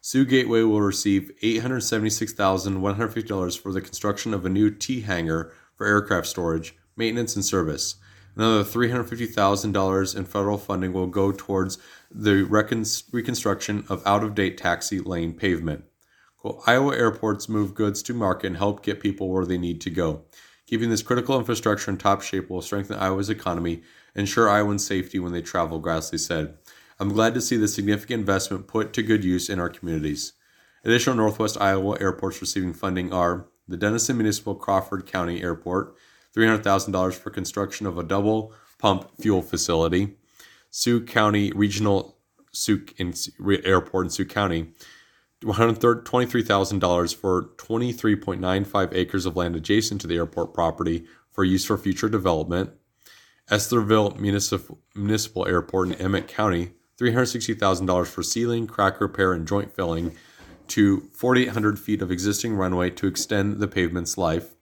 Sioux 0.00 0.24
Gateway 0.24 0.62
will 0.62 0.80
receive 0.80 1.30
$876,150 1.42 3.58
for 3.58 3.72
the 3.72 3.80
construction 3.80 4.34
of 4.34 4.44
a 4.44 4.48
new 4.48 4.68
T 4.70 5.02
hangar 5.02 5.52
for 5.76 5.86
aircraft 5.86 6.26
storage, 6.26 6.74
maintenance, 6.96 7.36
and 7.36 7.44
service. 7.44 7.96
Another 8.34 8.64
$350,000 8.64 10.16
in 10.16 10.24
federal 10.24 10.58
funding 10.58 10.92
will 10.92 11.06
go 11.06 11.32
towards 11.32 11.78
the 12.10 12.44
reconstruction 13.12 13.84
of 13.88 14.02
out 14.06 14.24
of 14.24 14.34
date 14.34 14.56
taxi 14.56 15.00
lane 15.00 15.34
pavement. 15.34 15.84
Quote, 16.38 16.60
Iowa 16.66 16.96
airports 16.96 17.48
move 17.48 17.74
goods 17.74 18.02
to 18.04 18.14
market 18.14 18.48
and 18.48 18.56
help 18.56 18.82
get 18.82 19.00
people 19.00 19.28
where 19.28 19.44
they 19.44 19.58
need 19.58 19.80
to 19.82 19.90
go. 19.90 20.24
Keeping 20.66 20.90
this 20.90 21.02
critical 21.02 21.38
infrastructure 21.38 21.90
in 21.90 21.98
top 21.98 22.22
shape 22.22 22.48
will 22.48 22.62
strengthen 22.62 22.98
Iowa's 22.98 23.28
economy 23.28 23.82
and 24.14 24.22
ensure 24.22 24.48
Iowans' 24.48 24.86
safety 24.86 25.18
when 25.18 25.32
they 25.32 25.42
travel, 25.42 25.80
Grassley 25.80 26.18
said. 26.18 26.56
I'm 26.98 27.12
glad 27.12 27.34
to 27.34 27.40
see 27.40 27.56
the 27.56 27.68
significant 27.68 28.20
investment 28.20 28.66
put 28.66 28.92
to 28.94 29.02
good 29.02 29.24
use 29.24 29.50
in 29.50 29.58
our 29.58 29.68
communities. 29.68 30.32
Additional 30.84 31.16
Northwest 31.16 31.60
Iowa 31.60 31.96
airports 32.00 32.40
receiving 32.40 32.72
funding 32.72 33.12
are 33.12 33.48
the 33.68 33.76
Denison 33.76 34.16
Municipal 34.16 34.54
Crawford 34.54 35.06
County 35.06 35.42
Airport, 35.42 35.94
$300,000 36.36 37.14
for 37.14 37.30
construction 37.30 37.86
of 37.86 37.98
a 37.98 38.02
double 38.02 38.52
pump 38.78 39.10
fuel 39.20 39.42
facility, 39.42 40.16
Sioux 40.70 41.00
County 41.00 41.52
Regional 41.52 42.16
Sioux 42.52 42.84
in, 42.96 43.14
Airport 43.64 44.06
in 44.06 44.10
Sioux 44.10 44.24
County, 44.24 44.72
$123,000 45.42 47.14
for 47.14 47.42
23.95 47.56 48.94
acres 48.94 49.26
of 49.26 49.36
land 49.36 49.56
adjacent 49.56 50.00
to 50.00 50.06
the 50.06 50.16
airport 50.16 50.54
property 50.54 51.04
for 51.30 51.44
use 51.44 51.64
for 51.64 51.76
future 51.76 52.08
development. 52.08 52.70
Estherville 53.50 54.18
Municipal, 54.18 54.78
Municipal 54.94 55.46
Airport 55.46 55.88
in 55.88 55.94
Emmet 55.94 56.28
County, 56.28 56.72
$360,000 56.98 58.06
for 58.06 58.22
sealing, 58.22 58.66
crack 58.66 59.00
repair, 59.00 59.32
and 59.32 59.46
joint 59.46 59.74
filling 59.74 60.12
to 60.68 61.00
4,800 61.12 61.78
feet 61.78 62.00
of 62.00 62.10
existing 62.10 62.54
runway 62.54 62.88
to 62.90 63.06
extend 63.06 63.58
the 63.58 63.68
pavement's 63.68 64.16
life. 64.16 64.54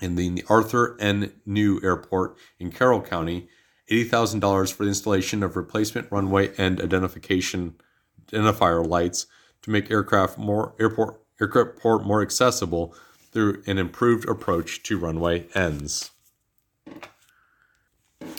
In 0.00 0.14
the 0.14 0.44
Arthur 0.48 0.96
N. 1.00 1.32
Neu 1.46 1.80
Airport 1.82 2.36
in 2.58 2.70
Carroll 2.70 3.02
County, 3.02 3.48
$80,000 3.90 4.72
for 4.72 4.84
the 4.84 4.88
installation 4.88 5.42
of 5.42 5.56
replacement 5.56 6.10
runway 6.10 6.52
and 6.56 6.80
identification 6.80 7.74
identifier 8.28 8.86
lights 8.86 9.26
to 9.62 9.70
make 9.70 9.90
aircraft 9.90 10.38
more 10.38 10.74
airport 10.78 11.20
airport 11.40 12.04
more 12.04 12.22
accessible 12.22 12.94
through 13.32 13.62
an 13.66 13.78
improved 13.78 14.28
approach 14.28 14.82
to 14.84 14.98
runway 14.98 15.46
ends. 15.54 16.10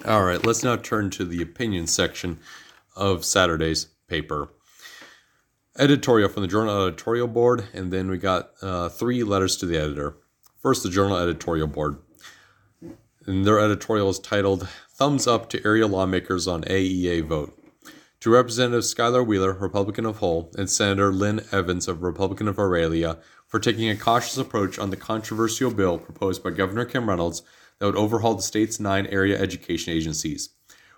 All 0.05 0.23
right, 0.23 0.45
let's 0.45 0.63
now 0.63 0.75
turn 0.75 1.09
to 1.11 1.25
the 1.25 1.41
opinion 1.41 1.87
section 1.87 2.39
of 2.95 3.25
Saturday's 3.25 3.87
paper. 4.07 4.49
Editorial 5.77 6.29
from 6.29 6.41
the 6.43 6.47
Journal 6.47 6.87
Editorial 6.87 7.27
Board, 7.27 7.67
and 7.73 7.91
then 7.91 8.09
we 8.09 8.17
got 8.17 8.51
uh, 8.61 8.89
three 8.89 9.23
letters 9.23 9.55
to 9.57 9.65
the 9.65 9.77
editor. 9.77 10.17
First, 10.61 10.83
the 10.83 10.91
Journal 10.91 11.17
Editorial 11.17 11.65
Board. 11.65 11.97
And 13.25 13.45
their 13.45 13.59
editorial 13.59 14.11
is 14.11 14.19
titled 14.19 14.67
Thumbs 14.91 15.25
Up 15.25 15.49
to 15.49 15.65
Area 15.65 15.87
Lawmakers 15.87 16.47
on 16.47 16.61
AEA 16.65 17.25
Vote 17.25 17.57
to 18.19 18.29
Representative 18.29 18.83
Skyler 18.83 19.25
Wheeler, 19.25 19.53
Republican 19.53 20.05
of 20.05 20.19
Hull, 20.19 20.51
and 20.55 20.69
Senator 20.69 21.11
Lynn 21.11 21.41
Evans 21.51 21.87
of 21.87 22.03
Republican 22.03 22.47
of 22.47 22.59
Aurelia 22.59 23.17
for 23.47 23.59
taking 23.59 23.89
a 23.89 23.95
cautious 23.95 24.37
approach 24.37 24.77
on 24.77 24.91
the 24.91 24.97
controversial 24.97 25.71
bill 25.71 25.97
proposed 25.97 26.43
by 26.43 26.51
Governor 26.51 26.85
Kim 26.85 27.09
Reynolds 27.09 27.41
that 27.79 27.87
would 27.87 27.95
overhaul 27.95 28.35
the 28.35 28.43
state's 28.43 28.79
nine 28.79 29.07
area 29.07 29.41
education 29.41 29.91
agencies. 29.91 30.49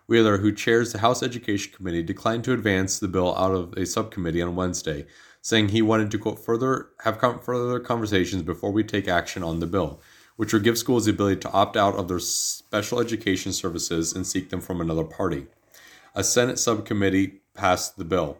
Wheeler, 0.08 0.40
who 0.40 0.52
chairs 0.52 0.92
the 0.92 1.00
House 1.00 1.24
Education 1.24 1.72
Committee, 1.74 2.04
declined 2.04 2.44
to 2.44 2.52
advance 2.52 3.00
the 3.00 3.08
bill 3.08 3.34
out 3.38 3.54
of 3.54 3.72
a 3.78 3.86
subcommittee 3.86 4.42
on 4.42 4.58
Wednesday, 4.58 5.06
saying 5.44 5.70
he 5.70 5.84
wanted 5.84 6.10
to 6.10 6.18
quote 6.18 6.44
further 6.44 6.90
have 7.04 7.22
further 7.44 7.80
conversations 7.80 8.42
before 8.42 8.72
we 8.72 8.84
take 8.84 9.08
action 9.08 9.44
on 9.44 9.60
the 9.60 9.68
bill, 9.68 10.02
which 10.36 10.52
would 10.52 10.64
give 10.64 10.80
schools 10.80 11.06
the 11.06 11.12
ability 11.12 11.40
to 11.40 11.52
opt 11.52 11.78
out 11.78 11.94
of 11.94 12.08
their 12.08 12.18
special 12.18 13.00
education 13.00 13.54
services 13.54 14.14
and 14.14 14.26
seek 14.26 14.50
them 14.50 14.62
from 14.62 14.82
another 14.82 15.04
party 15.04 15.46
a 16.16 16.24
Senate 16.24 16.60
subcommittee 16.60 17.42
passed 17.54 17.98
the 17.98 18.06
bill. 18.06 18.38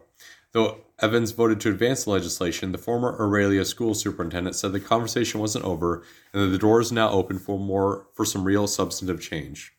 Though 0.52 0.78
Evans 1.00 1.32
voted 1.32 1.60
to 1.60 1.70
advance 1.70 2.04
the 2.04 2.10
legislation, 2.10 2.72
the 2.72 2.78
former 2.78 3.16
Aurelia 3.20 3.64
school 3.64 3.94
superintendent 3.94 4.54
said 4.54 4.72
the 4.72 4.80
conversation 4.80 5.40
wasn't 5.40 5.64
over 5.64 6.04
and 6.32 6.42
that 6.42 6.48
the 6.48 6.58
door 6.58 6.80
is 6.80 6.92
now 6.92 7.10
open 7.10 7.38
for 7.38 7.58
more 7.58 8.06
for 8.14 8.24
some 8.24 8.44
real 8.44 8.66
substantive 8.66 9.20
change. 9.20 9.74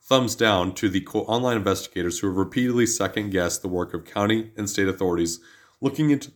Thumbs 0.00 0.36
down 0.36 0.74
to 0.74 0.88
the 0.88 1.06
online 1.08 1.56
investigators 1.56 2.20
who 2.20 2.28
have 2.28 2.36
repeatedly 2.36 2.86
second 2.86 3.30
guessed 3.30 3.62
the 3.62 3.68
work 3.68 3.92
of 3.92 4.04
county 4.04 4.52
and 4.56 4.70
state 4.70 4.88
authorities 4.88 5.40
looking 5.80 6.10
into 6.10 6.32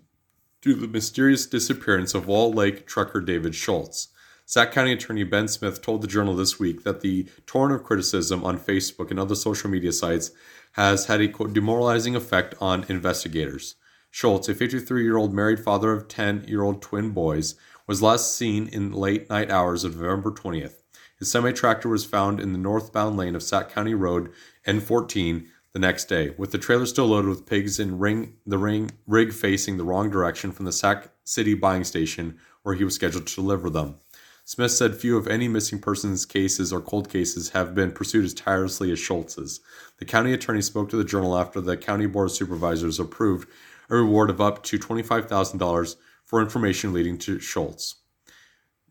the 0.63 0.87
mysterious 0.87 1.45
disappearance 1.45 2.15
of 2.15 2.29
Wall 2.29 2.53
Lake 2.53 2.87
trucker 2.87 3.21
David 3.21 3.55
Schultz. 3.55 4.09
Sac 4.47 4.71
County 4.71 4.93
Attorney 4.93 5.25
Ben 5.25 5.49
Smith 5.49 5.83
told 5.83 6.03
the 6.03 6.07
Journal 6.07 6.37
this 6.37 6.61
week 6.61 6.85
that 6.85 7.01
the 7.01 7.27
torrent 7.47 7.75
of 7.75 7.83
criticism 7.83 8.45
on 8.45 8.59
Facebook 8.59 9.11
and 9.11 9.19
other 9.19 9.35
social 9.35 9.69
media 9.69 9.91
sites 9.91 10.31
has 10.73 11.07
had 11.07 11.21
a 11.21 11.27
quote, 11.27 11.53
demoralizing 11.53 12.15
effect 12.15 12.55
on 12.61 12.85
investigators. 12.89 13.75
Schultz, 14.11 14.49
a 14.49 14.55
53 14.55 15.03
year 15.03 15.17
old 15.17 15.35
married 15.35 15.59
father 15.59 15.93
of 15.93 16.07
10 16.07 16.45
year 16.47 16.63
old 16.63 16.81
twin 16.81 17.11
boys, 17.11 17.57
was 17.89 18.01
last 18.01 18.37
seen 18.37 18.69
in 18.69 18.93
late 18.93 19.29
night 19.29 19.51
hours 19.51 19.83
of 19.83 19.97
November 19.97 20.31
20th. 20.31 20.83
His 21.19 21.31
semi 21.31 21.53
tractor 21.53 21.89
was 21.89 22.05
found 22.05 22.39
in 22.39 22.53
the 22.53 22.59
northbound 22.59 23.17
lane 23.17 23.35
of 23.35 23.43
Sac 23.43 23.69
County 23.69 23.95
Road 23.95 24.31
N14 24.67 25.47
the 25.73 25.79
next 25.79 26.05
day, 26.05 26.35
with 26.37 26.53
the 26.53 26.59
trailer 26.59 26.85
still 26.87 27.07
loaded 27.07 27.29
with 27.29 27.47
pigs 27.47 27.81
and 27.81 28.01
ring, 28.01 28.35
the 28.47 28.59
ring, 28.59 28.91
rig 29.07 29.33
facing 29.33 29.79
the 29.79 29.85
wrong 29.85 30.11
direction 30.11 30.53
from 30.53 30.67
the 30.67 30.73
Sac 30.73 31.09
City 31.25 31.55
buying 31.55 31.85
station 31.85 32.39
where 32.63 32.75
he 32.75 32.85
was 32.85 32.95
scheduled 32.95 33.27
to 33.27 33.35
deliver 33.35 33.71
them. 33.71 33.97
Smith 34.45 34.73
said 34.73 34.95
few 34.95 35.17
of 35.17 35.29
any 35.29 35.49
missing 35.49 35.79
persons 35.79 36.27
cases 36.27 36.73
or 36.73 36.81
cold 36.81 37.09
cases 37.09 37.51
have 37.51 37.75
been 37.75 37.93
pursued 37.93 38.25
as 38.25 38.35
tirelessly 38.35 38.91
as 38.91 38.99
Schultz's. 38.99 39.61
The 39.99 40.05
county 40.05 40.33
attorney 40.33 40.63
spoke 40.63 40.91
to 40.91 40.97
the 40.97 41.05
Journal 41.05 41.39
after 41.39 41.61
the 41.61 41.77
County 41.77 42.07
Board 42.07 42.29
of 42.29 42.37
Supervisors 42.37 42.99
approved 42.99 43.49
a 43.89 43.97
reward 43.97 44.31
of 44.31 44.41
up 44.41 44.63
to 44.65 44.79
$25,000 44.79 45.97
for 46.25 46.43
information 46.43 46.93
leading 46.93 47.19
to 47.19 47.39
Schultz. 47.39 47.97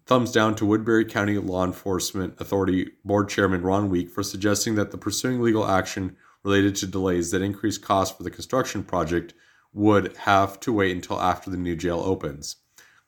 Thumbs 0.06 0.32
down 0.32 0.56
to 0.56 0.66
Woodbury 0.66 1.06
County 1.06 1.38
Law 1.38 1.66
Enforcement 1.66 2.40
Authority 2.40 2.92
Board 3.04 3.30
Chairman 3.30 3.62
Ron 3.62 3.90
Wieck 3.90 4.10
for 4.10 4.24
suggesting 4.24 4.76
that 4.76 4.92
the 4.92 4.98
pursuing 4.98 5.42
legal 5.42 5.68
action 5.68 6.16
related 6.44 6.76
to 6.76 6.88
delays 6.88 7.32
that 7.32 7.42
increase 7.42 7.78
costs 7.78 8.16
for 8.16 8.24
the 8.24 8.32
construction 8.32 8.84
project 8.84 9.34
would 9.74 10.16
have 10.18 10.60
to 10.60 10.74
wait 10.74 10.96
until 10.96 11.20
after 11.20 11.50
the 11.50 11.58
new 11.58 11.76
jail 11.76 12.02
opens. 12.04 12.58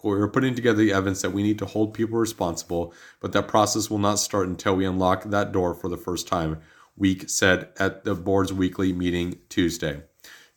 We 0.04 0.12
are 0.12 0.28
putting 0.28 0.54
together 0.54 0.80
the 0.80 0.92
evidence 0.92 1.22
that 1.22 1.32
we 1.32 1.44
need 1.44 1.60
to 1.60 1.66
hold 1.66 1.94
people 1.94 2.20
responsible, 2.20 2.94
but 3.22 3.32
that 3.32 3.48
process 3.48 3.90
will 3.90 4.00
not 4.00 4.20
start 4.20 4.48
until 4.48 4.76
we 4.76 4.86
unlock 4.86 5.24
that 5.24 5.54
door 5.54 5.74
for 5.74 5.88
the 5.88 5.98
first 5.98 6.28
time, 6.28 6.60
Wieck 6.98 7.30
said 7.30 7.70
at 7.80 8.04
the 8.04 8.14
board's 8.14 8.52
weekly 8.52 8.92
meeting 8.92 9.40
Tuesday. 9.48 10.04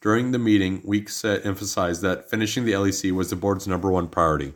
During 0.00 0.32
the 0.32 0.38
meeting, 0.38 0.82
Wieck 0.84 1.08
said, 1.08 1.46
emphasized 1.46 2.02
that 2.02 2.28
finishing 2.28 2.64
the 2.64 2.72
LEC 2.72 3.12
was 3.12 3.30
the 3.30 3.36
board's 3.36 3.68
number 3.68 3.90
one 3.90 4.08
priority. 4.08 4.52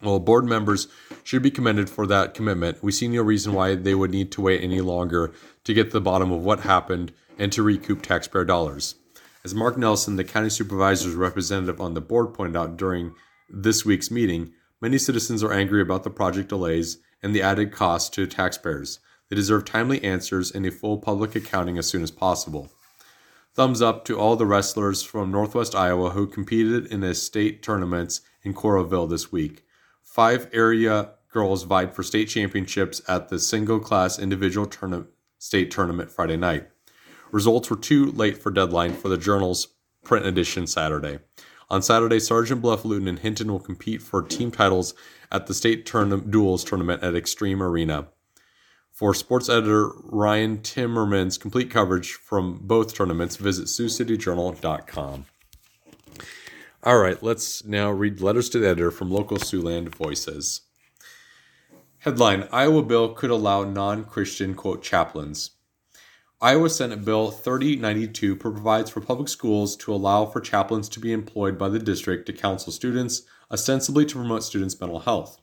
While 0.00 0.20
board 0.20 0.44
members 0.44 0.88
should 1.22 1.42
be 1.42 1.50
commended 1.50 1.90
for 1.90 2.06
that 2.06 2.32
commitment, 2.32 2.82
we 2.82 2.92
see 2.92 3.08
no 3.08 3.22
reason 3.22 3.52
why 3.52 3.74
they 3.74 3.94
would 3.94 4.10
need 4.10 4.32
to 4.32 4.40
wait 4.40 4.62
any 4.62 4.80
longer 4.80 5.32
to 5.64 5.74
get 5.74 5.84
to 5.84 5.90
the 5.90 6.00
bottom 6.00 6.32
of 6.32 6.42
what 6.42 6.60
happened 6.60 7.12
and 7.38 7.52
to 7.52 7.62
recoup 7.62 8.02
taxpayer 8.02 8.44
dollars. 8.44 8.96
As 9.44 9.54
Mark 9.54 9.78
Nelson, 9.78 10.16
the 10.16 10.24
county 10.24 10.50
supervisor's 10.50 11.14
representative 11.14 11.80
on 11.80 11.94
the 11.94 12.00
board, 12.00 12.34
pointed 12.34 12.56
out 12.56 12.76
during 12.76 13.14
this 13.48 13.84
week's 13.84 14.10
meeting, 14.10 14.52
many 14.80 14.98
citizens 14.98 15.42
are 15.42 15.52
angry 15.52 15.80
about 15.80 16.02
the 16.02 16.10
project 16.10 16.48
delays 16.48 16.98
and 17.22 17.34
the 17.34 17.42
added 17.42 17.72
cost 17.72 18.12
to 18.14 18.26
taxpayers. 18.26 19.00
They 19.28 19.36
deserve 19.36 19.64
timely 19.64 20.02
answers 20.02 20.50
and 20.50 20.66
a 20.66 20.70
full 20.70 20.98
public 20.98 21.36
accounting 21.36 21.78
as 21.78 21.86
soon 21.88 22.02
as 22.02 22.10
possible. 22.10 22.70
Thumbs 23.54 23.82
up 23.82 24.04
to 24.04 24.18
all 24.18 24.36
the 24.36 24.46
wrestlers 24.46 25.02
from 25.02 25.30
Northwest 25.30 25.74
Iowa 25.74 26.10
who 26.10 26.26
competed 26.26 26.86
in 26.86 27.00
the 27.00 27.14
state 27.14 27.62
tournaments 27.62 28.20
in 28.42 28.54
Coralville 28.54 29.10
this 29.10 29.32
week. 29.32 29.64
Five 30.02 30.48
area 30.52 31.12
girls 31.32 31.64
vied 31.64 31.94
for 31.94 32.02
state 32.02 32.26
championships 32.26 33.02
at 33.08 33.28
the 33.28 33.38
single 33.38 33.80
class 33.80 34.18
individual 34.18 34.66
tourna- 34.66 35.06
state 35.38 35.70
tournament 35.70 36.10
Friday 36.10 36.36
night. 36.36 36.68
Results 37.30 37.70
were 37.70 37.76
too 37.76 38.12
late 38.12 38.38
for 38.38 38.50
deadline 38.50 38.94
for 38.94 39.08
the 39.08 39.18
journal's 39.18 39.68
print 40.04 40.26
edition 40.26 40.66
Saturday. 40.66 41.18
On 41.70 41.82
Saturday, 41.82 42.18
Sergeant 42.18 42.62
Bluff 42.62 42.84
Luton 42.84 43.08
and 43.08 43.18
Hinton 43.18 43.52
will 43.52 43.60
compete 43.60 44.00
for 44.00 44.22
team 44.22 44.50
titles 44.50 44.94
at 45.30 45.46
the 45.46 45.54
state 45.54 45.84
tourna- 45.84 46.30
duels 46.30 46.64
tournament 46.64 47.02
at 47.02 47.14
Xtream 47.14 47.60
Arena. 47.60 48.08
For 48.90 49.12
sports 49.14 49.48
editor 49.48 49.90
Ryan 50.04 50.58
Timmerman's 50.58 51.38
complete 51.38 51.70
coverage 51.70 52.14
from 52.14 52.58
both 52.62 52.94
tournaments, 52.94 53.36
visit 53.36 53.66
SiouxCityJournal.com. 53.66 55.26
All 56.82 56.98
right, 56.98 57.22
let's 57.22 57.64
now 57.64 57.90
read 57.90 58.20
letters 58.20 58.48
to 58.50 58.58
the 58.58 58.68
editor 58.68 58.90
from 58.90 59.10
local 59.10 59.36
Siouxland 59.36 59.94
voices. 59.94 60.62
Headline 61.98 62.48
Iowa 62.50 62.82
bill 62.82 63.12
could 63.12 63.30
allow 63.30 63.64
non 63.64 64.04
Christian, 64.04 64.54
quote, 64.54 64.82
chaplains. 64.82 65.50
Iowa 66.40 66.70
Senate 66.70 67.04
Bill 67.04 67.32
3092 67.32 68.36
provides 68.36 68.90
for 68.90 69.00
public 69.00 69.28
schools 69.28 69.74
to 69.78 69.92
allow 69.92 70.24
for 70.24 70.40
chaplains 70.40 70.88
to 70.90 71.00
be 71.00 71.12
employed 71.12 71.58
by 71.58 71.68
the 71.68 71.80
district 71.80 72.26
to 72.26 72.32
counsel 72.32 72.72
students, 72.72 73.22
ostensibly 73.50 74.06
to 74.06 74.14
promote 74.14 74.44
students' 74.44 74.80
mental 74.80 75.00
health. 75.00 75.40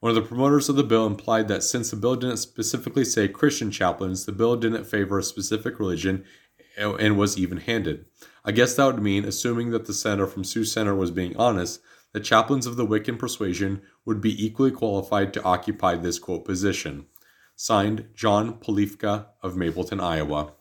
One 0.00 0.08
of 0.08 0.16
the 0.16 0.22
promoters 0.22 0.70
of 0.70 0.76
the 0.76 0.84
bill 0.84 1.06
implied 1.06 1.48
that 1.48 1.62
since 1.62 1.90
the 1.90 1.96
bill 1.96 2.16
didn't 2.16 2.38
specifically 2.38 3.04
say 3.04 3.28
Christian 3.28 3.70
chaplains, 3.70 4.24
the 4.24 4.32
bill 4.32 4.56
didn't 4.56 4.84
favor 4.84 5.18
a 5.18 5.22
specific 5.22 5.78
religion 5.78 6.24
and 6.78 7.18
was 7.18 7.36
even 7.36 7.58
handed. 7.58 8.06
I 8.42 8.52
guess 8.52 8.74
that 8.76 8.86
would 8.86 9.02
mean, 9.02 9.26
assuming 9.26 9.70
that 9.72 9.84
the 9.84 9.92
senator 9.92 10.26
from 10.26 10.44
Sioux 10.44 10.64
Center 10.64 10.94
was 10.94 11.10
being 11.10 11.36
honest, 11.36 11.82
that 12.14 12.20
chaplains 12.20 12.64
of 12.64 12.76
the 12.76 12.86
Wiccan 12.86 13.18
persuasion 13.18 13.82
would 14.06 14.22
be 14.22 14.42
equally 14.42 14.70
qualified 14.70 15.34
to 15.34 15.42
occupy 15.42 15.94
this 15.94 16.18
quote 16.18 16.46
position. 16.46 17.04
Signed, 17.62 18.06
John 18.16 18.54
Polifka 18.54 19.26
of 19.40 19.56
Mapleton, 19.56 20.00
Iowa. 20.00 20.54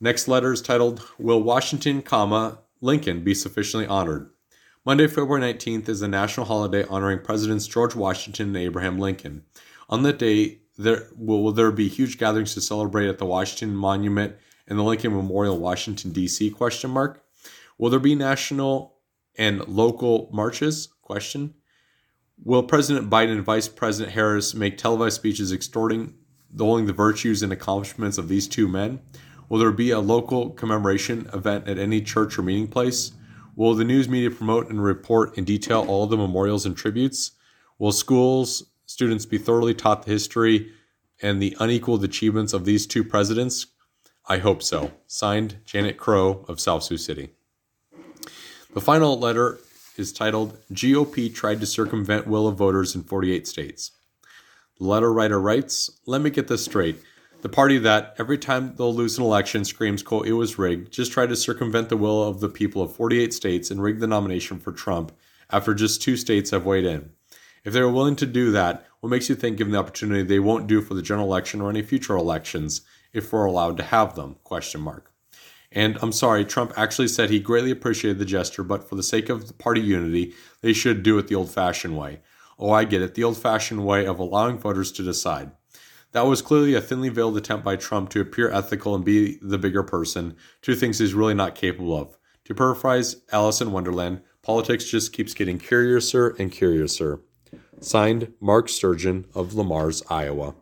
Next 0.00 0.26
letter 0.26 0.54
is 0.54 0.62
titled, 0.62 1.06
Will 1.18 1.42
Washington, 1.42 2.00
comma, 2.00 2.60
Lincoln 2.80 3.22
be 3.22 3.34
sufficiently 3.34 3.86
honored? 3.86 4.30
Monday, 4.86 5.06
February 5.06 5.42
19th 5.42 5.86
is 5.90 6.00
a 6.00 6.08
national 6.08 6.46
holiday 6.46 6.86
honoring 6.88 7.18
Presidents 7.18 7.66
George 7.66 7.94
Washington 7.94 8.48
and 8.48 8.56
Abraham 8.56 8.98
Lincoln. 8.98 9.44
On 9.90 10.02
that 10.04 10.18
day, 10.18 10.60
there 10.78 11.10
will, 11.14 11.42
will 11.42 11.52
there 11.52 11.70
be 11.70 11.88
huge 11.88 12.16
gatherings 12.16 12.54
to 12.54 12.62
celebrate 12.62 13.10
at 13.10 13.18
the 13.18 13.26
Washington 13.26 13.76
Monument 13.76 14.36
and 14.66 14.78
the 14.78 14.82
Lincoln 14.82 15.14
Memorial, 15.14 15.58
Washington 15.58 16.10
D.C. 16.10 16.52
Question 16.52 16.88
mark. 16.88 17.22
Will 17.76 17.90
there 17.90 18.00
be 18.00 18.14
national 18.14 18.96
and 19.36 19.68
local 19.68 20.30
marches? 20.32 20.88
Question. 21.02 21.52
Will 22.42 22.62
President 22.62 23.10
Biden 23.10 23.32
and 23.32 23.44
Vice 23.44 23.68
President 23.68 24.14
Harris 24.14 24.54
make 24.54 24.78
televised 24.78 25.16
speeches 25.16 25.52
extorting 25.52 26.14
extolling 26.50 26.86
the 26.86 26.92
virtues 26.92 27.42
and 27.42 27.52
accomplishments 27.52 28.16
of 28.16 28.28
these 28.28 28.48
two 28.48 28.66
men? 28.66 29.00
Will 29.48 29.58
there 29.58 29.70
be 29.70 29.90
a 29.90 30.00
local 30.00 30.50
commemoration 30.50 31.28
event 31.34 31.68
at 31.68 31.78
any 31.78 32.00
church 32.00 32.38
or 32.38 32.42
meeting 32.42 32.66
place? 32.66 33.12
Will 33.56 33.74
the 33.74 33.84
news 33.84 34.08
media 34.08 34.30
promote 34.30 34.70
and 34.70 34.82
report 34.82 35.36
in 35.36 35.44
detail 35.44 35.84
all 35.86 36.06
the 36.06 36.16
memorials 36.16 36.64
and 36.64 36.76
tributes? 36.76 37.32
Will 37.78 37.92
schools 37.92 38.64
students 38.86 39.26
be 39.26 39.38
thoroughly 39.38 39.74
taught 39.74 40.04
the 40.04 40.12
history 40.12 40.72
and 41.20 41.42
the 41.42 41.56
unequaled 41.60 42.02
achievements 42.02 42.54
of 42.54 42.64
these 42.64 42.86
two 42.86 43.04
presidents? 43.04 43.66
I 44.26 44.38
hope 44.38 44.62
so. 44.62 44.92
Signed, 45.06 45.58
Janet 45.66 45.98
Crow 45.98 46.44
of 46.48 46.58
South 46.58 46.84
Sioux 46.84 46.96
City. 46.96 47.30
The 48.72 48.80
final 48.80 49.18
letter 49.18 49.58
is 50.00 50.12
titled 50.12 50.58
GOP 50.72 51.32
Tried 51.32 51.60
to 51.60 51.66
Circumvent 51.66 52.26
Will 52.26 52.48
of 52.48 52.56
Voters 52.56 52.94
in 52.94 53.02
48 53.02 53.46
States. 53.46 53.92
The 54.78 54.86
letter 54.86 55.12
writer 55.12 55.38
writes 55.38 55.90
Let 56.06 56.22
me 56.22 56.30
get 56.30 56.48
this 56.48 56.64
straight. 56.64 57.00
The 57.42 57.48
party 57.48 57.78
that, 57.78 58.14
every 58.18 58.38
time 58.38 58.74
they'll 58.76 58.94
lose 58.94 59.18
an 59.18 59.24
election, 59.24 59.64
screams, 59.64 60.02
quote, 60.02 60.26
it 60.26 60.32
was 60.32 60.58
rigged, 60.58 60.92
just 60.92 61.12
tried 61.12 61.28
to 61.28 61.36
circumvent 61.36 61.88
the 61.88 61.96
will 61.96 62.22
of 62.22 62.40
the 62.40 62.48
people 62.48 62.82
of 62.82 62.94
48 62.96 63.32
states 63.32 63.70
and 63.70 63.82
rig 63.82 64.00
the 64.00 64.06
nomination 64.06 64.58
for 64.58 64.72
Trump 64.72 65.12
after 65.50 65.74
just 65.74 66.02
two 66.02 66.16
states 66.16 66.50
have 66.50 66.66
weighed 66.66 66.84
in. 66.84 67.10
If 67.64 67.72
they 67.72 67.80
are 67.80 67.90
willing 67.90 68.16
to 68.16 68.26
do 68.26 68.50
that, 68.52 68.86
what 69.00 69.10
makes 69.10 69.28
you 69.28 69.34
think, 69.34 69.58
given 69.58 69.72
the 69.72 69.78
opportunity, 69.78 70.22
they 70.22 70.38
won't 70.38 70.66
do 70.66 70.80
for 70.80 70.94
the 70.94 71.02
general 71.02 71.26
election 71.26 71.60
or 71.60 71.70
any 71.70 71.82
future 71.82 72.16
elections 72.16 72.82
if 73.12 73.32
we're 73.32 73.44
allowed 73.44 73.76
to 73.76 73.82
have 73.82 74.14
them? 74.14 74.36
Question 74.44 74.80
mark. 74.80 75.09
And 75.72 75.98
I'm 76.02 76.12
sorry, 76.12 76.44
Trump 76.44 76.72
actually 76.76 77.08
said 77.08 77.30
he 77.30 77.38
greatly 77.38 77.70
appreciated 77.70 78.18
the 78.18 78.24
gesture, 78.24 78.64
but 78.64 78.88
for 78.88 78.96
the 78.96 79.02
sake 79.02 79.28
of 79.28 79.56
party 79.58 79.80
unity, 79.80 80.34
they 80.62 80.72
should 80.72 81.02
do 81.02 81.16
it 81.18 81.28
the 81.28 81.36
old 81.36 81.50
fashioned 81.50 81.96
way. 81.96 82.20
Oh, 82.58 82.70
I 82.70 82.84
get 82.84 83.02
it, 83.02 83.14
the 83.14 83.24
old 83.24 83.38
fashioned 83.38 83.86
way 83.86 84.04
of 84.04 84.18
allowing 84.18 84.58
voters 84.58 84.90
to 84.92 85.02
decide. 85.02 85.52
That 86.12 86.26
was 86.26 86.42
clearly 86.42 86.74
a 86.74 86.80
thinly 86.80 87.08
veiled 87.08 87.36
attempt 87.36 87.64
by 87.64 87.76
Trump 87.76 88.10
to 88.10 88.20
appear 88.20 88.50
ethical 88.50 88.96
and 88.96 89.04
be 89.04 89.38
the 89.40 89.58
bigger 89.58 89.84
person, 89.84 90.36
two 90.60 90.74
things 90.74 90.98
he's 90.98 91.14
really 91.14 91.34
not 91.34 91.54
capable 91.54 91.96
of. 91.96 92.18
To 92.46 92.54
paraphrase 92.54 93.22
Alice 93.30 93.60
in 93.60 93.70
Wonderland, 93.70 94.22
politics 94.42 94.86
just 94.86 95.12
keeps 95.12 95.34
getting 95.34 95.58
curiouser 95.58 96.34
and 96.38 96.50
curiouser. 96.50 97.20
Signed, 97.80 98.32
Mark 98.40 98.68
Sturgeon 98.68 99.26
of 99.34 99.54
Le 99.54 99.62
Mars, 99.62 100.02
Iowa. 100.10 100.56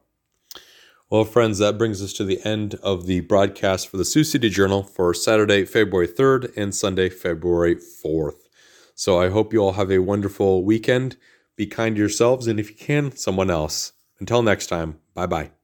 Well, 1.10 1.24
friends, 1.24 1.56
that 1.56 1.78
brings 1.78 2.02
us 2.02 2.12
to 2.14 2.24
the 2.24 2.38
end 2.44 2.74
of 2.82 3.06
the 3.06 3.20
broadcast 3.20 3.88
for 3.88 3.96
the 3.96 4.04
Sioux 4.04 4.24
City 4.24 4.50
Journal 4.50 4.82
for 4.82 5.14
Saturday, 5.14 5.64
February 5.64 6.06
3rd 6.06 6.54
and 6.54 6.74
Sunday, 6.74 7.08
February 7.08 7.76
4th. 7.76 8.42
So 8.94 9.18
I 9.18 9.30
hope 9.30 9.54
you 9.54 9.60
all 9.60 9.72
have 9.72 9.90
a 9.90 10.00
wonderful 10.00 10.64
weekend. 10.64 11.16
Be 11.56 11.66
kind 11.66 11.96
to 11.96 12.00
yourselves, 12.00 12.46
and 12.46 12.60
if 12.60 12.68
you 12.68 12.76
can, 12.76 13.16
someone 13.16 13.50
else. 13.50 13.94
Until 14.20 14.42
next 14.42 14.66
time, 14.66 14.98
bye 15.14 15.24
bye. 15.24 15.57